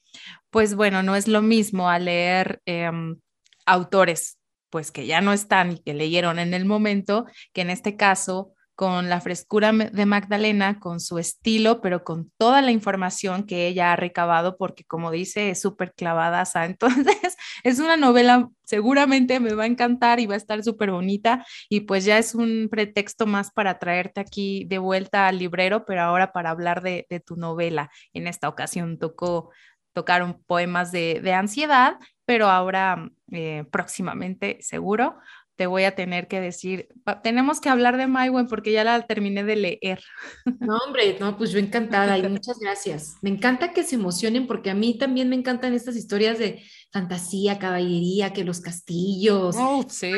pues 0.53 0.75
bueno, 0.75 1.01
no 1.01 1.15
es 1.15 1.27
lo 1.27 1.41
mismo 1.41 1.89
a 1.89 1.97
leer 1.97 2.61
em, 2.65 3.17
autores 3.65 4.37
pues 4.69 4.91
que 4.91 5.05
ya 5.05 5.19
no 5.21 5.33
están 5.33 5.73
y 5.73 5.79
que 5.79 5.93
leyeron 5.93 6.39
en 6.39 6.53
el 6.53 6.65
momento, 6.65 7.25
que 7.53 7.61
en 7.61 7.69
este 7.69 7.95
caso 7.95 8.53
con 8.75 9.07
la 9.07 9.21
frescura 9.21 9.71
de 9.71 10.05
Magdalena, 10.07 10.79
con 10.79 10.99
su 10.99 11.19
estilo, 11.19 11.79
pero 11.79 12.03
con 12.03 12.31
toda 12.37 12.61
la 12.63 12.71
información 12.71 13.45
que 13.45 13.67
ella 13.67 13.93
ha 13.93 13.95
recabado, 13.95 14.57
porque 14.57 14.83
como 14.83 15.11
dice, 15.11 15.51
es 15.51 15.61
súper 15.61 15.93
clavada. 15.93 16.43
Entonces, 16.65 17.37
es 17.63 17.79
una 17.79 17.97
novela, 17.97 18.49
seguramente 18.63 19.39
me 19.39 19.53
va 19.53 19.63
a 19.63 19.67
encantar 19.67 20.19
y 20.19 20.25
va 20.25 20.33
a 20.33 20.37
estar 20.37 20.63
súper 20.63 20.89
bonita. 20.89 21.45
Y 21.69 21.81
pues 21.81 22.03
ya 22.03 22.17
es 22.17 22.33
un 22.33 22.67
pretexto 22.69 23.27
más 23.27 23.51
para 23.51 23.77
traerte 23.77 24.21
aquí 24.21 24.65
de 24.65 24.79
vuelta 24.79 25.27
al 25.27 25.37
librero, 25.37 25.85
pero 25.85 26.01
ahora 26.01 26.31
para 26.31 26.49
hablar 26.49 26.81
de 26.81 27.23
tu 27.23 27.35
novela. 27.35 27.91
En 28.11 28.25
esta 28.25 28.49
ocasión 28.49 28.97
tocó 28.97 29.51
tocaron 29.93 30.41
poemas 30.45 30.91
de, 30.91 31.33
ansiedad, 31.33 31.99
pero 32.25 32.47
ahora 32.49 33.09
eh, 33.31 33.65
próximamente 33.71 34.57
seguro 34.61 35.17
te 35.55 35.67
voy 35.67 35.83
a 35.83 35.95
tener 35.95 36.27
que 36.27 36.41
decir, 36.41 36.87
tenemos 37.21 37.61
que 37.61 37.69
hablar 37.69 37.97
de 37.97 38.07
Maiwen 38.07 38.47
porque 38.47 38.71
ya 38.71 38.83
la 38.83 39.05
terminé 39.05 39.43
de 39.43 39.55
leer. 39.55 40.03
No, 40.59 40.77
hombre, 40.77 41.17
no, 41.19 41.37
pues 41.37 41.51
yo 41.51 41.59
encantada 41.59 42.17
y 42.17 42.23
muchas 42.29 42.57
gracias. 42.59 43.17
Me 43.21 43.29
encanta 43.29 43.71
que 43.71 43.83
se 43.83 43.95
emocionen 43.95 44.47
porque 44.47 44.69
a 44.69 44.73
mí 44.73 44.97
también 44.97 45.29
me 45.29 45.35
encantan 45.35 45.73
estas 45.73 45.95
historias 45.95 46.39
de 46.39 46.63
fantasía, 46.91 47.59
caballería, 47.59 48.33
que 48.33 48.43
los 48.43 48.61
castillos, 48.61 49.55
oh, 49.59 49.85
sí. 49.87 50.11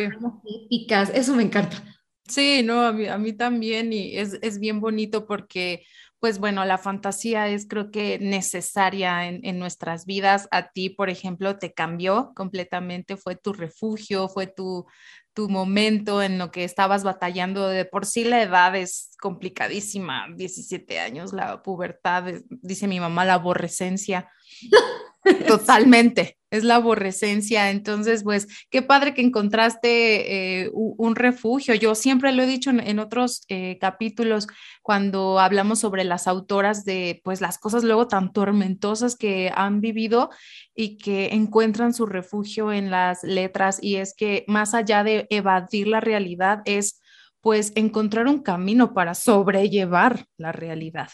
épicas, 0.66 1.12
eso 1.14 1.36
me 1.36 1.44
encanta. 1.44 1.84
Sí, 2.28 2.62
no, 2.64 2.82
a 2.82 2.92
mí, 2.92 3.08
a 3.08 3.18
mí 3.18 3.34
también 3.34 3.94
y 3.94 4.18
es, 4.18 4.40
es 4.42 4.60
bien 4.60 4.80
bonito 4.80 5.26
porque 5.26 5.84
pues 6.20 6.40
bueno, 6.40 6.66
la 6.66 6.78
fantasía 6.78 7.48
es 7.50 7.68
creo 7.68 7.92
que 7.92 8.18
necesaria 8.20 9.28
en, 9.28 9.60
nuestras 9.60 10.06
vidas. 10.06 10.48
A 10.52 10.72
ti, 10.72 10.90
por 10.90 11.10
ejemplo, 11.10 11.58
te 11.58 11.74
cambió 11.74 12.32
completamente, 12.36 13.18
fue 13.18 13.36
tu 13.36 13.54
refugio, 13.54 14.28
fue 14.28 14.48
tu, 14.48 14.86
tu 15.34 15.50
momento 15.50 16.22
en 16.22 16.38
lo 16.38 16.52
que 16.52 16.64
estabas 16.64 17.04
batallando. 17.04 17.68
De 17.68 17.86
por 17.86 18.06
sí 18.06 18.24
la 18.24 18.42
edad 18.42 18.76
es 18.76 19.12
complicadísima, 19.20 20.28
17 20.36 21.00
años, 21.00 21.34
la 21.34 21.62
pubertad, 21.62 22.26
dice 22.50 22.88
mi 22.88 23.00
mamá, 23.00 23.26
la 23.26 23.36
aborrecencia. 23.36 24.30
Totalmente, 25.48 26.38
es 26.52 26.64
la 26.64 26.76
aborrecencia. 26.76 27.72
Entonces, 27.72 28.24
pues, 28.24 28.48
qué 28.70 28.82
padre 28.82 29.14
que 29.14 29.22
encontraste 29.22 30.64
eh, 30.64 30.70
un 30.74 31.16
refugio. 31.16 31.74
Yo 31.74 31.96
siempre 31.96 32.32
lo 32.32 32.44
he 32.44 32.48
dicho 32.48 32.70
en, 32.70 33.00
otros 33.00 33.44
eh, 33.50 33.78
capítulos 33.80 34.48
cuando 34.84 35.40
hablamos 35.40 35.80
sobre 35.80 36.04
las 36.04 36.28
autoras 36.28 36.86
de, 36.86 37.22
pues, 37.24 37.42
las 37.42 37.58
cosas 37.58 37.84
luego 37.84 38.08
tan 38.08 38.34
tormentosas 38.34 39.16
que 39.16 39.52
han 39.56 39.82
vivido 39.82 40.30
y 40.76 40.98
que 40.98 41.30
encuentran 41.34 41.94
su 41.94 42.06
refugio 42.06 42.72
en 42.72 42.92
las 42.92 43.24
letras. 43.24 43.80
Y 43.82 43.96
es 43.96 44.14
que 44.16 44.46
más 44.48 44.74
allá 44.76 45.04
de 45.04 45.26
evadir 45.30 45.88
la 45.88 46.02
realidad, 46.02 46.62
es, 46.66 47.02
pues, 47.42 47.72
encontrar 47.76 48.28
un 48.28 48.44
camino 48.44 48.94
para 48.94 49.16
sobrellevar 49.16 50.26
la 50.38 50.52
realidad 50.52 51.10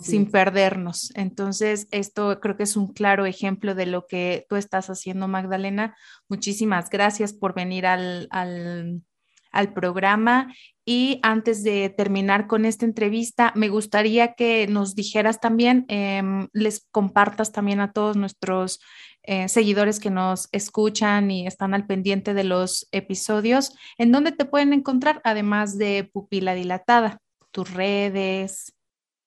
sin 0.00 0.30
perdernos. 0.30 1.12
Entonces, 1.14 1.88
esto 1.90 2.40
creo 2.40 2.56
que 2.56 2.62
es 2.62 2.76
un 2.76 2.92
claro 2.92 3.26
ejemplo 3.26 3.74
de 3.74 3.86
lo 3.86 4.06
que 4.06 4.46
tú 4.48 4.56
estás 4.56 4.88
haciendo, 4.88 5.28
Magdalena. 5.28 5.96
Muchísimas 6.28 6.88
gracias 6.90 7.32
por 7.32 7.54
venir 7.54 7.86
al, 7.86 8.28
al, 8.30 9.72
programa. 9.74 10.54
Y 10.86 11.20
antes 11.22 11.62
de 11.62 11.90
terminar 11.90 12.46
con 12.46 12.64
esta 12.64 12.84
entrevista, 12.84 13.52
me 13.54 13.68
gustaría 13.68 14.34
que 14.34 14.66
nos 14.66 14.94
dijeras 14.94 15.40
también, 15.40 15.84
em, 15.88 16.48
les 16.52 16.86
compartas 16.90 17.52
también 17.52 17.80
a 17.80 17.92
todos 17.92 18.16
nuestros 18.16 18.80
eh, 19.26 19.48
seguidores 19.48 20.00
que 20.00 20.10
nos 20.10 20.48
escuchan 20.52 21.30
y 21.30 21.46
están 21.46 21.72
al 21.72 21.86
pendiente 21.86 22.34
de 22.34 22.44
los 22.44 22.88
episodios, 22.92 23.74
en 23.96 24.12
dónde 24.12 24.32
te 24.32 24.44
pueden 24.44 24.74
encontrar, 24.74 25.22
además 25.24 25.78
de 25.78 26.10
Pupila 26.12 26.54
Dilatada, 26.54 27.22
tus 27.50 27.72
redes, 27.72 28.74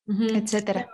etcétera. 0.07 0.89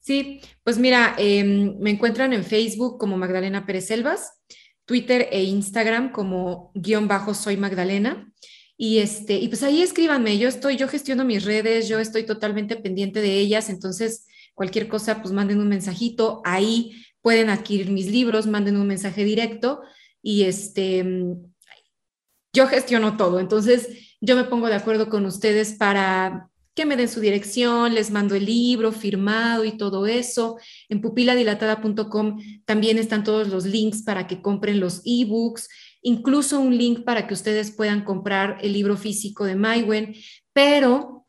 Sí, 0.00 0.40
pues 0.62 0.78
mira, 0.78 1.14
em, 1.16 1.78
me 1.78 1.90
encuentran 1.90 2.32
en 2.34 2.44
Facebook 2.44 2.98
como 2.98 3.16
Magdalena 3.16 3.64
Pérez 3.64 3.86
Selvas, 3.86 4.32
Twitter 4.84 5.28
e 5.32 5.44
Instagram 5.44 6.12
como 6.12 6.72
guion 6.74 7.08
bajo 7.08 7.32
soy 7.32 7.56
Magdalena. 7.56 8.30
Y, 8.76 8.98
este, 8.98 9.34
y 9.34 9.48
pues 9.48 9.62
ahí 9.62 9.82
escríbanme, 9.82 10.36
yo 10.36 10.48
estoy, 10.48 10.76
yo 10.76 10.88
gestiono 10.88 11.24
mis 11.24 11.44
redes, 11.44 11.88
yo 11.88 12.00
estoy 12.00 12.24
totalmente 12.24 12.76
pendiente 12.76 13.20
de 13.20 13.38
ellas, 13.38 13.70
entonces 13.70 14.26
cualquier 14.52 14.88
cosa, 14.88 15.22
pues 15.22 15.32
manden 15.32 15.60
un 15.60 15.68
mensajito, 15.68 16.42
ahí 16.44 17.04
pueden 17.22 17.50
adquirir 17.50 17.90
mis 17.90 18.10
libros, 18.10 18.46
manden 18.46 18.76
un 18.76 18.86
mensaje 18.86 19.24
directo 19.24 19.80
y 20.22 20.42
este, 20.42 21.04
yo 22.52 22.66
gestiono 22.66 23.16
todo, 23.16 23.38
entonces 23.38 24.16
yo 24.20 24.36
me 24.36 24.44
pongo 24.44 24.66
de 24.66 24.74
acuerdo 24.74 25.08
con 25.08 25.24
ustedes 25.24 25.74
para 25.74 26.50
que 26.74 26.86
me 26.86 26.96
den 26.96 27.08
su 27.08 27.20
dirección, 27.20 27.94
les 27.94 28.10
mando 28.10 28.34
el 28.34 28.46
libro 28.46 28.92
firmado 28.92 29.64
y 29.64 29.76
todo 29.76 30.06
eso. 30.06 30.58
En 30.88 31.00
pupiladilatada.com 31.00 32.40
también 32.64 32.98
están 32.98 33.24
todos 33.24 33.48
los 33.48 33.64
links 33.64 34.02
para 34.02 34.26
que 34.26 34.42
compren 34.42 34.80
los 34.80 35.00
ebooks, 35.04 35.68
incluso 36.02 36.60
un 36.60 36.76
link 36.76 37.04
para 37.04 37.26
que 37.26 37.34
ustedes 37.34 37.70
puedan 37.70 38.04
comprar 38.04 38.58
el 38.62 38.72
libro 38.72 38.96
físico 38.96 39.44
de 39.44 39.54
Mywen, 39.54 40.14
pero 40.52 41.26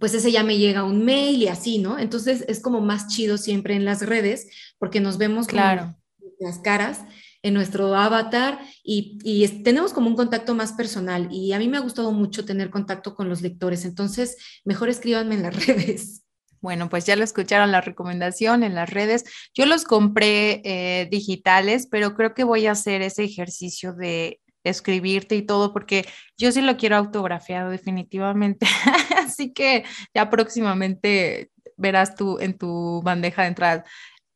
pues 0.00 0.14
ese 0.14 0.32
ya 0.32 0.42
me 0.42 0.58
llega 0.58 0.82
un 0.82 1.04
mail 1.04 1.42
y 1.42 1.48
así, 1.48 1.78
¿no? 1.78 1.98
Entonces 1.98 2.44
es 2.48 2.60
como 2.60 2.80
más 2.80 3.06
chido 3.08 3.38
siempre 3.38 3.74
en 3.74 3.84
las 3.84 4.04
redes 4.04 4.48
porque 4.78 5.00
nos 5.00 5.18
vemos 5.18 5.46
claro. 5.46 5.96
las 6.40 6.58
caras 6.58 7.02
en 7.46 7.54
nuestro 7.54 7.94
avatar 7.94 8.58
y, 8.82 9.18
tenemos 9.62 9.92
como 9.92 10.08
un 10.08 10.16
contacto 10.16 10.56
más 10.56 10.72
personal 10.72 11.28
y 11.30 11.52
a 11.52 11.60
mí 11.60 11.68
me 11.68 11.76
ha 11.76 11.80
gustado 11.80 12.10
mucho 12.10 12.44
tener 12.44 12.70
contacto 12.70 13.14
con 13.14 13.28
los 13.28 13.40
lectores, 13.40 13.84
entonces 13.84 14.36
mejor 14.64 14.88
escríbanme 14.88 15.36
en 15.36 15.42
las 15.44 15.54
redes. 15.66 16.24
Bueno, 16.60 16.88
pues 16.88 17.06
ya 17.06 17.14
lo 17.14 17.22
escucharon 17.22 17.70
la 17.70 17.80
recomendación 17.80 18.64
en 18.64 18.74
las 18.74 18.90
redes. 18.90 19.24
Yo 19.54 19.66
los 19.66 19.84
compré 19.84 20.60
eh, 20.64 21.06
digitales, 21.08 21.86
pero 21.88 22.14
creo 22.16 22.34
que 22.34 22.42
voy 22.42 22.66
a 22.66 22.72
hacer 22.72 23.02
ese 23.02 23.22
ejercicio 23.22 23.92
de 23.92 24.40
escribirte 24.64 25.36
y 25.36 25.42
todo, 25.42 25.72
porque 25.72 26.04
yo 26.36 26.50
sí 26.50 26.62
lo 26.62 26.76
quiero 26.76 26.96
autografiado 26.96 27.70
definitivamente. 27.70 28.66
Así 29.24 29.52
que 29.52 29.84
ya 30.12 30.28
próximamente 30.30 31.52
verás 31.76 32.16
tú 32.16 32.38
en 32.40 32.58
tu 32.58 33.02
bandeja 33.04 33.42
de 33.42 33.48
entrada 33.48 33.84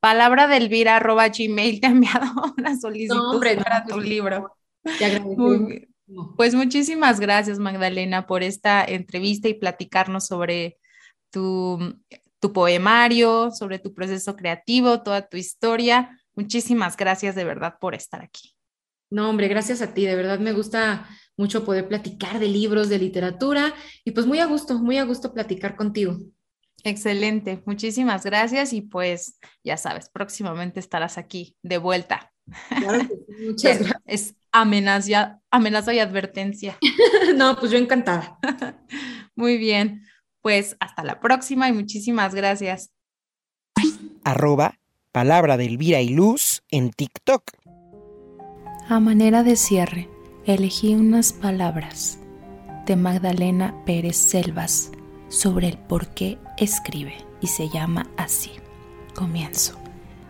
palabra 0.00 0.54
Elvira 0.56 0.96
arroba 0.96 1.28
gmail 1.28 1.80
te 1.80 1.86
ha 1.86 1.90
enviado 1.90 2.26
una 2.56 2.78
solicitud 2.78 3.40
para 3.62 3.84
tu 3.84 4.00
libro. 4.00 4.56
pues 6.36 6.54
muchísimas 6.54 7.20
gracias 7.20 7.58
Magdalena 7.58 8.26
por 8.26 8.42
esta 8.42 8.84
entrevista 8.84 9.48
y 9.48 9.54
platicarnos 9.54 10.26
sobre 10.26 10.78
tu, 11.30 11.78
tu 12.40 12.52
poemario, 12.52 13.50
sobre 13.52 13.78
tu 13.78 13.94
proceso 13.94 14.34
creativo, 14.34 15.02
toda 15.02 15.28
tu 15.28 15.36
historia. 15.36 16.18
Muchísimas 16.34 16.96
gracias 16.96 17.34
de 17.34 17.44
verdad 17.44 17.74
por 17.80 17.94
estar 17.94 18.22
aquí. 18.22 18.56
No, 19.10 19.28
hombre, 19.28 19.48
gracias 19.48 19.82
a 19.82 19.92
ti. 19.92 20.06
De 20.06 20.14
verdad 20.14 20.38
me 20.38 20.52
gusta 20.52 21.08
mucho 21.36 21.64
poder 21.64 21.88
platicar 21.88 22.38
de 22.38 22.48
libros, 22.48 22.88
de 22.88 22.98
literatura 22.98 23.74
y 24.04 24.12
pues 24.12 24.26
muy 24.26 24.38
a 24.38 24.46
gusto, 24.46 24.78
muy 24.78 24.98
a 24.98 25.04
gusto 25.04 25.32
platicar 25.32 25.76
contigo. 25.76 26.18
Excelente, 26.84 27.62
muchísimas 27.66 28.24
gracias 28.24 28.72
y 28.72 28.82
pues 28.82 29.38
ya 29.64 29.76
sabes, 29.76 30.08
próximamente 30.08 30.80
estarás 30.80 31.18
aquí 31.18 31.56
de 31.62 31.78
vuelta. 31.78 32.32
muchas 33.46 33.78
gracias. 33.78 34.02
Es 34.06 34.34
amenaza, 34.52 35.40
amenaza 35.50 35.94
y 35.94 35.98
advertencia. 35.98 36.78
no, 37.36 37.56
pues 37.58 37.70
yo 37.72 37.78
encantada. 37.78 38.38
Muy 39.36 39.58
bien, 39.58 40.04
pues 40.42 40.76
hasta 40.80 41.04
la 41.04 41.20
próxima 41.20 41.68
y 41.68 41.72
muchísimas 41.72 42.34
gracias. 42.34 42.90
Arroba 44.24 44.78
palabra 45.12 45.56
de 45.56 45.66
Elvira 45.66 46.00
y 46.00 46.10
Luz 46.10 46.62
en 46.70 46.90
TikTok. 46.90 47.42
A 48.88 49.00
manera 49.00 49.42
de 49.42 49.56
cierre, 49.56 50.08
elegí 50.46 50.94
unas 50.94 51.32
palabras 51.32 52.18
de 52.86 52.96
Magdalena 52.96 53.84
Pérez 53.86 54.16
Selvas 54.16 54.92
sobre 55.30 55.68
el 55.68 55.78
por 55.78 56.08
qué 56.08 56.38
escribe 56.58 57.14
y 57.40 57.46
se 57.46 57.70
llama 57.70 58.06
así. 58.18 58.50
Comienzo. 59.14 59.78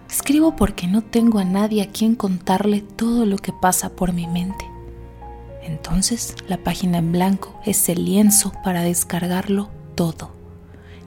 Escribo 0.09 0.55
porque 0.55 0.87
no 0.87 1.03
tengo 1.03 1.39
a 1.39 1.45
nadie 1.45 1.83
a 1.83 1.91
quien 1.91 2.15
contarle 2.15 2.83
todo 2.83 3.27
lo 3.27 3.39
que 3.39 3.53
pasa 3.53 3.91
por 3.91 4.13
mi 4.13 4.27
mente. 4.27 4.65
Entonces 5.63 6.37
la 6.49 6.59
página 6.59 6.99
en 6.99 7.13
blanco 7.13 7.61
es 7.65 7.89
el 7.89 8.05
lienzo 8.05 8.53
para 8.63 8.83
descargarlo 8.83 9.71
todo. 9.95 10.33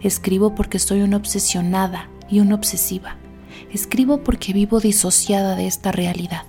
Escribo 0.02 0.56
porque 0.56 0.80
soy 0.80 1.02
una 1.02 1.18
obsesionada 1.18 2.10
y 2.30 2.39
una 2.39 2.56
obsesiva. 2.56 3.18
Escribo 3.72 4.24
porque 4.24 4.54
vivo 4.54 4.80
disociada 4.80 5.56
de 5.56 5.68
esta 5.68 5.91
realidad. 5.91 6.44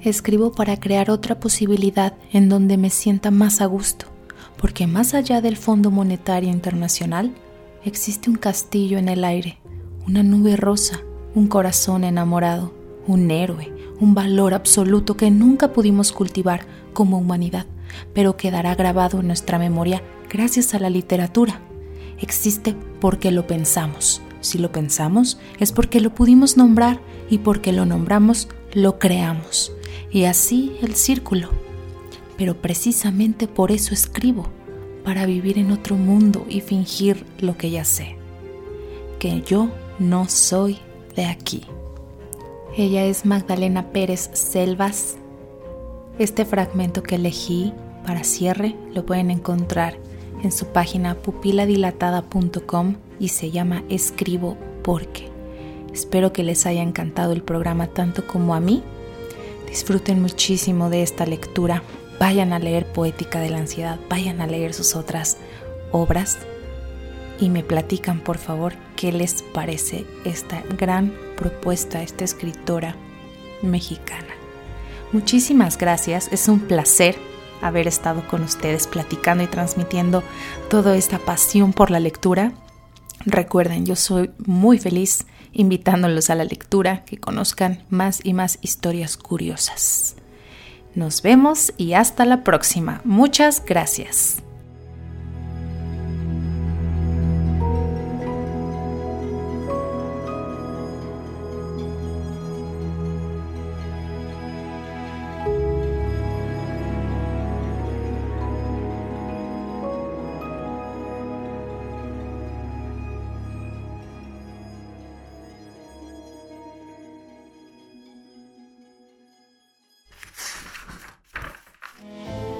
Escribo 0.00 0.52
para 0.52 0.78
crear 0.78 1.10
otra 1.10 1.40
posibilidad 1.40 2.14
en 2.32 2.48
donde 2.48 2.76
me 2.76 2.90
sienta 2.90 3.30
más 3.30 3.60
a 3.60 3.66
gusto 3.66 4.15
porque 4.58 4.86
más 4.86 5.14
allá 5.14 5.40
del 5.40 5.56
Fondo 5.56 5.90
Monetario 5.90 6.50
Internacional 6.50 7.34
existe 7.84 8.30
un 8.30 8.36
castillo 8.36 8.98
en 8.98 9.08
el 9.08 9.24
aire, 9.24 9.58
una 10.06 10.22
nube 10.22 10.56
rosa, 10.56 11.00
un 11.34 11.48
corazón 11.48 12.04
enamorado, 12.04 12.74
un 13.06 13.30
héroe, 13.30 13.72
un 14.00 14.14
valor 14.14 14.54
absoluto 14.54 15.16
que 15.16 15.30
nunca 15.30 15.72
pudimos 15.72 16.12
cultivar 16.12 16.66
como 16.92 17.18
humanidad, 17.18 17.66
pero 18.14 18.36
quedará 18.36 18.74
grabado 18.74 19.20
en 19.20 19.26
nuestra 19.26 19.58
memoria 19.58 20.02
gracias 20.30 20.74
a 20.74 20.78
la 20.78 20.90
literatura. 20.90 21.60
Existe 22.20 22.74
porque 23.00 23.30
lo 23.30 23.46
pensamos. 23.46 24.22
Si 24.40 24.58
lo 24.58 24.72
pensamos 24.72 25.38
es 25.58 25.72
porque 25.72 26.00
lo 26.00 26.14
pudimos 26.14 26.56
nombrar 26.56 27.00
y 27.28 27.38
porque 27.38 27.72
lo 27.72 27.84
nombramos 27.84 28.48
lo 28.72 28.98
creamos. 28.98 29.72
Y 30.10 30.24
así 30.24 30.76
el 30.82 30.94
círculo 30.94 31.50
pero 32.36 32.60
precisamente 32.60 33.48
por 33.48 33.72
eso 33.72 33.94
escribo, 33.94 34.46
para 35.04 35.24
vivir 35.24 35.58
en 35.58 35.70
otro 35.70 35.96
mundo 35.96 36.44
y 36.48 36.60
fingir 36.60 37.24
lo 37.38 37.56
que 37.56 37.70
ya 37.70 37.84
sé, 37.84 38.16
que 39.18 39.42
yo 39.42 39.70
no 39.98 40.28
soy 40.28 40.78
de 41.14 41.26
aquí. 41.26 41.62
Ella 42.76 43.04
es 43.04 43.24
Magdalena 43.24 43.90
Pérez 43.90 44.30
Selvas. 44.32 45.16
Este 46.18 46.44
fragmento 46.44 47.02
que 47.02 47.14
elegí 47.14 47.72
para 48.04 48.24
cierre 48.24 48.76
lo 48.92 49.06
pueden 49.06 49.30
encontrar 49.30 49.96
en 50.42 50.52
su 50.52 50.66
página 50.66 51.14
pupiladilatada.com 51.14 52.96
y 53.18 53.28
se 53.28 53.50
llama 53.50 53.82
Escribo 53.88 54.56
porque. 54.82 55.30
Espero 55.92 56.32
que 56.32 56.42
les 56.42 56.66
haya 56.66 56.82
encantado 56.82 57.32
el 57.32 57.42
programa 57.42 57.86
tanto 57.86 58.26
como 58.26 58.54
a 58.54 58.60
mí. 58.60 58.82
Disfruten 59.68 60.20
muchísimo 60.20 60.90
de 60.90 61.02
esta 61.02 61.24
lectura. 61.24 61.82
Vayan 62.18 62.52
a 62.52 62.58
leer 62.58 62.86
Poética 62.86 63.40
de 63.40 63.50
la 63.50 63.58
Ansiedad, 63.58 63.98
vayan 64.08 64.40
a 64.40 64.46
leer 64.46 64.72
sus 64.72 64.96
otras 64.96 65.36
obras 65.92 66.38
y 67.38 67.50
me 67.50 67.62
platican 67.62 68.20
por 68.20 68.38
favor 68.38 68.74
qué 68.96 69.12
les 69.12 69.42
parece 69.42 70.06
esta 70.24 70.62
gran 70.78 71.12
propuesta, 71.36 72.02
esta 72.02 72.24
escritora 72.24 72.96
mexicana. 73.62 74.34
Muchísimas 75.12 75.76
gracias, 75.76 76.28
es 76.32 76.48
un 76.48 76.60
placer 76.60 77.16
haber 77.62 77.86
estado 77.86 78.26
con 78.26 78.42
ustedes 78.42 78.86
platicando 78.86 79.44
y 79.44 79.46
transmitiendo 79.46 80.22
toda 80.68 80.96
esta 80.96 81.18
pasión 81.18 81.72
por 81.72 81.90
la 81.90 82.00
lectura. 82.00 82.52
Recuerden, 83.24 83.86
yo 83.86 83.96
soy 83.96 84.30
muy 84.38 84.78
feliz 84.78 85.26
invitándolos 85.52 86.30
a 86.30 86.34
la 86.34 86.44
lectura, 86.44 87.04
que 87.04 87.16
conozcan 87.18 87.84
más 87.88 88.20
y 88.22 88.34
más 88.34 88.58
historias 88.60 89.16
curiosas. 89.16 90.16
Nos 90.96 91.20
vemos 91.20 91.74
y 91.76 91.92
hasta 91.92 92.24
la 92.24 92.42
próxima. 92.42 93.02
Muchas 93.04 93.62
gracias. 93.62 94.45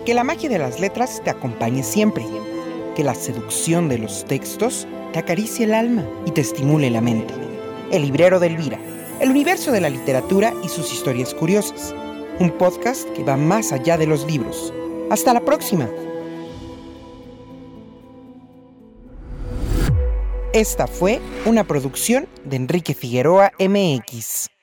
Que 0.07 0.15
la 0.15 0.23
magia 0.23 0.49
de 0.49 0.61
las 0.61 0.79
letras 0.79 1.21
te 1.25 1.31
acompañe 1.31 1.83
siempre. 1.83 2.25
Que 2.95 3.03
la 3.03 3.17
seducción 3.17 3.89
de 3.89 3.99
los 3.99 4.25
textos 4.25 4.87
te 5.13 5.19
acaricie 5.19 5.65
el 5.65 5.75
alma 5.75 6.09
y 6.25 6.31
te 6.31 6.43
estimule 6.43 6.91
la 6.91 7.01
mente. 7.01 7.35
El 7.91 8.03
librero 8.03 8.39
de 8.39 8.47
Elvira. 8.47 8.79
El 9.19 9.31
universo 9.31 9.73
de 9.73 9.81
la 9.81 9.91
literatura 9.91 10.55
y 10.63 10.69
sus 10.69 10.93
historias 10.93 11.35
curiosas. 11.35 11.93
Un 12.39 12.53
podcast 12.53 13.09
que 13.15 13.25
va 13.25 13.37
más 13.37 13.73
allá 13.73 13.99
de 13.99 14.07
los 14.07 14.25
libros. 14.31 14.73
Hasta 15.11 15.35
la 15.35 15.41
próxima. 15.41 15.91
Esta 20.53 20.87
fue 20.87 21.21
una 21.47 21.65
producción 21.65 22.29
de 22.45 22.55
Enrique 22.55 22.95
Figueroa 22.95 23.51
MX. 23.59 24.56